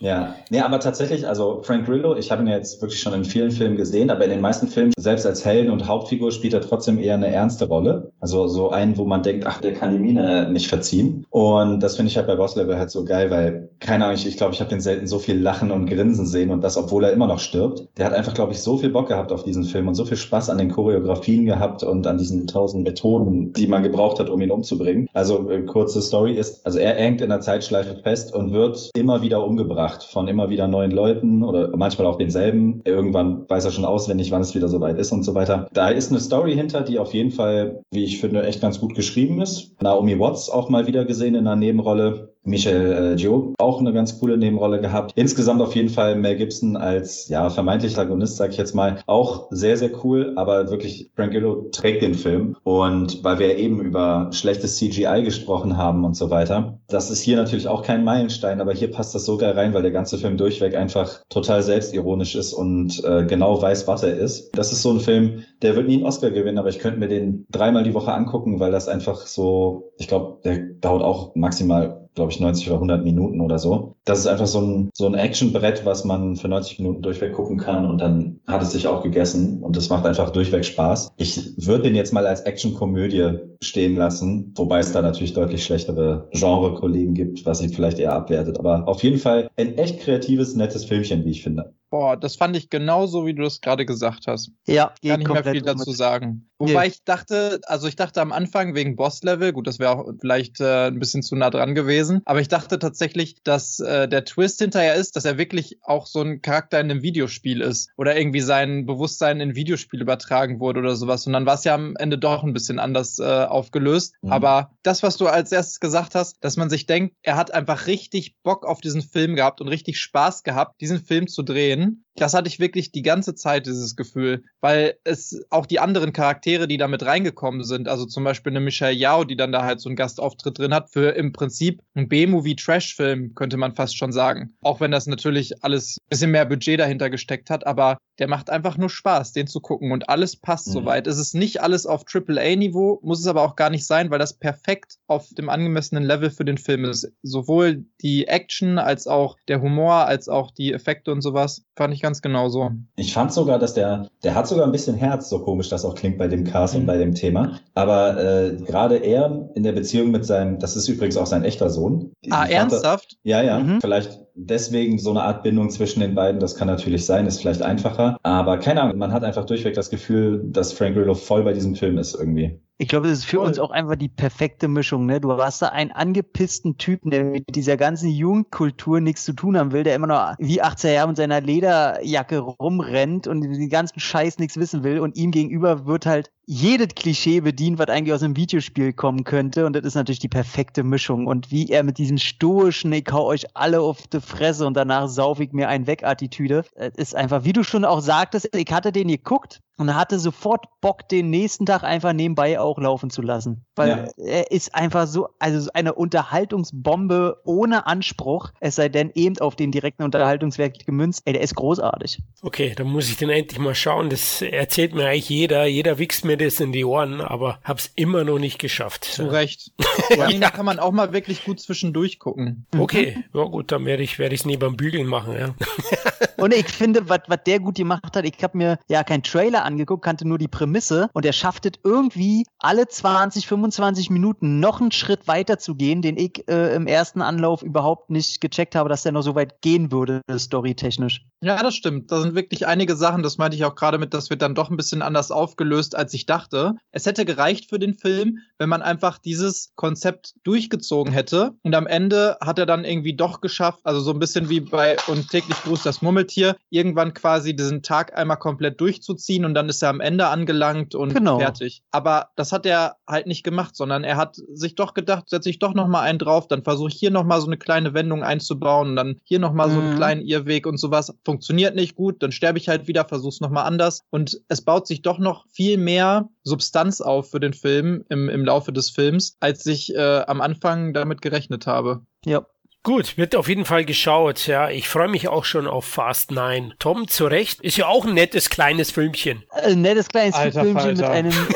[0.00, 3.24] Ja, nee, aber tatsächlich, also Frank Grillo, ich habe ihn ja jetzt wirklich schon in
[3.24, 6.62] vielen Filmen gesehen, aber in den meisten Filmen, selbst als Helden und Hauptfigur, spielt er
[6.62, 8.12] trotzdem eher eine ernste Rolle.
[8.18, 11.26] Also so einen, wo man denkt, ach, der kann die Mine nicht verziehen.
[11.30, 14.22] Und das finde ich halt bei Boss Level halt so geil, weil, keine Ahnung, ich
[14.22, 16.76] glaube, ich, glaub, ich habe den selten so viel Lachen und Grinsen sehen und das,
[16.76, 17.88] obwohl er immer noch stirbt.
[17.98, 20.16] Der hat einfach, glaube ich, so viel Bock gehabt auf diesen Film und so viel
[20.16, 24.40] Spaß an den Choreografien gehabt und an diesen tausend Methoden, die man gebraucht hat, um
[24.40, 25.08] ihn umzubringen.
[25.12, 29.20] Also äh, kurze Story ist, also er hängt in der Zeitschleife fest und wird immer
[29.22, 32.80] wieder umgebracht von immer wieder neuen Leuten oder manchmal auch denselben.
[32.84, 35.68] Irgendwann weiß er schon auswendig, wann es wieder soweit ist und so weiter.
[35.72, 38.94] Da ist eine Story hinter, die auf jeden Fall, wie ich finde, echt ganz gut
[38.94, 39.80] geschrieben ist.
[39.82, 42.29] Naomi Watts auch mal wieder gesehen in einer Nebenrolle.
[42.44, 45.12] Michel äh, Joe auch eine ganz coole Nebenrolle gehabt.
[45.14, 49.48] Insgesamt auf jeden Fall Mel Gibson als ja vermeintlicher Agonist, sage ich jetzt mal, auch
[49.50, 50.32] sehr sehr cool.
[50.36, 55.76] Aber wirklich Frank Grillo trägt den Film und weil wir eben über schlechtes CGI gesprochen
[55.76, 59.24] haben und so weiter, das ist hier natürlich auch kein Meilenstein, aber hier passt das
[59.24, 63.60] so geil rein, weil der ganze Film durchweg einfach total selbstironisch ist und äh, genau
[63.60, 64.56] weiß, was er ist.
[64.56, 67.08] Das ist so ein Film, der wird nie einen Oscar gewinnen, aber ich könnte mir
[67.08, 71.99] den dreimal die Woche angucken, weil das einfach so, ich glaube, der dauert auch maximal
[72.14, 73.94] glaube ich, 90 oder 100 Minuten oder so.
[74.04, 77.58] Das ist einfach so ein, so ein Actionbrett, was man für 90 Minuten durchweg gucken
[77.58, 81.12] kann und dann hat es sich auch gegessen und es macht einfach durchweg Spaß.
[81.16, 86.28] Ich würde den jetzt mal als Actionkomödie stehen lassen, wobei es da natürlich deutlich schlechtere
[86.32, 88.58] Genre-Kollegen gibt, was ihn vielleicht eher abwertet.
[88.58, 91.74] Aber auf jeden Fall ein echt kreatives, nettes Filmchen, wie ich finde.
[91.90, 94.52] Boah, das fand ich genauso, wie du es gerade gesagt hast.
[94.66, 96.50] Ja, Kann nicht mehr viel dazu sagen.
[96.60, 100.60] Wobei ich dachte, also ich dachte am Anfang wegen Boss-Level, gut, das wäre auch vielleicht
[100.60, 104.60] äh, ein bisschen zu nah dran gewesen, aber ich dachte tatsächlich, dass äh, der Twist
[104.60, 108.42] hinterher ist, dass er wirklich auch so ein Charakter in einem Videospiel ist oder irgendwie
[108.42, 111.26] sein Bewusstsein in ein Videospiel übertragen wurde oder sowas.
[111.26, 114.14] Und dann war es ja am Ende doch ein bisschen anders äh, aufgelöst.
[114.20, 114.30] Mhm.
[114.30, 117.86] Aber das, was du als erstes gesagt hast, dass man sich denkt, er hat einfach
[117.86, 122.04] richtig Bock auf diesen Film gehabt und richtig Spaß gehabt, diesen Film zu drehen werden
[122.16, 126.68] das hatte ich wirklich die ganze Zeit, dieses Gefühl, weil es auch die anderen Charaktere,
[126.68, 129.80] die da mit reingekommen sind, also zum Beispiel eine Michelle Yao, die dann da halt
[129.80, 134.56] so einen Gastauftritt drin hat, für im Prinzip ein B-Movie-Trash-Film, könnte man fast schon sagen.
[134.60, 138.50] Auch wenn das natürlich alles ein bisschen mehr Budget dahinter gesteckt hat, aber der macht
[138.50, 140.72] einfach nur Spaß, den zu gucken und alles passt mhm.
[140.72, 141.06] soweit.
[141.06, 144.38] Es ist nicht alles auf AAA-Niveau, muss es aber auch gar nicht sein, weil das
[144.38, 147.10] perfekt auf dem angemessenen Level für den Film ist.
[147.22, 152.02] Sowohl die Action als auch der Humor, als auch die Effekte und sowas fand ich
[152.02, 152.70] ganz genauso.
[152.96, 155.94] Ich fand sogar, dass der, der hat sogar ein bisschen Herz, so komisch das auch
[155.94, 156.80] klingt bei dem Cast mhm.
[156.80, 157.58] und bei dem Thema.
[157.74, 161.70] Aber äh, gerade er in der Beziehung mit seinem, das ist übrigens auch sein echter
[161.70, 162.12] Sohn.
[162.28, 163.16] Ah, Vater, ernsthaft?
[163.22, 163.60] Ja, ja.
[163.60, 163.80] Mhm.
[163.80, 167.62] Vielleicht deswegen so eine Art Bindung zwischen den beiden, das kann natürlich sein, ist vielleicht
[167.62, 168.16] einfacher.
[168.22, 171.74] Aber keine Ahnung, man hat einfach durchweg das Gefühl, dass Frank Grillo voll bei diesem
[171.74, 172.60] Film ist irgendwie.
[172.80, 173.46] Ich glaube, das ist für Voll.
[173.46, 175.04] uns auch einfach die perfekte Mischung.
[175.04, 175.20] Ne?
[175.20, 179.72] Du hast da einen angepissten Typen, der mit dieser ganzen Jugendkultur nichts zu tun haben
[179.72, 184.38] will, der immer noch wie 18 Jahre mit seiner Lederjacke rumrennt und den ganzen Scheiß
[184.38, 185.00] nichts wissen will.
[185.00, 189.66] Und ihm gegenüber wird halt jedes Klischee bedient, was eigentlich aus einem Videospiel kommen könnte.
[189.66, 191.28] Und das ist natürlich die perfekte Mischung.
[191.28, 195.06] Und wie er mit diesem stoischen, ich hau euch alle auf die Fresse und danach
[195.06, 196.64] sauf ich mir einen weg Attitüde,
[196.96, 201.08] ist einfach, wie du schon auch sagtest, ich hatte den geguckt und hatte sofort Bock,
[201.08, 203.64] den nächsten Tag einfach nebenbei auch laufen zu lassen.
[203.76, 204.24] Weil ja.
[204.24, 209.72] er ist einfach so, also eine Unterhaltungsbombe ohne Anspruch, es sei denn eben auf den
[209.72, 211.22] direkten Unterhaltungswert gemünzt.
[211.24, 212.18] Ey, der ist großartig.
[212.42, 214.10] Okay, dann muss ich den endlich mal schauen.
[214.10, 215.64] Das erzählt mir eigentlich jeder.
[215.64, 219.04] Jeder wichst mir das in die Ohren, aber hab's immer noch nicht geschafft.
[219.04, 219.72] Zu Recht.
[220.16, 220.30] ja.
[220.32, 222.66] Da kann man auch mal wirklich gut zwischendurch gucken.
[222.76, 225.54] Okay, ja gut, dann werde ich werde ich's neben Bügeln machen, ja.
[226.40, 230.02] Und ich finde, was der gut gemacht hat, ich habe mir ja keinen Trailer angeguckt,
[230.02, 234.90] kannte nur die Prämisse und er schafft es irgendwie alle 20, 25 Minuten noch einen
[234.90, 239.02] Schritt weiter zu gehen, den ich äh, im ersten Anlauf überhaupt nicht gecheckt habe, dass
[239.02, 241.26] der noch so weit gehen würde, storytechnisch.
[241.42, 242.10] Ja, das stimmt.
[242.10, 244.70] Da sind wirklich einige Sachen, das meinte ich auch gerade mit, das wird dann doch
[244.70, 246.74] ein bisschen anders aufgelöst, als ich dachte.
[246.92, 251.86] Es hätte gereicht für den Film, wenn man einfach dieses Konzept durchgezogen hätte und am
[251.86, 255.56] Ende hat er dann irgendwie doch geschafft, also so ein bisschen wie bei und täglich
[255.62, 260.00] grüßt das Murmeltier, irgendwann quasi diesen Tag einmal komplett durchzuziehen und dann ist er am
[260.00, 261.38] Ende angelangt und genau.
[261.38, 261.82] fertig.
[261.90, 265.58] Aber das hat er halt nicht gemacht, sondern er hat sich doch gedacht, setze ich
[265.58, 268.22] doch noch mal einen drauf, dann versuche ich hier noch mal so eine kleine Wendung
[268.22, 269.72] einzubauen und dann hier noch mal mhm.
[269.72, 269.96] so einen mhm.
[269.96, 274.02] kleinen Irrweg und sowas funktioniert nicht gut, dann sterbe ich halt wieder, versuch's nochmal anders.
[274.10, 276.09] Und es baut sich doch noch viel mehr
[276.42, 280.92] Substanz auf für den Film im, im Laufe des Films, als ich äh, am Anfang
[280.92, 282.02] damit gerechnet habe.
[282.24, 282.46] Ja,
[282.82, 284.46] Gut, wird auf jeden Fall geschaut.
[284.46, 286.72] Ja, ich freue mich auch schon auf Fast 9.
[286.78, 289.44] Tom, zu Recht, ist ja auch ein nettes kleines Filmchen.
[289.50, 291.22] Ein äh, nettes kleines Alter, Filmchen Falter.
[291.22, 291.48] mit einem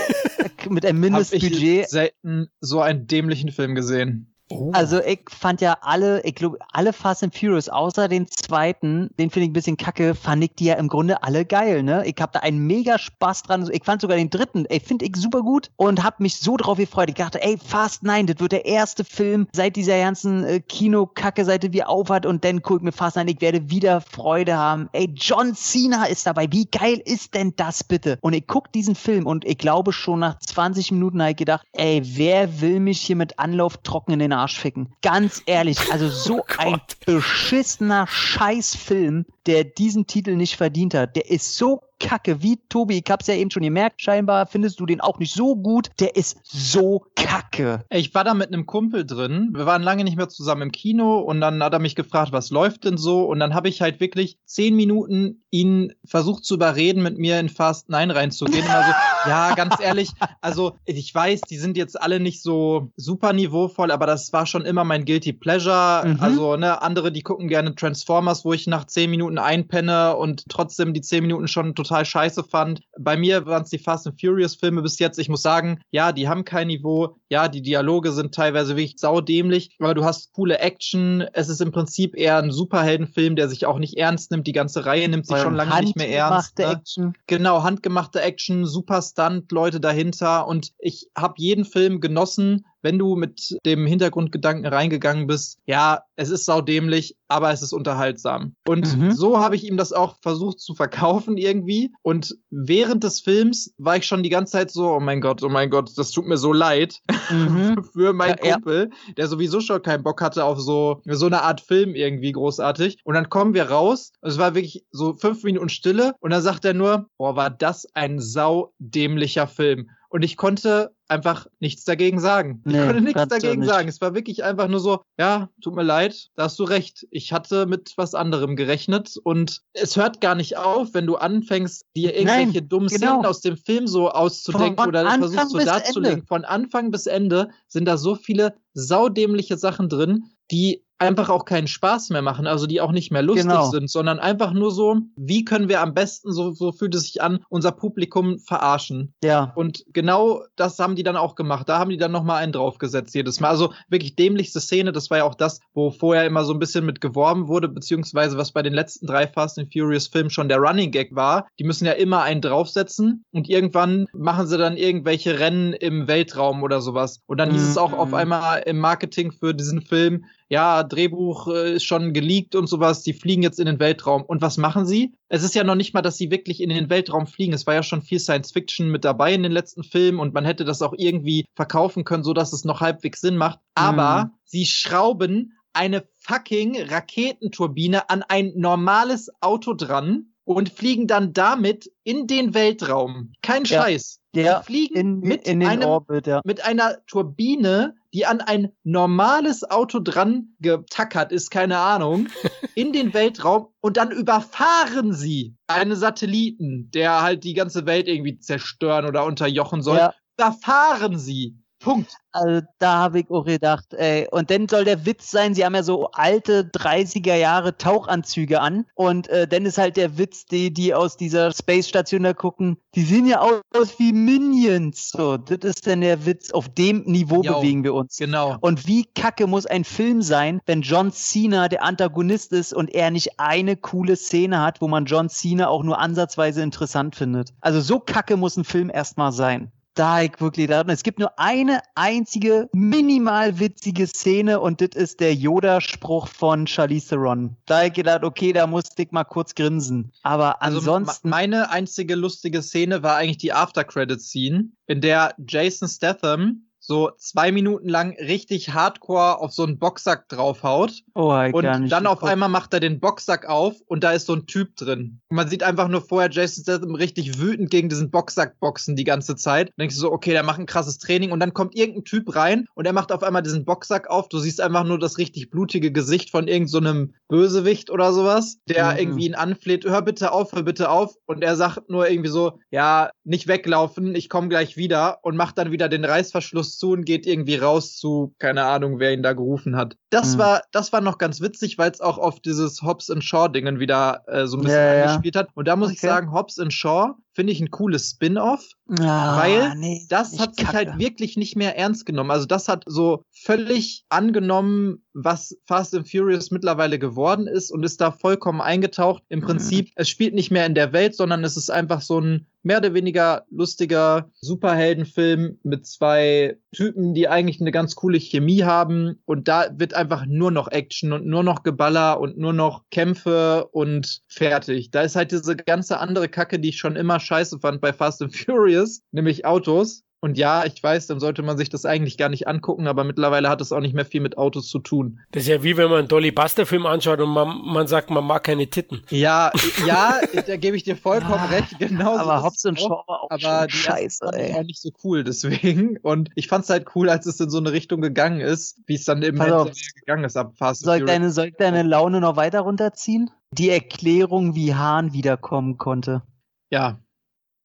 [0.68, 1.52] mit einem Mindestbudget.
[1.52, 4.33] Hab ich selten so einen dämlichen Film gesehen.
[4.50, 4.70] Oh.
[4.72, 9.30] Also ich fand ja alle, ich glaube, alle Fast and Furious, außer den zweiten, den
[9.30, 12.04] finde ich ein bisschen kacke, fand ich die ja im Grunde alle geil, ne?
[12.06, 13.68] Ich habe da einen mega Spaß dran.
[13.72, 16.76] Ich fand sogar den dritten, ey, finde ich super gut und habe mich so drauf
[16.76, 17.08] gefreut.
[17.08, 21.44] Ich dachte, ey, Fast 9, das wird der erste Film seit dieser ganzen äh, Kino-Kacke,
[21.46, 24.90] seit wie aufhat und dann guck mir Fast 9, ich werde wieder Freude haben.
[24.92, 26.48] Ey, John Cena ist dabei.
[26.52, 28.18] Wie geil ist denn das bitte?
[28.20, 31.66] Und ich guck diesen Film und ich glaube schon nach 20 Minuten habe ich gedacht,
[31.72, 34.92] ey, wer will mich hier mit Anlauf trocken in den Arsch ficken.
[35.02, 41.16] Ganz ehrlich, also so oh ein beschissener Scheißfilm, der diesen Titel nicht verdient hat.
[41.16, 43.02] Der ist so kacke wie Tobi.
[43.04, 44.02] Ich hab's ja eben schon gemerkt.
[44.02, 45.90] Scheinbar findest du den auch nicht so gut.
[46.00, 47.84] Der ist so kacke.
[47.90, 49.50] Ich war da mit einem Kumpel drin.
[49.54, 52.50] Wir waren lange nicht mehr zusammen im Kino und dann hat er mich gefragt, was
[52.50, 53.24] läuft denn so?
[53.24, 57.48] Und dann habe ich halt wirklich zehn Minuten ihn versucht zu überreden, mit mir in
[57.48, 58.66] Fast 9 reinzugehen.
[58.66, 58.92] Also,
[59.28, 60.10] ja, ganz ehrlich,
[60.40, 64.64] also ich weiß, die sind jetzt alle nicht so super niveauvoll, aber das war schon
[64.64, 66.02] immer mein Guilty Pleasure.
[66.06, 66.16] Mhm.
[66.20, 70.44] Also, ne, andere, die gucken gerne Transformers, wo ich nach zehn Minuten Minuten einpenne und
[70.48, 72.82] trotzdem die 10 Minuten schon total scheiße fand.
[72.98, 75.18] Bei mir waren es die Fast and Furious Filme bis jetzt.
[75.18, 77.16] Ich muss sagen, ja, die haben kein Niveau.
[77.28, 81.24] Ja, die Dialoge sind teilweise wirklich saudämlich, aber du hast coole Action.
[81.32, 84.46] Es ist im Prinzip eher ein Superheldenfilm, der sich auch nicht ernst nimmt.
[84.46, 86.58] Die ganze Reihe nimmt sich schon lange nicht mehr ernst.
[86.58, 86.64] Ne?
[86.66, 87.14] Action.
[87.26, 93.16] Genau, handgemachte Action, super Stunt, Leute dahinter und ich habe jeden Film genossen wenn du
[93.16, 98.54] mit dem Hintergrundgedanken reingegangen bist, ja, es ist saudämlich, aber es ist unterhaltsam.
[98.68, 99.12] Und mhm.
[99.12, 101.92] so habe ich ihm das auch versucht zu verkaufen irgendwie.
[102.02, 105.48] Und während des Films war ich schon die ganze Zeit so, oh mein Gott, oh
[105.48, 107.00] mein Gott, das tut mir so leid
[107.30, 107.82] mhm.
[107.92, 111.62] für meinen ja, Kumpel, der sowieso schon keinen Bock hatte auf so, so eine Art
[111.62, 112.98] Film irgendwie großartig.
[113.02, 114.12] Und dann kommen wir raus.
[114.20, 116.14] Es war wirklich so fünf Minuten Stille.
[116.20, 119.88] Und dann sagt er nur, boah, war das ein saudämlicher Film.
[120.10, 122.62] Und ich konnte einfach nichts dagegen sagen.
[122.64, 123.68] Nee, ich konnte nichts dagegen nicht.
[123.68, 123.88] sagen.
[123.88, 127.06] Es war wirklich einfach nur so, ja, tut mir leid, da hast du recht.
[127.10, 131.86] Ich hatte mit was anderem gerechnet und es hört gar nicht auf, wenn du anfängst,
[131.96, 133.12] dir irgendwelche Nein, dummen genau.
[133.12, 136.26] Szenen aus dem Film so auszudenken von oder Anfang versuchst so darzulegen.
[136.26, 141.66] Von Anfang bis Ende sind da so viele saudämliche Sachen drin, die einfach auch keinen
[141.66, 143.70] Spaß mehr machen, also die auch nicht mehr lustig genau.
[143.70, 147.22] sind, sondern einfach nur so, wie können wir am besten, so, so fühlt es sich
[147.22, 149.12] an, unser Publikum verarschen.
[149.22, 149.52] Ja.
[149.56, 151.68] Und genau das haben die dann auch gemacht.
[151.68, 153.48] Da haben die dann nochmal einen draufgesetzt jedes Mal.
[153.48, 156.86] Also wirklich dämlichste Szene, das war ja auch das, wo vorher immer so ein bisschen
[156.86, 160.58] mit geworben wurde, beziehungsweise was bei den letzten drei Fast and Furious Filmen schon der
[160.58, 161.46] Running Gag war.
[161.58, 166.62] Die müssen ja immer einen draufsetzen und irgendwann machen sie dann irgendwelche Rennen im Weltraum
[166.62, 167.20] oder sowas.
[167.26, 168.14] Und dann hieß es auch auf mhm.
[168.14, 173.12] einmal im Marketing für diesen Film, ja, Drehbuch äh, ist schon geleakt und sowas, die
[173.12, 174.22] fliegen jetzt in den Weltraum.
[174.22, 175.12] Und was machen sie?
[175.28, 177.52] Es ist ja noch nicht mal, dass sie wirklich in den Weltraum fliegen.
[177.52, 180.44] Es war ja schon viel Science Fiction mit dabei in den letzten Filmen und man
[180.44, 183.58] hätte das auch irgendwie verkaufen können, so dass es noch halbwegs Sinn macht.
[183.74, 184.30] Aber mhm.
[184.44, 192.28] sie schrauben eine fucking Raketenturbine an ein normales Auto dran und fliegen dann damit in
[192.28, 193.32] den Weltraum.
[193.42, 194.20] Kein Scheiß.
[194.20, 196.40] Ja, ja fliegen in, mit, in einem, Orbit, ja.
[196.44, 202.28] mit einer Turbine, die an ein normales Auto dran getackert ist, keine Ahnung,
[202.74, 208.38] in den Weltraum und dann überfahren sie einen Satelliten, der halt die ganze Welt irgendwie
[208.38, 209.98] zerstören oder unterjochen soll.
[209.98, 210.14] Ja.
[210.36, 211.56] Überfahren sie.
[211.84, 212.16] Punkt.
[212.32, 214.26] Also da habe ich auch gedacht, ey.
[214.30, 218.86] Und dann soll der Witz sein, sie haben ja so alte 30er Jahre Tauchanzüge an.
[218.94, 222.78] Und äh, dann ist halt der Witz, die, die aus dieser Space Station da gucken,
[222.94, 225.10] die sehen ja aus wie Minions.
[225.10, 226.50] So, das ist dann der Witz.
[226.50, 228.16] Auf dem Niveau jo, bewegen wir uns.
[228.16, 228.56] Genau.
[228.60, 233.10] Und wie kacke muss ein Film sein, wenn John Cena der Antagonist ist und er
[233.10, 237.50] nicht eine coole Szene hat, wo man John Cena auch nur ansatzweise interessant findet.
[237.60, 240.82] Also so kacke muss ein Film erstmal sein da ich wirklich da.
[240.82, 247.10] Es gibt nur eine einzige minimal witzige Szene und das ist der Yoda-Spruch von Charlize
[247.10, 247.56] Theron.
[247.66, 250.12] Da ich gedacht, okay, da musste ich mal kurz grinsen.
[250.22, 251.28] Aber also ansonsten.
[251.28, 257.88] Meine einzige lustige Szene war eigentlich die After-Credit-Scene, in der Jason Statham so zwei Minuten
[257.88, 261.02] lang richtig hardcore auf so einen Boxsack draufhaut.
[261.14, 264.46] Oh, und dann auf einmal macht er den Boxsack auf und da ist so ein
[264.46, 265.20] Typ drin.
[265.28, 269.04] Und man sieht einfach nur vorher Jason Statham richtig wütend gegen diesen Boxsack boxen die
[269.04, 269.68] ganze Zeit.
[269.68, 272.34] Dann denkst du so, okay, der macht ein krasses Training und dann kommt irgendein Typ
[272.36, 274.28] rein und er macht auf einmal diesen Boxsack auf.
[274.28, 278.92] Du siehst einfach nur das richtig blutige Gesicht von irgendeinem so Bösewicht oder sowas, der
[278.92, 278.98] mhm.
[278.98, 281.14] irgendwie ihn anfleht, hör bitte auf, hör bitte auf.
[281.26, 285.56] Und er sagt nur irgendwie so, ja, nicht weglaufen, ich komme gleich wieder und macht
[285.56, 289.32] dann wieder den Reißverschluss zu und geht irgendwie raus zu, keine Ahnung, wer ihn da
[289.32, 289.96] gerufen hat.
[290.10, 290.40] Das mhm.
[290.40, 293.80] war, das war noch ganz witzig, weil es auch auf dieses Hobbs and Shaw Dingen
[293.80, 295.42] wieder äh, so ein bisschen ja, angespielt ja.
[295.42, 295.48] hat.
[295.54, 295.94] Und da muss okay.
[295.94, 298.64] ich sagen, Hobbs and Shaw finde ich ein cooles Spin-off,
[299.00, 302.30] ah, weil nee, das hat sich halt wirklich nicht mehr ernst genommen.
[302.30, 308.00] Also das hat so völlig angenommen, was Fast and Furious mittlerweile geworden ist und ist
[308.00, 309.22] da vollkommen eingetaucht.
[309.28, 309.44] Im mhm.
[309.44, 309.92] Prinzip, mhm.
[309.96, 312.94] es spielt nicht mehr in der Welt, sondern es ist einfach so ein mehr oder
[312.94, 319.20] weniger lustiger Superheldenfilm mit zwei Typen, die eigentlich eine ganz coole Chemie haben.
[319.26, 323.68] Und da wird einfach nur noch Action und nur noch Geballer und nur noch Kämpfe
[323.70, 324.90] und fertig.
[324.90, 328.22] Da ist halt diese ganze andere Kacke, die ich schon immer scheiße fand bei Fast
[328.22, 330.04] and Furious, nämlich Autos.
[330.24, 333.50] Und ja, ich weiß, dann sollte man sich das eigentlich gar nicht angucken, aber mittlerweile
[333.50, 335.20] hat es auch nicht mehr viel mit Autos zu tun.
[335.32, 338.08] Das ist ja wie wenn man einen Dolly Buster Film anschaut und man, man sagt,
[338.08, 339.02] man mag keine Titten.
[339.10, 339.52] Ja,
[339.86, 342.16] ja, da gebe ich dir vollkommen ja, recht, genau.
[342.16, 344.54] Aber Hobbs und Shaw war auch aber die scheiße, ey.
[344.54, 345.98] war nicht so cool, deswegen.
[345.98, 348.94] Und ich fand es halt cool, als es in so eine Richtung gegangen ist, wie
[348.94, 353.28] es dann eben gegangen ist ab Fast soll deine, soll deine Laune noch weiter runterziehen?
[353.50, 356.22] Die Erklärung, wie Hahn wiederkommen konnte.
[356.70, 357.03] Ja,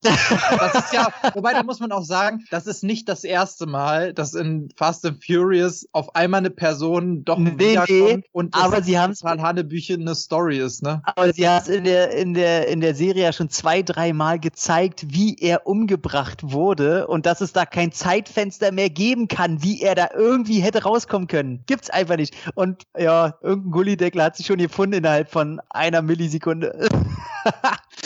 [0.02, 4.14] Das ist ja, wobei da muss man auch sagen, das ist nicht das erste Mal,
[4.14, 8.98] dass in Fast and Furious auf einmal eine Person doch Nee, wiederkommt und aber sie
[8.98, 11.02] haben's- total Hanebüchen eine Story ist, ne?
[11.04, 15.08] Aber sie hat in der, in der, in der Serie ja schon zwei, dreimal gezeigt,
[15.10, 19.96] wie er umgebracht wurde und dass es da kein Zeitfenster mehr geben kann, wie er
[19.96, 21.64] da irgendwie hätte rauskommen können.
[21.68, 22.36] Gibt's einfach nicht.
[22.56, 26.88] Und ja, irgendein Gullideckel hat sich schon gefunden innerhalb von einer Millisekunde.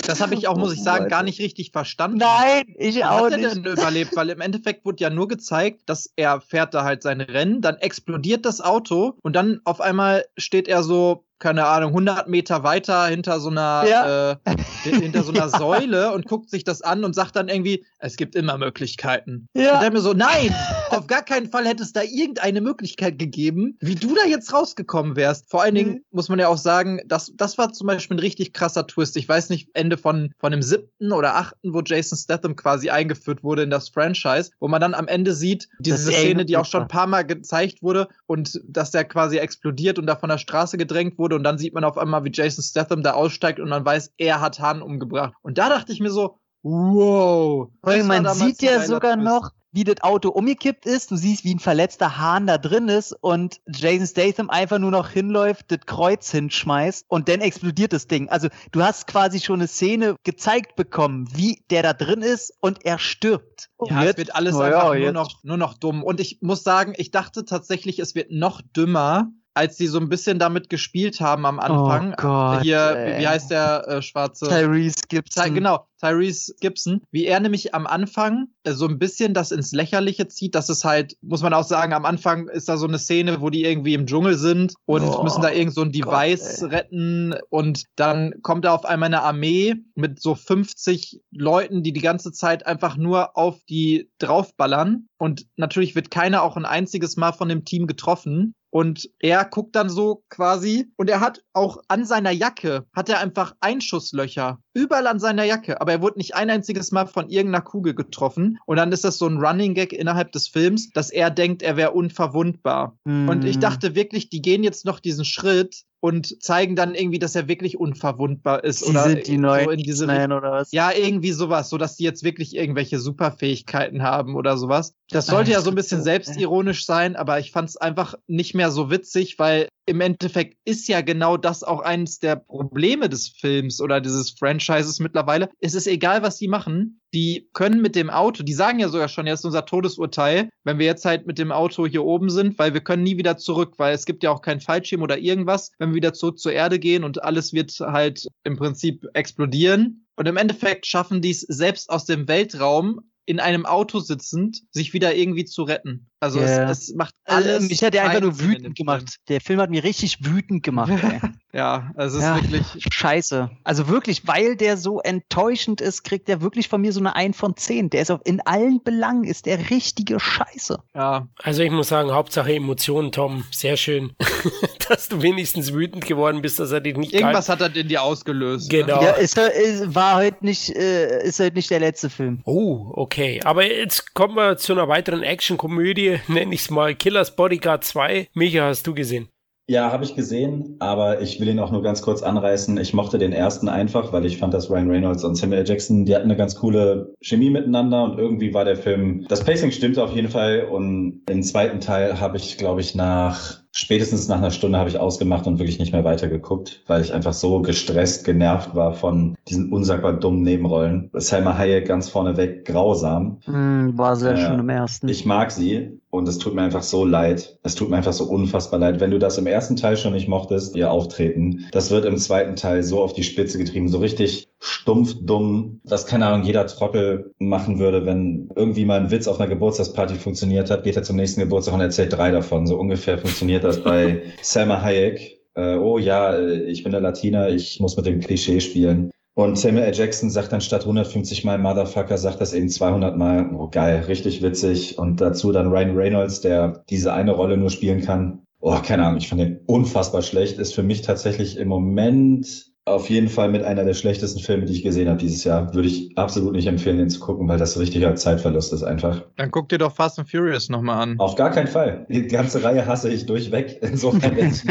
[0.08, 1.83] Das habe ich auch, muss ich sagen, gar nicht richtig verstanden.
[2.18, 3.56] Nein, ich auch hat er nicht.
[3.56, 4.16] denn überlebt?
[4.16, 7.78] Weil im Endeffekt wurde ja nur gezeigt, dass er fährt da halt sein Rennen, dann
[7.78, 13.08] explodiert das Auto und dann auf einmal steht er so, keine Ahnung, 100 Meter weiter
[13.08, 14.32] hinter so einer, Ja.
[14.32, 14.36] äh,
[14.84, 18.36] hinter so einer Säule und guckt sich das an und sagt dann irgendwie, es gibt
[18.36, 19.48] immer Möglichkeiten.
[19.54, 19.76] Ja.
[19.76, 20.54] Und dann mir so, nein,
[20.90, 25.16] auf gar keinen Fall hätte es da irgendeine Möglichkeit gegeben, wie du da jetzt rausgekommen
[25.16, 25.50] wärst.
[25.50, 26.02] Vor allen Dingen Mhm.
[26.12, 29.18] muss man ja auch sagen, das, das war zum Beispiel ein richtig krasser Twist.
[29.18, 33.44] Ich weiß nicht, Ende von, von dem siebten oder achten, wo Jason Statham quasi eingeführt
[33.44, 36.84] wurde in das Franchise, wo man dann am Ende sieht, diese Szene, die auch schon
[36.84, 40.78] ein paar Mal gezeigt wurde und dass der quasi explodiert und da von der Straße
[40.78, 43.86] gedrängt wurde und dann sieht man auf einmal, wie Jason Statham da aussteigt und man
[43.86, 45.34] weiß, er hat Han umgebracht.
[45.42, 47.70] Und da dachte ich mir so, wow.
[47.82, 49.26] War man sieht ja sogar Twist.
[49.26, 51.10] noch, wie das Auto umgekippt ist.
[51.10, 55.10] Du siehst, wie ein verletzter Hahn da drin ist und Jason Statham einfach nur noch
[55.10, 58.30] hinläuft, das Kreuz hinschmeißt und dann explodiert das Ding.
[58.30, 62.86] Also du hast quasi schon eine Szene gezeigt bekommen, wie der da drin ist und
[62.86, 63.70] er stirbt.
[63.78, 66.04] Und Ja, es jetzt- wird alles na einfach ja, nur, noch, nur noch dumm.
[66.04, 70.10] Und ich muss sagen, ich dachte tatsächlich, es wird noch dümmer, als sie so ein
[70.10, 72.14] bisschen damit gespielt haben am Anfang.
[72.14, 73.22] Oh Gott, Hier, ey.
[73.22, 74.48] wie, heißt der äh, schwarze?
[74.48, 75.54] Tyrese Ty Gibson.
[75.54, 80.56] genau, Tyrese Gibson, wie er nämlich am Anfang so ein bisschen das ins Lächerliche zieht,
[80.56, 83.50] dass es halt, muss man auch sagen, am Anfang ist da so eine Szene, wo
[83.50, 86.70] die irgendwie im Dschungel sind und Oh, müssen da irgend so ein Device ey.
[86.70, 92.02] retten und dann kommt da auf einmal eine Armee mit so 50 Leuten, die die
[92.02, 97.34] ganze Zeit einfach nur auf die draufballern und natürlich wird keiner auch ein einziges Mal
[97.34, 102.06] von dem Team getroffen und er guckt dann so quasi und er hat auch an
[102.06, 104.58] seiner Jacke, hat er einfach Einschusslöcher.
[104.74, 105.80] Überall an seiner Jacke.
[105.80, 108.53] Aber er wurde nicht ein einziges Mal von irgendeiner Kugel getroffen.
[108.66, 111.78] Und dann ist das so ein Running Gag innerhalb des Films, dass er denkt, er
[111.78, 112.98] wäre unverwundbar.
[113.06, 113.62] Und ich Hm.
[113.62, 117.80] dachte wirklich, die gehen jetzt noch diesen Schritt und zeigen dann irgendwie, dass er wirklich
[117.80, 118.80] unverwundbar ist.
[118.80, 120.74] Sie oder sind die so neuen in diese oder was?
[120.74, 124.96] ja, irgendwie sowas, so dass die jetzt wirklich irgendwelche Superfähigkeiten haben oder sowas.
[125.12, 128.54] Das sollte ja so ein bisschen so, selbstironisch sein, aber ich fand es einfach nicht
[128.54, 133.28] mehr so witzig, weil im Endeffekt ist ja genau das auch eines der Probleme des
[133.28, 135.50] Films oder dieses Franchises mittlerweile.
[135.60, 137.02] Es ist egal, was die machen.
[137.14, 140.80] Die können mit dem Auto, die sagen ja sogar schon, ja, ist unser Todesurteil, wenn
[140.80, 143.74] wir jetzt halt mit dem Auto hier oben sind, weil wir können nie wieder zurück,
[143.78, 147.04] weil es gibt ja auch keinen Fallschirm oder irgendwas, wenn wieder zurück zur Erde gehen
[147.04, 150.06] und alles wird halt im Prinzip explodieren.
[150.16, 154.94] Und im Endeffekt schaffen die es selbst aus dem Weltraum in einem Auto sitzend, sich
[154.94, 156.10] wieder irgendwie zu retten.
[156.24, 156.70] Also Ja.
[156.70, 157.70] es, es macht Also, alles.
[157.70, 158.74] mich hat der einfach nur wütend Film.
[158.74, 159.18] gemacht.
[159.30, 160.92] Der Film hat mich richtig wütend gemacht.
[160.92, 161.20] Ey.
[161.56, 162.36] Ja, also es Ja.
[162.38, 162.84] ist wirklich.
[162.92, 163.52] Scheiße.
[163.64, 167.38] Also wirklich, weil der so enttäuschend ist, kriegt der wirklich von mir so eine 1
[167.38, 167.92] von 10.
[167.92, 170.80] Der ist auf, in allen Belangen ist der richtige Scheiße.
[170.96, 173.44] Ja, Also ich muss sagen, Hauptsache Emotionen, Tom.
[173.52, 174.14] Sehr schön,
[174.90, 178.02] dass du wenigstens wütend geworden bist, dass er dich nicht irgendwas hat er in dir
[178.02, 178.72] ausgelöst.
[178.72, 179.04] Genau.
[179.04, 182.42] Ja, ist, ist, war heute nicht, äh, ist heute nicht der letzte Film.
[182.46, 183.42] Oh, okay.
[183.44, 188.30] Aber jetzt kommen wir zu einer weiteren Actionkomödie, nenne ich es mal Killers Bodyguard 2.
[188.34, 189.30] Micha, hast du gesehen?
[189.70, 192.78] Ja, habe ich gesehen, aber ich will ihn auch nur ganz kurz anreißen.
[192.78, 195.64] Ich mochte den ersten einfach, weil ich fand, dass Ryan Reynolds und Samuel.
[195.66, 199.72] Jackson, die hatten eine ganz coole Chemie miteinander und irgendwie war der Film, das Pacing
[199.72, 204.38] stimmte auf jeden Fall und im zweiten Teil habe ich, glaube ich, nach spätestens nach
[204.38, 208.24] einer Stunde habe ich ausgemacht und wirklich nicht mehr weitergeguckt, weil ich einfach so gestresst,
[208.24, 211.10] genervt war von diesen unsagbar dummen Nebenrollen.
[211.14, 213.40] Selma Hayek ganz vorneweg grausam.
[213.46, 214.48] Hm, war sehr Ja.
[214.48, 215.10] schön im ersten.
[215.10, 217.58] Ich mag sie und es tut mir einfach so leid.
[217.64, 219.00] Es tut mir einfach so unfassbar leid.
[219.00, 222.56] Wenn du das im ersten Teil schon nicht mochtest, ihr Auftreten, das wird im zweiten
[222.56, 227.34] Teil so auf die Spitze getrieben, so richtig stumpf, dumm, dass keine Ahnung jeder Trottel
[227.38, 231.18] machen würde, wenn irgendwie mal ein Witz auf einer Geburtstagsparty funktioniert hat, geht er zum
[231.18, 232.66] nächsten Geburtstag und erzählt drei davon.
[232.66, 235.42] So ungefähr funktioniert das bei Selma Hayek.
[235.56, 239.12] Äh, oh ja, äh, ich bin eine Latina, ich muss mit dem Klischee spielen.
[239.36, 239.94] Und Samuel L.
[239.94, 243.50] Jackson sagt dann statt 150 Mal Motherfucker, sagt das eben 200 Mal.
[243.54, 244.98] Oh geil, richtig witzig.
[244.98, 248.44] Und dazu dann Ryan Reynolds, der diese eine Rolle nur spielen kann.
[248.62, 250.58] Oh, keine Ahnung, ich fand den unfassbar schlecht.
[250.58, 254.74] Ist für mich tatsächlich im Moment auf jeden Fall mit einer der schlechtesten Filme, die
[254.74, 255.74] ich gesehen habe dieses Jahr.
[255.74, 259.24] Würde ich absolut nicht empfehlen, den zu gucken, weil das richtiger Zeitverlust ist einfach.
[259.38, 261.20] Dann guck dir doch Fast and Furious nochmal an.
[261.20, 262.06] Auf gar keinen Fall.
[262.10, 263.80] Die ganze Reihe hasse ich durchweg.
[263.82, 264.64] Insofern, wenn ich,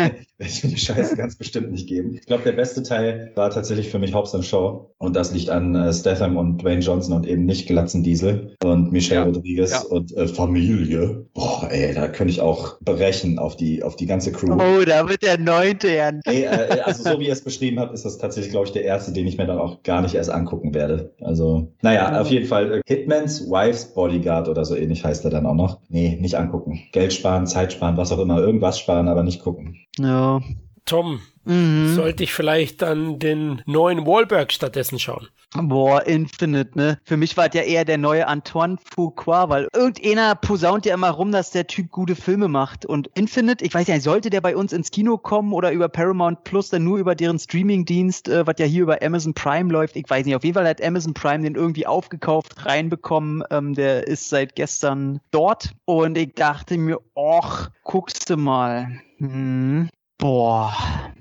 [0.43, 2.15] werde ich mir die Scheiße ganz bestimmt nicht geben.
[2.15, 4.91] Ich glaube, der beste Teil war tatsächlich für mich Hobbs Show.
[4.99, 8.91] Und das liegt an äh, Statham und Dwayne Johnson und eben nicht Glatzen Diesel und
[8.91, 9.27] Michelle ja.
[9.27, 9.83] Rodriguez ja.
[9.83, 11.27] und äh, Familie.
[11.35, 14.55] Boah, ey, da könnte ich auch brechen auf die, auf die ganze Crew.
[14.55, 16.11] Oh, da wird der neunte ja.
[16.25, 18.85] Ey, äh, also so wie ihr es beschrieben habt, ist das tatsächlich, glaube ich, der
[18.85, 21.13] erste, den ich mir dann auch gar nicht erst angucken werde.
[21.21, 25.47] Also, naja, auf jeden Fall äh, Hitman's Wife's Bodyguard oder so ähnlich heißt er dann
[25.47, 25.79] auch noch.
[25.89, 26.81] Nee, nicht angucken.
[26.93, 28.39] Geld sparen, Zeit sparen, was auch immer.
[28.39, 29.77] Irgendwas sparen, aber nicht gucken.
[29.99, 30.32] Ja.
[30.85, 31.95] Tom, mhm.
[31.95, 35.29] sollte ich vielleicht dann den neuen Wahlberg stattdessen schauen?
[35.55, 36.99] Boah, Infinite, ne?
[37.05, 41.11] Für mich war es ja eher der neue Antoine Fuqua, weil irgendeiner posaunt ja immer
[41.11, 42.87] rum, dass der Typ gute Filme macht.
[42.87, 45.89] Und Infinite, ich weiß ja nicht, sollte der bei uns ins Kino kommen oder über
[45.89, 49.97] Paramount Plus, dann nur über deren Streamingdienst, äh, was ja hier über Amazon Prime läuft.
[49.97, 53.45] Ich weiß nicht, auf jeden Fall hat Amazon Prime den irgendwie aufgekauft, reinbekommen.
[53.51, 55.75] Ähm, der ist seit gestern dort.
[55.85, 58.89] Und ich dachte mir, och, guckst du mal.
[59.19, 60.73] Hm, Boah,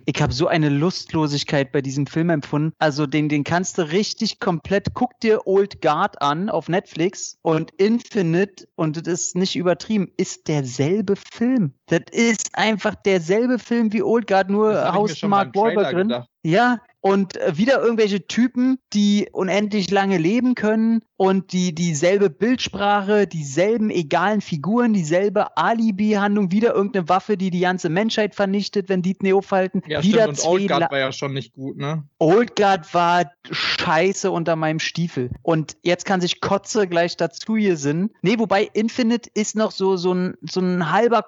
[0.05, 2.73] ich habe so eine Lustlosigkeit bei diesem Film empfunden.
[2.77, 4.93] Also den, den kannst du richtig komplett.
[4.93, 10.47] Guck dir Old Guard an auf Netflix und Infinite, und das ist nicht übertrieben, ist
[10.47, 11.73] derselbe Film.
[11.91, 16.07] Das ist einfach derselbe Film wie Old Guard, nur Haus Mark Wahlberg drin.
[16.07, 16.30] Gedacht.
[16.43, 23.26] Ja, und äh, wieder irgendwelche Typen, die unendlich lange leben können und die dieselbe Bildsprache,
[23.26, 29.18] dieselben egalen Figuren, dieselbe Alibi-Handlung, wieder irgendeine Waffe, die die ganze Menschheit vernichtet, wenn die
[29.22, 29.81] Neo falten.
[29.88, 30.39] Ja, wieder stimmt.
[30.39, 32.03] Und Old Guard war ja schon nicht gut, ne?
[32.19, 35.31] Old Guard war scheiße unter meinem Stiefel.
[35.41, 38.11] Und jetzt kann sich Kotze gleich dazu hier sind.
[38.22, 41.23] Nee, wobei Infinite ist noch so, so ein, so ein halber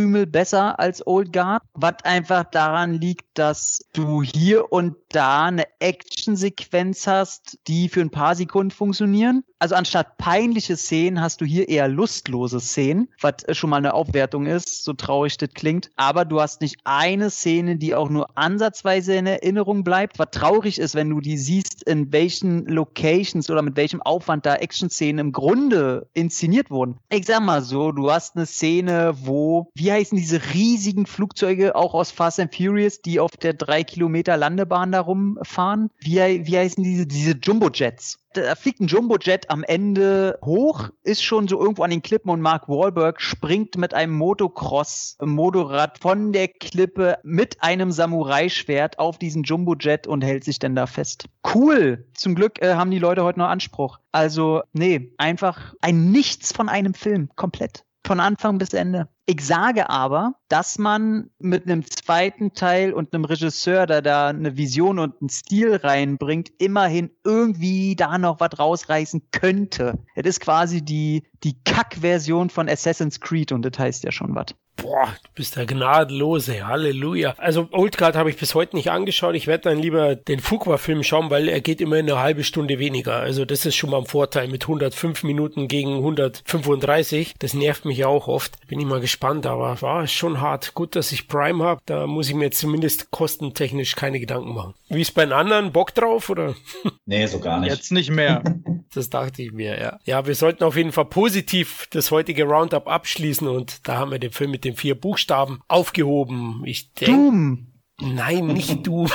[0.00, 5.64] Kotzkrümel besser als Old Guard, was einfach daran liegt, dass du hier und da eine
[5.78, 9.44] Actionsequenz hast, die für ein paar Sekunden funktionieren.
[9.58, 14.46] Also anstatt peinliche Szenen hast du hier eher lustlose Szenen, was schon mal eine Aufwertung
[14.46, 15.90] ist, so traurig das klingt.
[15.96, 20.78] Aber du hast nicht eine Szene, die auch nur ansatzweise in Erinnerung bleibt, was traurig
[20.78, 25.32] ist, wenn du die siehst, in welchen Locations oder mit welchem Aufwand da Action-Szenen im
[25.32, 26.98] Grunde inszeniert wurden.
[27.10, 31.94] Ich sag mal so, du hast eine Szene, wo, wie heißen diese riesigen Flugzeuge auch
[31.94, 35.90] aus Fast and Furious, die auf der drei Kilometer Landebahn da rumfahren?
[36.00, 38.20] Wie, wie heißen diese, diese Jumbo-Jets?
[38.32, 42.40] da fliegt ein Jumbojet am Ende hoch, ist schon so irgendwo an den Klippen und
[42.40, 50.06] Mark Wahlberg springt mit einem Motocross-Motorrad von der Klippe mit einem Samurai-Schwert auf diesen Jumbojet
[50.06, 51.26] und hält sich dann da fest.
[51.54, 52.06] Cool!
[52.14, 53.98] Zum Glück äh, haben die Leute heute noch Anspruch.
[54.12, 57.30] Also, nee, einfach ein Nichts von einem Film.
[57.34, 57.84] Komplett.
[58.06, 59.08] Von Anfang bis Ende.
[59.32, 64.56] Ich sage aber, dass man mit einem zweiten Teil und einem Regisseur, der da eine
[64.56, 70.00] Vision und einen Stil reinbringt, immerhin irgendwie da noch was rausreißen könnte.
[70.16, 74.46] Das ist quasi die, die Kack-Version von Assassin's Creed und das heißt ja schon was.
[74.82, 77.34] Boah, du bist der Gnadenlose, Halleluja.
[77.38, 79.34] Also Old Guard habe ich bis heute nicht angeschaut.
[79.34, 83.16] Ich werde dann lieber den Fuqua-Film schauen, weil er geht immer eine halbe Stunde weniger.
[83.16, 87.34] Also das ist schon mal ein Vorteil mit 105 Minuten gegen 135.
[87.38, 88.56] Das nervt mich auch oft.
[88.68, 90.74] Bin ich mal gespannt, aber war schon hart.
[90.74, 91.80] Gut, dass ich Prime habe.
[91.86, 94.74] Da muss ich mir zumindest kostentechnisch keine Gedanken machen.
[94.88, 95.72] Wie ist bei den anderen?
[95.72, 96.54] Bock drauf oder?
[97.06, 97.70] Nee, so gar nicht.
[97.70, 98.42] Jetzt nicht mehr.
[98.94, 99.98] das dachte ich mir, ja.
[100.04, 104.20] Ja, wir sollten auf jeden Fall positiv das heutige Roundup abschließen und da haben wir
[104.20, 106.62] den Film mit den vier Buchstaben aufgehoben.
[106.64, 107.12] Ich denke.
[107.12, 107.66] Doom.
[108.00, 109.10] Nein, nicht Doom.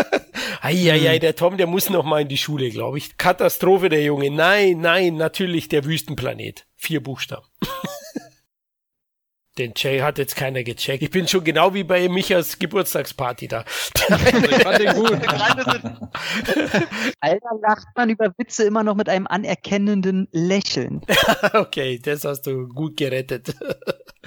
[0.60, 3.16] Eieiei, der Tom, der muss noch mal in die Schule, glaube ich.
[3.16, 4.30] Katastrophe, der Junge.
[4.30, 6.66] Nein, nein, natürlich der Wüstenplanet.
[6.76, 7.46] Vier Buchstaben.
[9.56, 11.02] Den Jay hat jetzt keiner gecheckt.
[11.02, 13.64] Ich bin schon genau wie bei Michas Geburtstagsparty da.
[13.92, 15.10] ich fand den gut.
[17.20, 21.00] Alter, lacht man über Witze immer noch mit einem anerkennenden Lächeln.
[21.54, 23.56] okay, das hast du gut gerettet.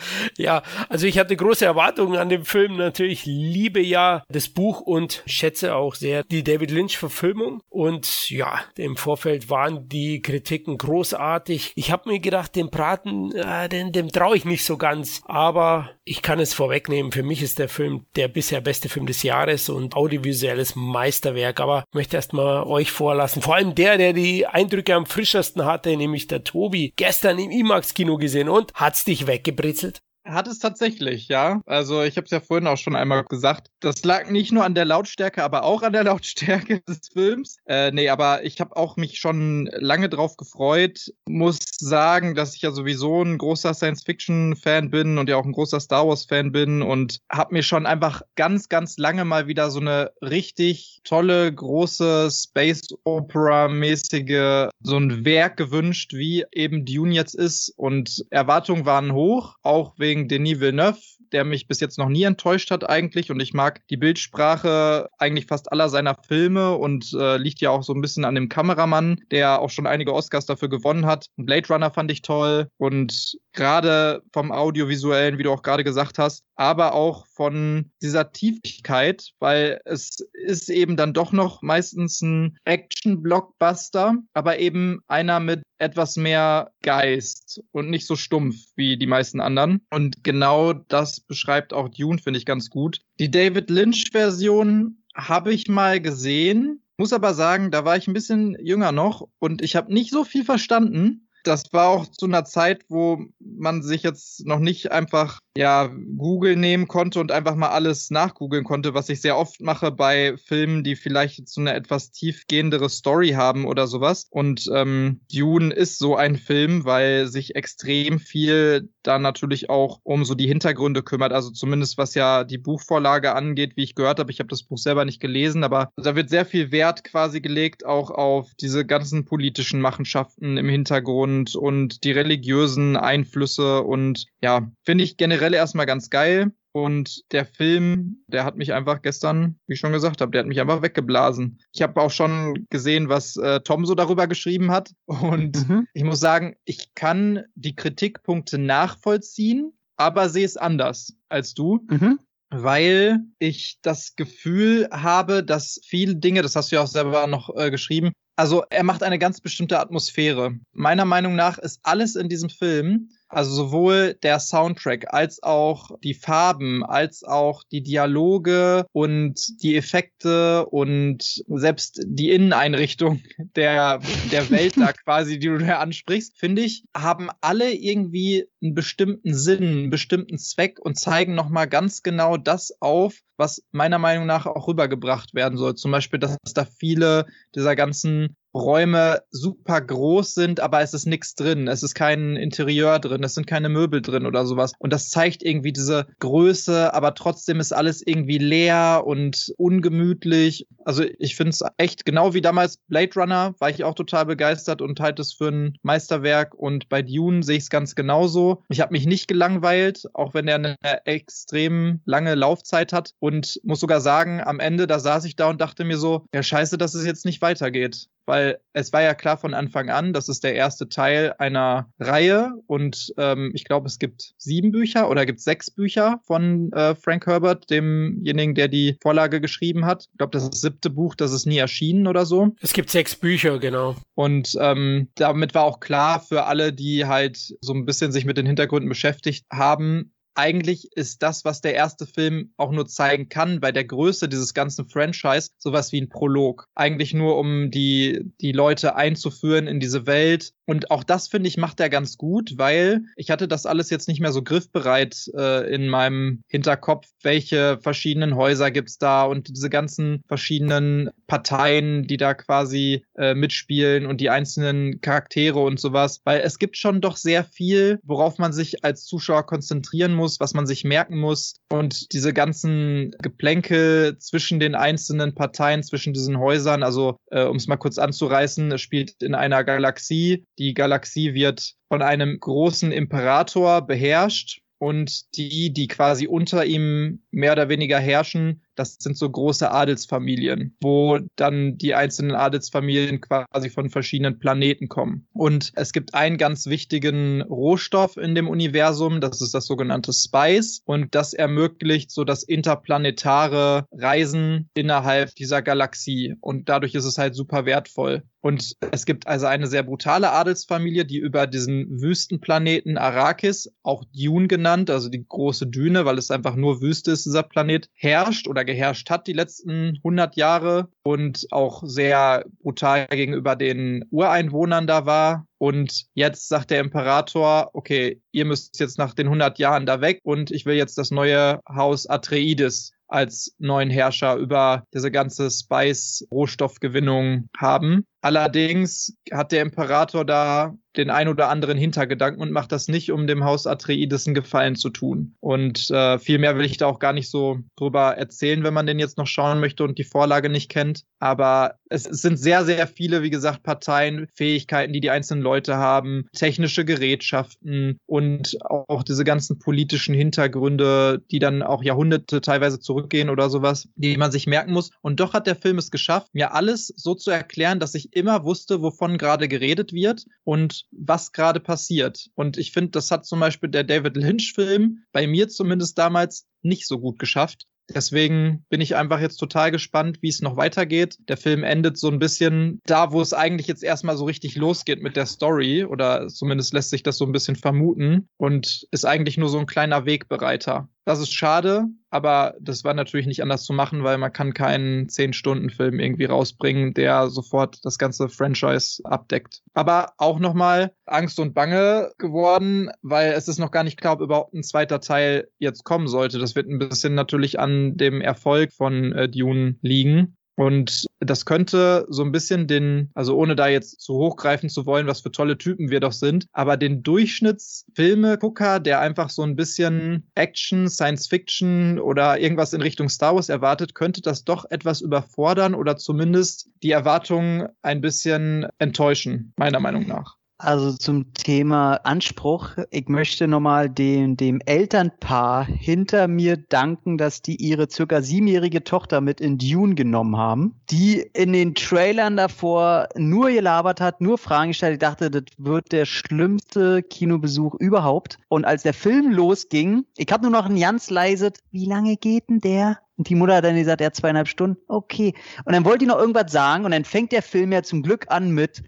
[0.37, 2.77] ja, also ich hatte große Erwartungen an dem Film.
[2.77, 7.61] Natürlich liebe ja das Buch und schätze auch sehr die David Lynch-Verfilmung.
[7.69, 11.73] Und ja, im Vorfeld waren die Kritiken großartig.
[11.75, 15.21] Ich habe mir gedacht, dem Braten, äh, dem, dem traue ich nicht so ganz.
[15.25, 17.11] Aber ich kann es vorwegnehmen.
[17.11, 21.59] Für mich ist der Film der bisher beste Film des Jahres und audiovisuelles Meisterwerk.
[21.59, 23.41] Aber ich möchte erstmal euch vorlassen.
[23.41, 28.17] Vor allem der, der die Eindrücke am frischesten hatte, nämlich der Tobi, gestern im IMAX-Kino
[28.17, 29.90] gesehen und hat's dich weggebritzelt?
[30.31, 31.61] Hat es tatsächlich, ja.
[31.65, 33.67] Also ich habe es ja vorhin auch schon einmal gesagt.
[33.81, 37.57] Das lag nicht nur an der Lautstärke, aber auch an der Lautstärke des Films.
[37.65, 41.11] Äh, nee, aber ich habe auch mich schon lange drauf gefreut.
[41.27, 45.79] Muss sagen, dass ich ja sowieso ein großer Science-Fiction-Fan bin und ja auch ein großer
[45.79, 50.11] Star Wars-Fan bin und habe mir schon einfach ganz, ganz lange mal wieder so eine
[50.21, 57.73] richtig tolle, große Space-Opera-mäßige, so ein Werk gewünscht, wie eben Dune jetzt ist.
[57.75, 60.99] Und Erwartungen waren hoch, auch wegen wegen Denis Villeneuve,
[61.31, 63.31] der mich bis jetzt noch nie enttäuscht hat eigentlich.
[63.31, 67.83] Und ich mag die Bildsprache eigentlich fast aller seiner Filme und äh, liegt ja auch
[67.83, 71.27] so ein bisschen an dem Kameramann, der auch schon einige Oscars dafür gewonnen hat.
[71.37, 76.43] Blade Runner fand ich toll und gerade vom Audiovisuellen, wie du auch gerade gesagt hast,
[76.61, 84.17] aber auch von dieser Tiefigkeit, weil es ist eben dann doch noch meistens ein Action-Blockbuster,
[84.35, 89.81] aber eben einer mit etwas mehr Geist und nicht so stumpf wie die meisten anderen.
[89.89, 93.01] Und genau das beschreibt auch Dune, finde ich ganz gut.
[93.19, 98.55] Die David Lynch-Version habe ich mal gesehen, muss aber sagen, da war ich ein bisschen
[98.63, 102.85] jünger noch und ich habe nicht so viel verstanden das war auch zu einer Zeit,
[102.89, 108.09] wo man sich jetzt noch nicht einfach ja Google nehmen konnte und einfach mal alles
[108.09, 112.89] nachgoogeln konnte, was ich sehr oft mache bei Filmen, die vielleicht so eine etwas tiefgehendere
[112.89, 114.27] Story haben oder sowas.
[114.29, 120.25] Und ähm, Dune ist so ein Film, weil sich extrem viel da natürlich auch um
[120.25, 121.33] so die Hintergründe kümmert.
[121.33, 124.31] Also zumindest was ja die Buchvorlage angeht, wie ich gehört habe.
[124.31, 127.85] Ich habe das Buch selber nicht gelesen, aber da wird sehr viel Wert quasi gelegt
[127.85, 135.03] auch auf diese ganzen politischen Machenschaften im Hintergrund und die religiösen Einflüsse und ja, finde
[135.03, 136.51] ich generell erstmal ganz geil.
[136.73, 140.47] Und der Film, der hat mich einfach gestern, wie ich schon gesagt habe, der hat
[140.47, 141.59] mich einfach weggeblasen.
[141.73, 144.93] Ich habe auch schon gesehen, was äh, Tom so darüber geschrieben hat.
[145.05, 145.87] Und mhm.
[145.93, 151.85] ich muss sagen, ich kann die Kritikpunkte nachvollziehen, aber sehe es anders als du.
[151.89, 152.19] Mhm
[152.51, 157.55] weil ich das Gefühl habe, dass viele Dinge, das hast du ja auch selber noch
[157.55, 160.55] äh, geschrieben, also er macht eine ganz bestimmte Atmosphäre.
[160.73, 166.13] Meiner Meinung nach ist alles in diesem Film also sowohl der Soundtrack als auch die
[166.13, 173.21] Farben, als auch die Dialoge und die Effekte und selbst die Inneneinrichtung
[173.55, 173.99] der,
[174.31, 179.33] der Welt da quasi, die du da ansprichst, finde ich, haben alle irgendwie einen bestimmten
[179.33, 184.45] Sinn, einen bestimmten Zweck und zeigen nochmal ganz genau das auf, was meiner Meinung nach
[184.45, 185.75] auch rübergebracht werden soll.
[185.75, 187.25] Zum Beispiel, dass da viele
[187.55, 191.67] dieser ganzen Räume super groß sind, aber es ist nichts drin.
[191.67, 194.73] Es ist kein Interieur drin, es sind keine Möbel drin oder sowas.
[194.79, 200.67] Und das zeigt irgendwie diese Größe, aber trotzdem ist alles irgendwie leer und ungemütlich.
[200.85, 204.81] Also ich finde es echt genau wie damals Blade Runner, war ich auch total begeistert
[204.81, 206.53] und halte es für ein Meisterwerk.
[206.55, 208.63] Und bei Dune sehe ich es ganz genauso.
[208.69, 213.13] Ich habe mich nicht gelangweilt, auch wenn er eine extrem lange Laufzeit hat.
[213.19, 216.43] Und muss sogar sagen, am Ende, da saß ich da und dachte mir so, ja
[216.43, 220.29] scheiße, dass es jetzt nicht weitergeht weil es war ja klar von Anfang an, das
[220.29, 225.25] ist der erste Teil einer Reihe und ähm, ich glaube, es gibt sieben Bücher oder
[225.25, 230.07] gibt sechs Bücher von äh, Frank Herbert, demjenigen, der die Vorlage geschrieben hat.
[230.13, 232.55] Ich glaube, das ist das siebte Buch, das ist nie erschienen oder so.
[232.61, 233.97] Es gibt sechs Bücher, genau.
[234.15, 238.37] Und ähm, damit war auch klar für alle, die halt so ein bisschen sich mit
[238.37, 243.59] den Hintergründen beschäftigt haben, eigentlich ist das, was der erste Film auch nur zeigen kann,
[243.59, 246.67] bei der Größe dieses ganzen Franchise, sowas wie ein Prolog.
[246.75, 250.53] Eigentlich nur, um die, die Leute einzuführen in diese Welt.
[250.65, 254.07] Und auch das, finde ich, macht er ganz gut, weil ich hatte das alles jetzt
[254.07, 259.69] nicht mehr so griffbereit äh, in meinem Hinterkopf, welche verschiedenen Häuser gibt's da und diese
[259.69, 266.21] ganzen verschiedenen Parteien, die da quasi äh, mitspielen und die einzelnen Charaktere und sowas.
[266.23, 270.39] Weil es gibt schon doch sehr viel, worauf man sich als Zuschauer konzentrieren muss muss,
[270.39, 271.55] was man sich merken muss.
[271.69, 277.67] Und diese ganzen Geplänkel zwischen den einzelnen Parteien, zwischen diesen Häusern, also äh, um es
[277.67, 280.45] mal kurz anzureißen, es spielt in einer Galaxie.
[280.59, 287.51] Die Galaxie wird von einem großen Imperator beherrscht und die, die quasi unter ihm mehr
[287.51, 293.89] oder weniger herrschen, das sind so große Adelsfamilien, wo dann die einzelnen Adelsfamilien quasi von
[293.91, 295.27] verschiedenen Planeten kommen.
[295.33, 300.81] Und es gibt einen ganz wichtigen Rohstoff in dem Universum, das ist das sogenannte Spice.
[300.85, 306.35] Und das ermöglicht so das interplanetare Reisen innerhalb dieser Galaxie.
[306.41, 308.23] Und dadurch ist es halt super wertvoll.
[308.41, 314.47] Und es gibt also eine sehr brutale Adelsfamilie, die über diesen Wüstenplaneten Arrakis, auch Dune
[314.47, 318.65] genannt, also die große Düne, weil es einfach nur Wüste ist, dieser Planet, herrscht oder
[318.71, 325.45] geherrscht hat die letzten 100 Jahre und auch sehr brutal gegenüber den Ureinwohnern da war.
[325.57, 330.19] Und jetzt sagt der Imperator, okay, ihr müsst jetzt nach den 100 Jahren da weg
[330.23, 337.49] und ich will jetzt das neue Haus Atreides als neuen Herrscher über diese ganze Spice-Rohstoffgewinnung
[337.57, 338.05] haben.
[338.21, 343.27] Allerdings hat der Imperator da den ein oder anderen Hintergedanken und macht das nicht, um
[343.27, 345.35] dem Haus Atreides einen Gefallen zu tun.
[345.39, 348.85] Und äh, viel mehr will ich da auch gar nicht so drüber erzählen, wenn man
[348.85, 351.03] den jetzt noch schauen möchte und die Vorlage nicht kennt.
[351.19, 355.77] Aber es, es sind sehr, sehr viele, wie gesagt, Parteien, Fähigkeiten, die die einzelnen Leute
[355.77, 363.29] haben, technische Gerätschaften und auch diese ganzen politischen Hintergründe, die dann auch Jahrhunderte teilweise zurückgehen
[363.29, 364.91] oder sowas, die man sich merken muss.
[365.01, 368.43] Und doch hat der Film es geschafft, mir alles so zu erklären, dass ich immer
[368.43, 372.27] wusste, wovon gerade geredet wird und was gerade passiert.
[372.35, 376.87] Und ich finde, das hat zum Beispiel der David Lynch-Film bei mir zumindest damals nicht
[376.87, 377.65] so gut geschafft.
[377.93, 381.17] Deswegen bin ich einfach jetzt total gespannt, wie es noch weitergeht.
[381.27, 385.01] Der Film endet so ein bisschen da, wo es eigentlich jetzt erstmal so richtig losgeht
[385.01, 389.37] mit der Story oder zumindest lässt sich das so ein bisschen vermuten und ist eigentlich
[389.37, 390.89] nur so ein kleiner Wegbereiter.
[391.03, 395.07] Das ist schade, aber das war natürlich nicht anders zu machen, weil man kann keinen
[395.07, 399.61] 10-Stunden-Film irgendwie rausbringen, der sofort das ganze Franchise abdeckt.
[399.73, 404.21] Aber auch nochmal Angst und Bange geworden, weil es ist noch gar nicht klar, ob
[404.21, 406.37] überhaupt ein zweiter Teil jetzt kommen sollte.
[406.37, 410.37] Das wird ein bisschen natürlich an dem Erfolg von äh, Dune liegen.
[410.55, 415.07] Und das könnte so ein bisschen den, also ohne da jetzt zu hochgreifen zu wollen,
[415.07, 420.29] was für tolle Typen wir doch sind, aber den Durchschnittsfilme-Gucker, der einfach so ein bisschen
[420.35, 425.73] Action, Science Fiction oder irgendwas in Richtung Star Wars erwartet, könnte das doch etwas überfordern
[425.75, 430.40] oder zumindest die Erwartungen ein bisschen enttäuschen, meiner Meinung nach.
[430.63, 432.69] Also zum Thema Anspruch.
[432.91, 439.21] Ich möchte nochmal dem, dem Elternpaar hinter mir danken, dass die ihre circa siebenjährige Tochter
[439.21, 444.69] mit in Dune genommen haben, die in den Trailern davor nur gelabert hat, nur Fragen
[444.69, 444.93] gestellt.
[444.93, 448.37] Ich dachte, das wird der schlimmste Kinobesuch überhaupt.
[448.47, 452.49] Und als der Film losging, ich habe nur noch ein ganz leises, wie lange geht
[452.49, 452.99] denn der?
[453.17, 454.77] Und die Mutter hat dann gesagt, er zweieinhalb Stunden.
[454.87, 455.33] Okay.
[455.65, 458.27] Und dann wollte die noch irgendwas sagen und dann fängt der Film ja zum Glück
[458.29, 458.83] an mit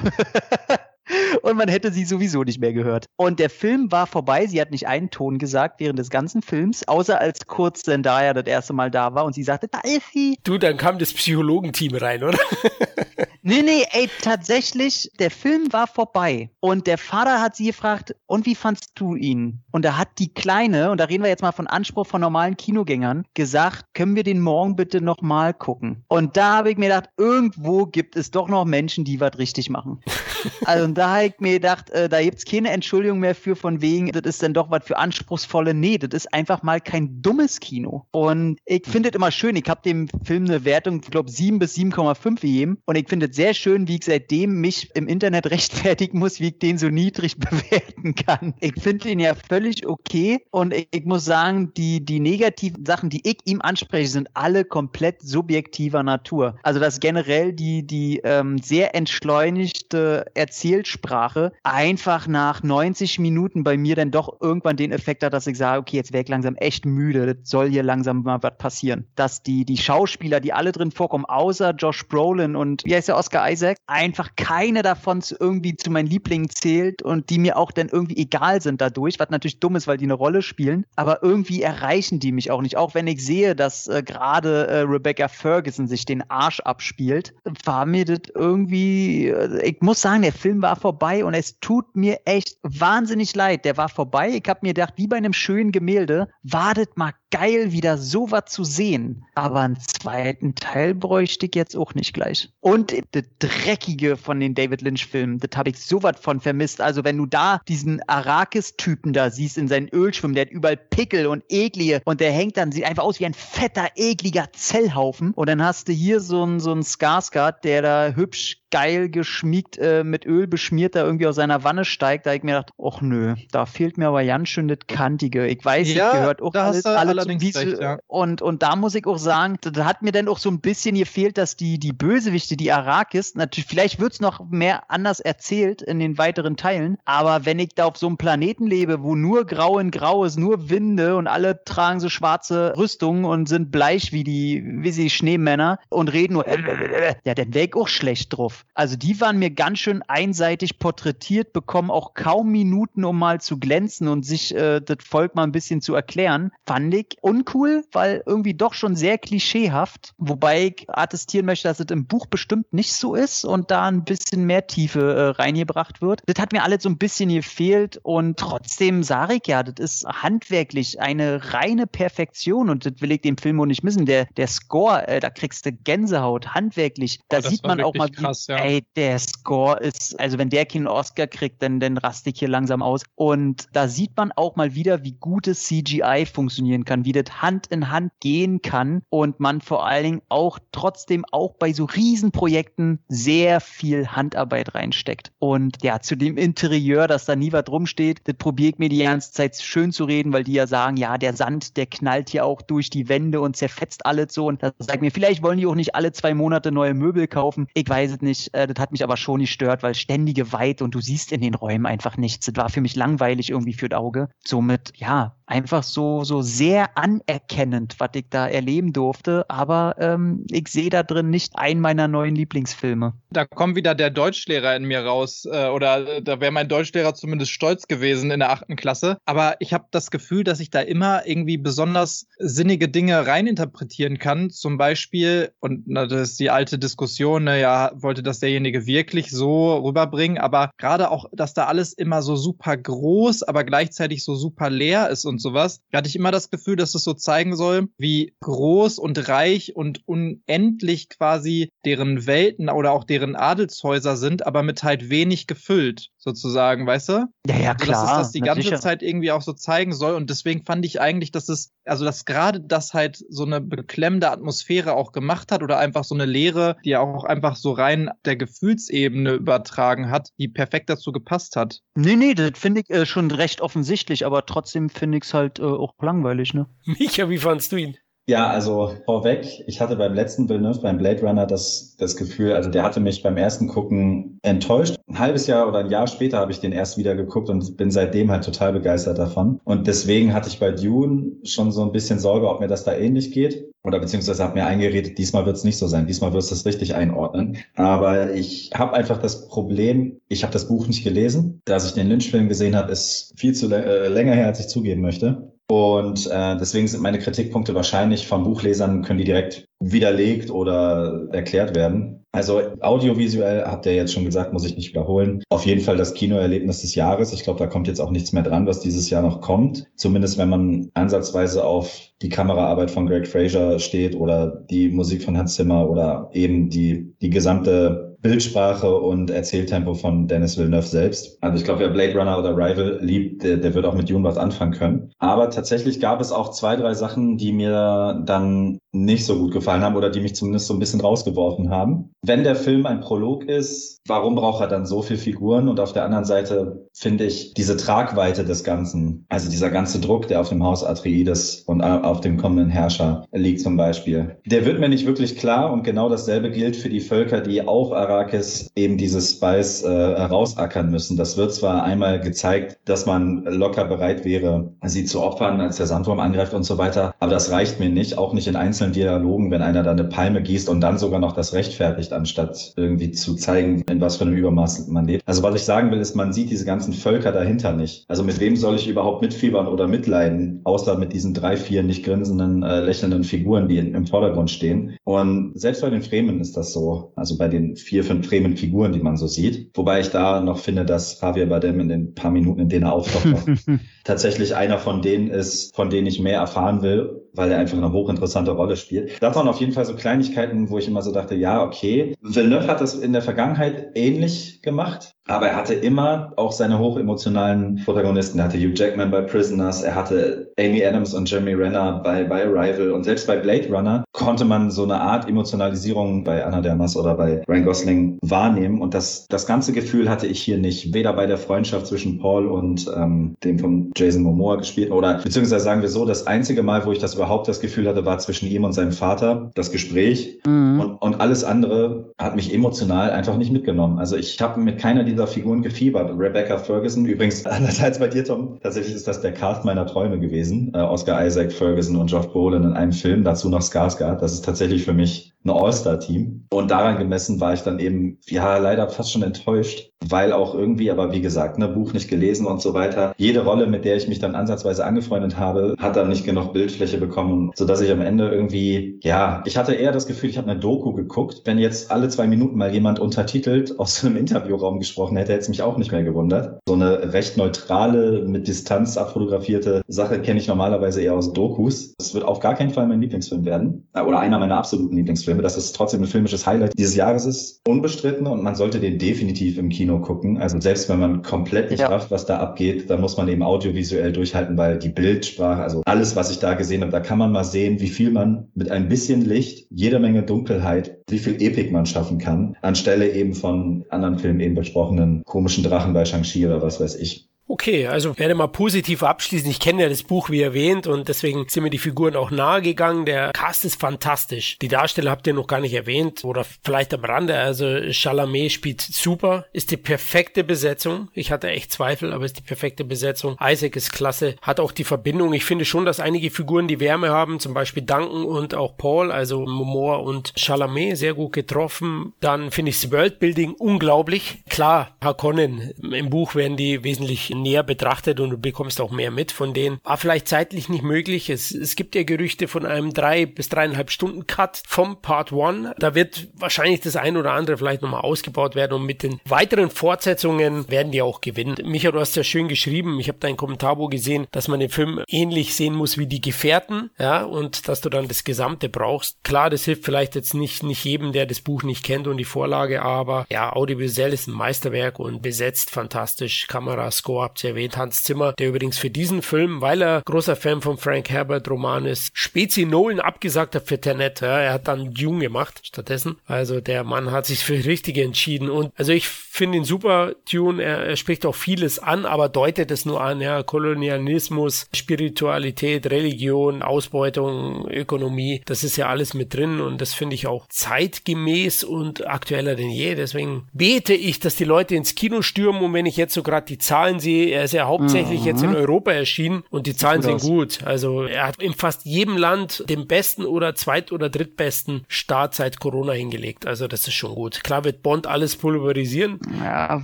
[1.42, 3.06] und man hätte sie sowieso nicht mehr gehört.
[3.16, 4.46] Und der Film war vorbei.
[4.46, 8.46] Sie hat nicht einen Ton gesagt während des ganzen Films, außer als kurz Zendaya das
[8.46, 10.38] erste Mal da war und sie sagte, da ist sie.
[10.44, 12.38] Du, dann kam das Psychologenteam rein, oder?
[13.42, 16.50] nee, nee, ey, tatsächlich, der Film war vorbei.
[16.60, 19.62] Und der Vater hat sie gefragt, und wie fandst du ihn?
[19.70, 22.56] Und da hat die Kleine, und da reden wir jetzt mal von Anspruch von normalen
[22.56, 26.04] Kinogängern, gesagt, können wir den morgen bitte nochmal gucken?
[26.08, 29.70] Und da habe ich mir gedacht, irgendwo gibt es doch noch Menschen, die was richtig
[29.70, 30.00] machen.
[30.64, 34.12] also da habe ich mir gedacht, äh, da gibt's keine Entschuldigung mehr für von wegen,
[34.12, 35.74] das ist dann doch was für anspruchsvolle.
[35.74, 38.06] Nee, das ist einfach mal kein dummes Kino.
[38.10, 41.58] Und ich finde es immer schön, ich habe dem Film eine Wertung, ich glaube 7
[41.58, 42.78] bis 7,5 gegeben.
[42.84, 46.48] Und ich finde es sehr schön, wie ich seitdem mich im Internet rechtfertigen muss, wie
[46.48, 48.54] ich den so niedrig bewerten kann.
[48.60, 50.44] Ich finde ihn ja völlig okay.
[50.50, 54.64] Und ich, ich muss sagen, die, die negativen Sachen, die ich ihm anspreche, sind alle
[54.64, 56.56] komplett subjektiver Natur.
[56.62, 63.96] Also dass generell die, die ähm, sehr entschleunigte Erzählsprache einfach nach 90 Minuten bei mir
[63.96, 66.84] dann doch irgendwann den Effekt hat, dass ich sage, okay, jetzt wäre ich langsam echt
[66.84, 69.06] müde, das soll hier langsam mal was passieren.
[69.14, 73.16] Dass die, die Schauspieler, die alle drin vorkommen, außer Josh Brolin und wie heißt der
[73.20, 77.88] Oscar Isaac, einfach keine davon irgendwie zu meinen Lieblingen zählt und die mir auch dann
[77.88, 81.60] irgendwie egal sind dadurch, was natürlich dumm ist, weil die eine Rolle spielen, aber irgendwie
[81.60, 82.78] erreichen die mich auch nicht.
[82.78, 87.34] Auch wenn ich sehe, dass äh, gerade äh, Rebecca Ferguson sich den Arsch abspielt,
[87.64, 91.94] war mir das irgendwie, äh, ich muss sagen, der Film war vorbei und es tut
[91.94, 93.66] mir echt wahnsinnig leid.
[93.66, 94.30] Der war vorbei.
[94.30, 98.64] Ich habe mir gedacht, wie bei einem schönen Gemälde, wartet mal geil, wieder sowas zu
[98.64, 99.24] sehen.
[99.34, 102.48] Aber einen zweiten Teil bräuchte ich jetzt auch nicht gleich.
[102.60, 106.80] Und das Dreckige von den David Lynch-Filmen, das habe ich sowas von vermisst.
[106.80, 111.26] Also wenn du da diesen Arrakis-Typen da siehst in seinen Ölschwimmen, der hat überall Pickel
[111.26, 115.32] und eklige und der hängt dann, sieht einfach aus wie ein fetter, ekliger Zellhaufen.
[115.32, 119.78] Und dann hast du hier so einen so einen Skarsgård, der da hübsch geil geschmiegt
[119.78, 123.00] äh, mit Öl beschmiert da irgendwie aus seiner Wanne steigt, da ich mir gedacht, ach
[123.00, 125.46] nö, da fehlt mir aber ganz schön das Kantige.
[125.46, 127.98] Ich weiß, ja, gehört auch alles, alles recht, ja.
[128.06, 130.94] und, und da muss ich auch sagen, da hat mir dann auch so ein bisschen
[130.96, 135.98] gefehlt, dass die, die Bösewichte, die Arakis, natürlich, vielleicht wird's noch mehr anders erzählt in
[135.98, 139.78] den weiteren Teilen, aber wenn ich da auf so einem Planeten lebe, wo nur grau
[139.78, 144.24] in grau ist, nur Winde und alle tragen so schwarze Rüstungen und sind bleich wie
[144.24, 146.46] die, wie sie Schneemänner und reden nur,
[147.24, 148.59] ja, dann wäre ich auch schlecht drauf.
[148.60, 148.66] Auf.
[148.74, 153.58] Also die waren mir ganz schön einseitig porträtiert, bekommen auch kaum Minuten, um mal zu
[153.58, 156.52] glänzen und sich äh, das Volk mal ein bisschen zu erklären.
[156.66, 160.14] Fand ich uncool, weil irgendwie doch schon sehr klischeehaft.
[160.18, 164.04] Wobei ich attestieren möchte, dass es im Buch bestimmt nicht so ist und da ein
[164.04, 166.22] bisschen mehr Tiefe äh, reingebracht wird.
[166.26, 170.06] Das hat mir alles so ein bisschen gefehlt und trotzdem sage ich ja, das ist
[170.06, 174.06] handwerklich eine reine Perfektion und das will ich dem Film auch nicht missen.
[174.06, 177.20] Der, der Score, äh, da kriegst du Gänsehaut, handwerklich.
[177.28, 178.64] Da oh, sieht man auch mal, wie, krass, ja.
[178.64, 182.48] ey, der Score ist, also wenn der keinen Oscar kriegt, dann, dann raste ich hier
[182.48, 183.02] langsam aus.
[183.14, 187.68] Und da sieht man auch mal wieder, wie gutes CGI funktionieren kann, wie das Hand
[187.68, 192.98] in Hand gehen kann und man vor allen Dingen auch trotzdem auch bei so Riesenprojekten
[193.08, 195.32] sehr viel Handarbeit reinsteckt.
[195.38, 199.02] Und ja, zu dem Interieur, dass da nie was rumsteht, das probiere ich mir die
[199.02, 202.44] ganze Zeit schön zu reden, weil die ja sagen, ja, der Sand, der knallt hier
[202.44, 204.46] auch durch die Wände und zerfetzt alles so.
[204.46, 207.28] Und da sage ich mir, vielleicht wollen die auch nicht alle zwei Monate neue Möbel
[207.28, 207.68] kaufen.
[207.74, 208.39] Ich weiß es nicht.
[208.48, 211.40] Äh, das hat mich aber schon nicht stört, weil ständige Weite und du siehst in
[211.40, 212.46] den Räumen einfach nichts.
[212.46, 214.28] Das war für mich langweilig irgendwie für das Auge.
[214.44, 219.44] Somit, ja, einfach so, so sehr anerkennend, was ich da erleben durfte.
[219.48, 223.14] Aber ähm, ich sehe da drin nicht einen meiner neuen Lieblingsfilme.
[223.30, 225.46] Da kommt wieder der Deutschlehrer in mir raus.
[225.50, 229.18] Äh, oder äh, da wäre mein Deutschlehrer zumindest stolz gewesen in der achten Klasse.
[229.26, 234.50] Aber ich habe das Gefühl, dass ich da immer irgendwie besonders sinnige Dinge reininterpretieren kann.
[234.50, 239.30] Zum Beispiel, und na, das ist die alte Diskussion, ne, ja, wollte das derjenige wirklich
[239.30, 240.38] so rüberbringen.
[240.38, 245.08] Aber gerade auch, dass da alles immer so super groß, aber gleichzeitig so super leer
[245.10, 248.98] ist und sowas, hatte ich immer das Gefühl, dass es so zeigen soll, wie groß
[248.98, 255.10] und reich und unendlich quasi deren Welten oder auch deren Adelshäuser sind, aber mit halt
[255.10, 257.26] wenig gefüllt, sozusagen, weißt du?
[257.46, 257.74] Ja, ja, klar.
[257.74, 258.80] Also, dass es das die ganze sicher.
[258.80, 262.24] Zeit irgendwie auch so zeigen soll und deswegen fand ich eigentlich, dass es, also dass
[262.24, 266.76] gerade das halt so eine beklemmende Atmosphäre auch gemacht hat oder einfach so eine Leere,
[266.84, 271.80] die auch einfach so rein der Gefühlsebene übertragen hat, die perfekt dazu gepasst hat.
[271.94, 275.58] Nee, nee, das finde ich äh, schon recht offensichtlich, aber trotzdem finde ich es halt
[275.58, 276.66] äh, auch langweilig, ne?
[276.84, 277.96] Micha, wie fandst du ihn?
[278.30, 282.70] Ja, also vorweg, ich hatte beim letzten Villeneuve, beim Blade Runner, das, das Gefühl, also
[282.70, 284.94] der hatte mich beim ersten Gucken enttäuscht.
[285.08, 287.90] Ein halbes Jahr oder ein Jahr später habe ich den erst wieder geguckt und bin
[287.90, 289.58] seitdem halt total begeistert davon.
[289.64, 292.94] Und deswegen hatte ich bei Dune schon so ein bisschen Sorge, ob mir das da
[292.94, 293.68] ähnlich geht.
[293.82, 296.66] Oder beziehungsweise habe mir eingeredet, diesmal wird es nicht so sein, diesmal wirst du es
[296.66, 297.56] richtig einordnen.
[297.74, 301.62] Aber ich habe einfach das Problem, ich habe das Buch nicht gelesen.
[301.64, 305.00] Dass ich den Lynch-Film gesehen habe, ist viel zu äh, länger her, als ich zugeben
[305.00, 305.50] möchte.
[305.70, 311.76] Und äh, deswegen sind meine Kritikpunkte wahrscheinlich von Buchlesern, können die direkt widerlegt oder erklärt
[311.76, 312.24] werden.
[312.32, 315.44] Also audiovisuell, habt ihr jetzt schon gesagt, muss ich nicht wiederholen.
[315.48, 317.32] Auf jeden Fall das Kinoerlebnis des Jahres.
[317.32, 319.86] Ich glaube, da kommt jetzt auch nichts mehr dran, was dieses Jahr noch kommt.
[319.94, 325.38] Zumindest wenn man ansatzweise auf die Kameraarbeit von Greg Fraser steht oder die Musik von
[325.38, 331.38] Hans Zimmer oder eben die, die gesamte Bildsprache und Erzähltempo von Dennis Villeneuve selbst.
[331.40, 334.24] Also ich glaube, wer Blade Runner oder Rival liebt, der, der wird auch mit Dune
[334.24, 335.12] was anfangen können.
[335.18, 339.82] Aber tatsächlich gab es auch zwei, drei Sachen, die mir dann nicht so gut gefallen
[339.82, 342.10] haben oder die mich zumindest so ein bisschen rausgeworfen haben.
[342.22, 345.68] Wenn der Film ein Prolog ist, warum braucht er dann so viele Figuren?
[345.68, 350.26] Und auf der anderen Seite finde ich diese Tragweite des Ganzen, also dieser ganze Druck,
[350.26, 354.80] der auf dem Haus Atreides und auf dem kommenden Herrscher liegt zum Beispiel, der wird
[354.80, 358.96] mir nicht wirklich klar und genau dasselbe gilt für die Völker, die auf Arrakis eben
[358.98, 361.16] dieses Spice äh, herausackern müssen.
[361.16, 365.86] Das wird zwar einmal gezeigt, dass man locker bereit wäre, sie zu opfern, als der
[365.86, 369.50] Sandwurm angreift und so weiter, aber das reicht mir nicht, auch nicht in einzelnen Dialogen,
[369.50, 373.34] wenn einer da eine Palme gießt und dann sogar noch das rechtfertigt, anstatt irgendwie zu
[373.34, 375.22] zeigen, in was für einem Übermaß man lebt.
[375.26, 378.04] Also was ich sagen will, ist, man sieht diese ganzen Völker dahinter nicht.
[378.08, 382.04] Also mit wem soll ich überhaupt mitfiebern oder mitleiden, außer mit diesen drei, vier nicht
[382.04, 384.96] grinsenden, äh, lächelnden Figuren, die in, im Vordergrund stehen.
[385.04, 387.12] Und selbst bei den Fremen ist das so.
[387.16, 389.70] Also bei den vier vier, fünf Fremen Figuren, die man so sieht.
[389.74, 392.92] Wobei ich da noch finde, dass Javier Bardem in den paar Minuten, in denen er
[392.92, 393.46] auftaucht,
[394.04, 397.92] tatsächlich einer von denen ist, von denen ich mehr erfahren will, weil er einfach eine
[397.92, 399.22] hochinteressante Rolle spielt.
[399.22, 402.14] Das waren auf jeden Fall so Kleinigkeiten, wo ich immer so dachte, ja, okay.
[402.22, 405.14] Villeneuve hat das in der Vergangenheit ähnlich gemacht.
[405.26, 408.38] Aber er hatte immer auch seine hochemotionalen Protagonisten.
[408.38, 412.44] Er hatte Hugh Jackman bei Prisoners, er hatte Amy Adams und Jeremy Renner bei, bei
[412.44, 416.96] Arrival und selbst bei Blade Runner konnte man so eine Art Emotionalisierung bei Anna Dermas
[416.96, 418.82] oder bei Ryan Gosling wahrnehmen.
[418.82, 420.92] Und das, das ganze Gefühl hatte ich hier nicht.
[420.92, 423.58] Weder bei der Freundschaft zwischen Paul und ähm, dem
[423.90, 427.14] von Jason Momoa gespielt oder beziehungsweise sagen wir so, das einzige Mal, wo ich das
[427.14, 430.38] überhaupt das Gefühl hatte, war zwischen ihm und seinem Vater, das Gespräch.
[430.46, 430.80] Mhm.
[430.80, 433.98] Und, und alles andere hat mich emotional einfach nicht mitgenommen.
[433.98, 436.12] Also ich habe mit keiner dieser Figuren gefiebert.
[436.18, 440.18] Rebecca Ferguson, übrigens anders als bei dir, Tom, tatsächlich ist das der Cast meiner Träume
[440.18, 440.72] gewesen.
[440.74, 444.20] Äh, Oscar Isaac, Ferguson und Geoff Brolin in einem Film, dazu noch Skarsgård.
[444.20, 446.46] Das ist tatsächlich für mich ein All-Star-Team.
[446.50, 450.90] Und daran gemessen war ich dann eben, ja, leider fast schon enttäuscht, weil auch irgendwie,
[450.90, 453.14] aber wie gesagt, ne, Buch nicht gelesen und so weiter.
[453.16, 456.98] Jede Rolle, mit der ich mich dann ansatzweise angefreundet habe, hat dann nicht genug Bildfläche
[456.98, 460.60] bekommen, sodass ich am Ende irgendwie, ja, ich hatte eher das Gefühl, ich habe eine
[460.60, 461.42] Doku geguckt.
[461.44, 465.48] Wenn jetzt alle zwei Minuten mal jemand untertitelt aus einem Interviewraum gesprochen hätte, hätte es
[465.48, 466.60] mich auch nicht mehr gewundert.
[466.66, 471.94] So eine recht neutrale, mit Distanz abfotografierte Sache kenne ich normalerweise eher aus Dokus.
[471.98, 473.88] Es wird auf gar keinen Fall mein Lieblingsfilm werden.
[473.94, 475.29] Oder einer meiner absoluten Lieblingsfilme.
[475.38, 477.60] Dass es trotzdem ein filmisches Highlight dieses Jahres ist.
[477.66, 480.38] Unbestritten und man sollte den definitiv im Kino gucken.
[480.38, 481.88] Also selbst wenn man komplett nicht ja.
[481.88, 486.16] rafft, was da abgeht, dann muss man eben audiovisuell durchhalten, weil die Bildsprache, also alles,
[486.16, 488.88] was ich da gesehen habe, da kann man mal sehen, wie viel man mit ein
[488.88, 494.18] bisschen Licht, jede Menge Dunkelheit, wie viel Epik man schaffen kann, anstelle eben von anderen
[494.18, 497.29] Filmen eben besprochenen komischen Drachen bei Shang-Chi oder was weiß ich.
[497.50, 499.50] Okay, also werde mal positiv abschließen.
[499.50, 502.62] Ich kenne ja das Buch, wie erwähnt, und deswegen sind mir die Figuren auch nahe
[502.62, 503.06] gegangen.
[503.06, 504.56] Der Cast ist fantastisch.
[504.60, 507.36] Die Darsteller habt ihr noch gar nicht erwähnt oder vielleicht am Rande.
[507.36, 511.08] Also Chalamet spielt super, ist die perfekte Besetzung.
[511.12, 513.36] Ich hatte echt Zweifel, aber ist die perfekte Besetzung.
[513.42, 515.32] Isaac ist klasse, hat auch die Verbindung.
[515.32, 519.10] Ich finde schon, dass einige Figuren die Wärme haben, zum Beispiel Duncan und auch Paul,
[519.10, 522.12] also Momoa und Chalamet, sehr gut getroffen.
[522.20, 524.38] Dann finde ich das Worldbuilding unglaublich.
[524.48, 529.32] Klar, Harkonnen, im Buch werden die wesentlich näher betrachtet und du bekommst auch mehr mit
[529.32, 529.80] von denen.
[529.82, 531.30] War vielleicht zeitlich nicht möglich.
[531.30, 535.74] Es, es gibt ja Gerüchte von einem drei bis dreieinhalb Stunden Cut vom Part One.
[535.78, 539.70] Da wird wahrscheinlich das ein oder andere vielleicht nochmal ausgebaut werden und mit den weiteren
[539.70, 541.56] Fortsetzungen werden die auch gewinnen.
[541.64, 542.98] Micha, du hast ja schön geschrieben.
[543.00, 546.20] Ich habe dein Kommentar wo gesehen, dass man den Film ähnlich sehen muss wie die
[546.20, 549.22] Gefährten, ja, und dass du dann das Gesamte brauchst.
[549.24, 552.24] Klar, das hilft vielleicht jetzt nicht, nicht jedem, der das Buch nicht kennt und die
[552.24, 556.46] Vorlage, aber ja, audiovisuell ist ein Meisterwerk und besetzt fantastisch.
[556.46, 560.34] Kamera, Score, habt ihr erwähnt, Hans Zimmer, der übrigens für diesen Film, weil er großer
[560.34, 564.20] Fan von Frank Herbert Roman ist, Spezi Nolan abgesagt hat für Tenet.
[564.20, 566.16] Ja, er hat dann Dune gemacht stattdessen.
[566.26, 568.50] Also der Mann hat sich für richtige entschieden.
[568.50, 570.60] Und also ich finde ihn super, Dune.
[570.60, 573.20] Er, er spricht auch vieles an, aber deutet es nur an.
[573.20, 578.42] Ja, Kolonialismus, Spiritualität, Religion, Ausbeutung, Ökonomie.
[578.44, 582.70] Das ist ja alles mit drin und das finde ich auch zeitgemäß und aktueller denn
[582.70, 582.96] je.
[582.96, 586.46] Deswegen bete ich, dass die Leute ins Kino stürmen und wenn ich jetzt so gerade
[586.46, 588.26] die Zahlen sehe, er ist ja hauptsächlich mhm.
[588.26, 588.56] jetzt in mhm.
[588.56, 590.64] Europa erschienen und die Zahlen sind gut.
[590.64, 595.60] Also er hat in fast jedem Land den besten oder zweit- oder drittbesten Start seit
[595.60, 596.46] Corona hingelegt.
[596.46, 597.42] Also das ist schon gut.
[597.44, 599.20] Klar wird Bond alles pulverisieren.
[599.42, 599.82] Ja,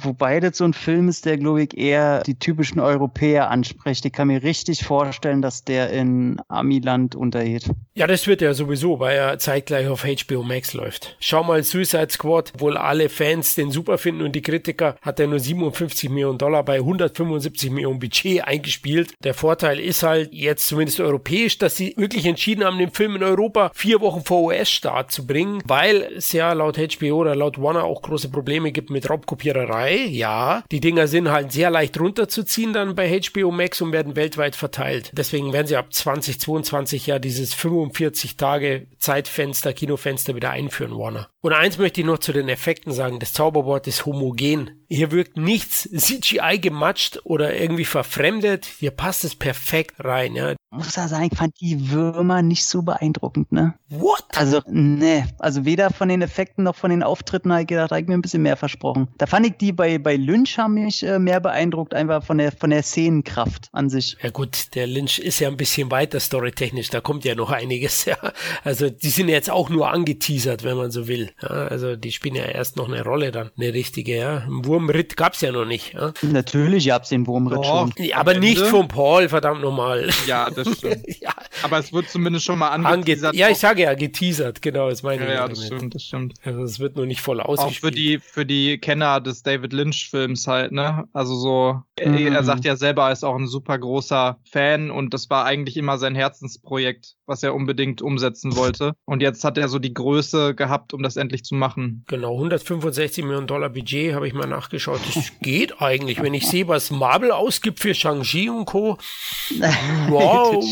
[0.03, 4.05] wobei das so ein Film ist, der glaube ich eher die typischen Europäer anspricht.
[4.05, 7.65] Ich kann mir richtig vorstellen, dass der in Amiland untergeht.
[7.95, 11.17] Ja, das wird er sowieso, weil er zeitgleich auf HBO Max läuft.
[11.21, 15.27] Schau mal, Suicide Squad, wohl alle Fans den super finden und die Kritiker, hat er
[15.27, 19.15] nur 57 Millionen Dollar bei 150 75 Millionen Budget eingespielt.
[19.25, 23.23] Der Vorteil ist halt jetzt zumindest europäisch, dass sie wirklich entschieden haben, den Film in
[23.23, 27.85] Europa vier Wochen vor US-Start zu bringen, weil es ja laut HBO oder laut Warner
[27.85, 29.97] auch große Probleme gibt mit Raubkopiererei.
[29.97, 34.57] Ja, die Dinger sind halt sehr leicht runterzuziehen dann bei HBO Max und werden weltweit
[34.57, 35.11] verteilt.
[35.15, 41.29] Deswegen werden sie ab 2022 ja dieses 45 Tage Zeitfenster, Kinofenster wieder einführen, Warner.
[41.41, 43.21] Und eins möchte ich noch zu den Effekten sagen.
[43.21, 44.85] Das Zauberwort ist homogen.
[44.89, 48.67] Hier wirkt nichts CGI gematscht oder irgendwie verfremdet.
[48.79, 50.35] Hier passt es perfekt rein.
[50.35, 50.55] Ja.
[50.71, 53.75] Muss ja sagen, ich fand die Würmer nicht so beeindruckend, ne?
[53.89, 54.25] What?
[54.35, 55.27] Also, ne.
[55.39, 58.09] Also weder von den Effekten noch von den Auftritten habe ich gedacht, da habe ich
[58.09, 59.09] mir ein bisschen mehr versprochen.
[59.17, 62.53] Da fand ich die bei, bei Lynch haben mich äh, mehr beeindruckt, einfach von der,
[62.53, 64.17] von der Szenenkraft an sich.
[64.23, 66.91] Ja gut, der Lynch ist ja ein bisschen weiter storytechnisch.
[66.91, 68.17] Da kommt ja noch einiges, ja.
[68.65, 71.31] Also die sind jetzt auch nur angeteasert, wenn man so will.
[71.41, 74.39] Ja, also die spielen ja erst noch eine Rolle dann, eine richtige, ja.
[74.39, 75.95] Ein Wurmritt gab's ja noch nicht.
[75.95, 76.13] Ja.
[76.21, 77.93] Natürlich gab's den Wurmritt oh, schon.
[77.97, 80.11] Ja, aber nicht von Paul, verdammt nochmal.
[80.27, 81.05] Ja, das stimmt.
[81.21, 81.33] ja.
[81.63, 83.35] Aber es wird zumindest schon mal angeteasert.
[83.35, 86.35] ja, ich sage ja, geteasert, genau, ist meine Ja, ja das stimmt, das stimmt.
[86.45, 87.77] Also es wird nur nicht voll ausgespielt.
[87.77, 91.09] Auch für die, für die Kenner des David Lynch-Films halt, ne?
[91.15, 92.33] Also so, mhm.
[92.35, 95.79] er sagt ja selber, er ist auch ein super großer Fan und das war eigentlich
[95.79, 98.95] immer sein Herzensprojekt, was er unbedingt umsetzen wollte.
[99.05, 102.05] Und jetzt hat er so die Größe gehabt, um das endlich zu machen.
[102.07, 105.01] Genau, 165 Millionen Dollar Budget habe ich mal nachgeschaut.
[105.15, 108.99] Das geht eigentlich, wenn ich sehe, was Marvel ausgibt für Shang-Chi und Co.
[110.09, 110.65] Wow,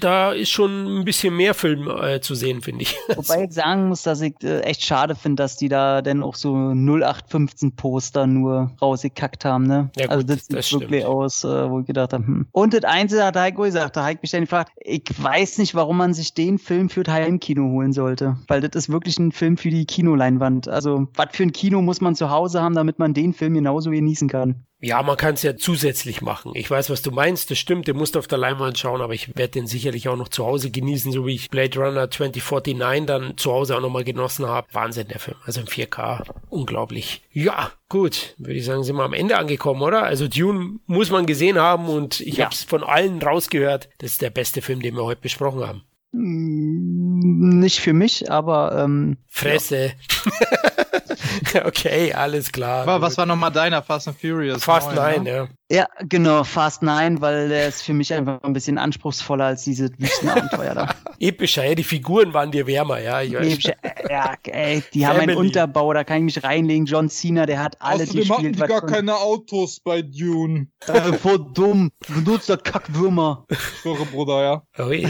[0.00, 2.96] da ist schon ein bisschen mehr Film äh, zu sehen, finde ich.
[3.16, 6.34] Wobei ich sagen muss, dass ich äh, echt schade finde, dass die da dann auch
[6.34, 9.90] so 0815 Poster nur rausgekackt haben, ne?
[9.96, 11.14] Ja, also gut, also das sieht das wirklich stimmt.
[11.14, 12.46] aus, äh, wo ich gedacht habe, hm.
[12.52, 15.96] Und das Einzige hat Heiko gesagt, da Heiko mich dann gefragt, ich weiß nicht, warum
[15.96, 19.70] man sich den Film für Heimkino holen sollte, weil das ist wirklich ein Film für
[19.70, 20.68] die Kinoleinwand.
[20.68, 23.90] Also, was für ein Kino muss man zu Hause haben, damit man den Film genauso
[23.90, 24.64] genießen kann.
[24.84, 26.52] Ja, man kann es ja zusätzlich machen.
[26.54, 29.14] Ich weiß, was du meinst, das stimmt, den musst du auf der Leinwand schauen, aber
[29.14, 33.06] ich werde den sicherlich auch noch zu Hause genießen, so wie ich Blade Runner 2049
[33.06, 34.66] dann zu Hause auch nochmal genossen habe.
[34.72, 35.38] Wahnsinn, der Film.
[35.46, 36.24] Also im 4K.
[36.50, 37.22] Unglaublich.
[37.32, 38.34] Ja, gut.
[38.36, 40.02] Würde ich sagen, sind wir am Ende angekommen, oder?
[40.02, 42.44] Also Dune muss man gesehen haben und ich ja.
[42.44, 43.88] habe es von allen rausgehört.
[43.98, 45.82] Das ist der beste Film, den wir heute besprochen haben.
[46.12, 49.94] Mm, nicht für mich, aber ähm, Fresse.
[50.26, 51.00] Ja.
[51.64, 52.82] okay, alles klar.
[52.82, 54.64] Aber was war nochmal deiner Fast and Furious?
[54.64, 55.30] Fast 9, ne?
[55.30, 55.48] ja.
[55.70, 59.88] Ja, genau, Fast 9, weil der ist für mich einfach ein bisschen anspruchsvoller als diese
[59.98, 60.94] Wüstenabenteuer da.
[61.18, 63.22] Epischer, ja, die Figuren waren dir wärmer, ja.
[63.22, 63.52] Ich weiß.
[63.54, 63.74] Epischer,
[64.10, 65.04] ja, ey, die Family.
[65.04, 66.84] haben einen Unterbau, da kann ich mich reinlegen.
[66.84, 68.38] John Cena, der hat alle Außerdem gespielt.
[68.38, 70.68] hatten die gar keine Autos bei Dune.
[70.86, 71.90] Äh, voll dumm.
[72.06, 73.46] Benutzt der Kackwürmer.
[73.82, 74.42] Sorry, Bruder,
[74.76, 74.84] ja.
[74.84, 75.08] Ui,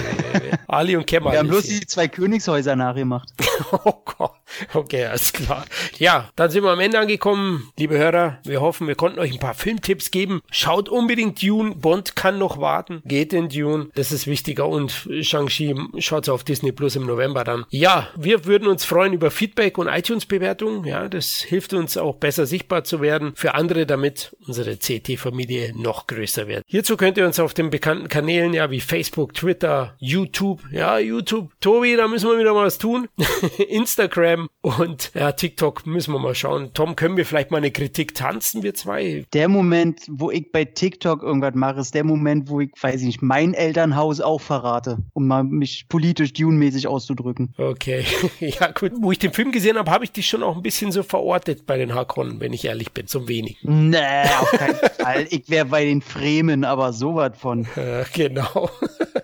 [0.69, 1.33] Ali und Kemal.
[1.33, 3.29] Wir haben bloß die zwei Königshäuser nachgemacht.
[3.85, 4.37] oh Gott.
[4.73, 5.65] Okay, alles klar.
[5.99, 7.71] Ja, dann sind wir am Ende angekommen.
[7.79, 10.41] Liebe Hörer, wir hoffen, wir konnten euch ein paar Filmtipps geben.
[10.51, 11.75] Schaut unbedingt Dune.
[11.75, 13.03] Bond kann noch warten.
[13.05, 13.89] Geht in Dune.
[13.95, 14.69] Das ist wichtiger.
[14.69, 17.65] Und Shang-Chi schaut auf Disney Plus im November dann.
[17.71, 20.85] Ja, wir würden uns freuen über Feedback und iTunes-Bewertungen.
[20.85, 26.07] Ja, das hilft uns auch besser sichtbar zu werden für andere, damit unsere CT-Familie noch
[26.07, 26.65] größer wird.
[26.67, 31.51] Hierzu könnt ihr uns auf den bekannten Kanälen, ja, wie Facebook, Twitter, YouTube, ja, YouTube.
[31.61, 33.09] Tobi, da müssen wir wieder mal was tun.
[33.69, 36.71] Instagram und ja, TikTok müssen wir mal schauen.
[36.75, 39.25] Tom, können wir vielleicht mal eine Kritik tanzen, wir zwei?
[39.33, 43.07] Der Moment, wo ich bei TikTok irgendwas mache, ist der Moment, wo ich, weiß ich
[43.07, 47.55] nicht, mein Elternhaus auch verrate, um mal mich politisch Dune-mäßig auszudrücken.
[47.57, 48.05] Okay,
[48.41, 48.93] ja gut.
[48.97, 51.67] Wo ich den Film gesehen habe, habe ich dich schon auch ein bisschen so verortet
[51.67, 53.59] bei den Hakonnen, wenn ich ehrlich bin, so wenig.
[53.63, 53.99] Nee,
[54.41, 55.27] auf keinen Fall.
[55.31, 57.67] Ich wäre bei den Fremen, aber sowas von.
[57.85, 58.71] Äh, genau.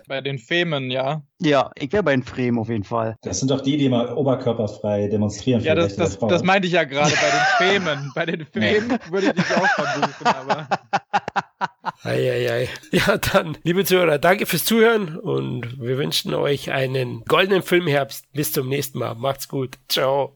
[0.07, 1.23] bei den Femen, ja.
[1.39, 3.15] Ja, ich wäre bei den Fremen auf jeden Fall.
[3.21, 5.63] Das sind doch die, die mal oberkörperfrei demonstrieren.
[5.63, 8.11] Ja, das, das, das meinte ich ja gerade bei den Femen.
[8.15, 10.67] bei den Femen würde ich dich auch verbuchen, aber.
[12.03, 12.69] Eieiei.
[12.91, 18.25] Ja, dann, liebe Zuhörer, danke fürs Zuhören und wir wünschen euch einen goldenen Filmherbst.
[18.33, 19.15] Bis zum nächsten Mal.
[19.15, 19.77] Macht's gut.
[19.87, 20.35] Ciao.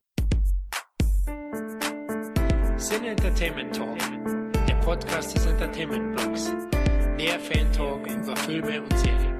[2.77, 3.97] Sin Entertainment Talk,
[4.67, 6.51] der Podcast des Entertainment Blogs.
[7.17, 9.34] Mehr Fan Talk über Filme und Serien.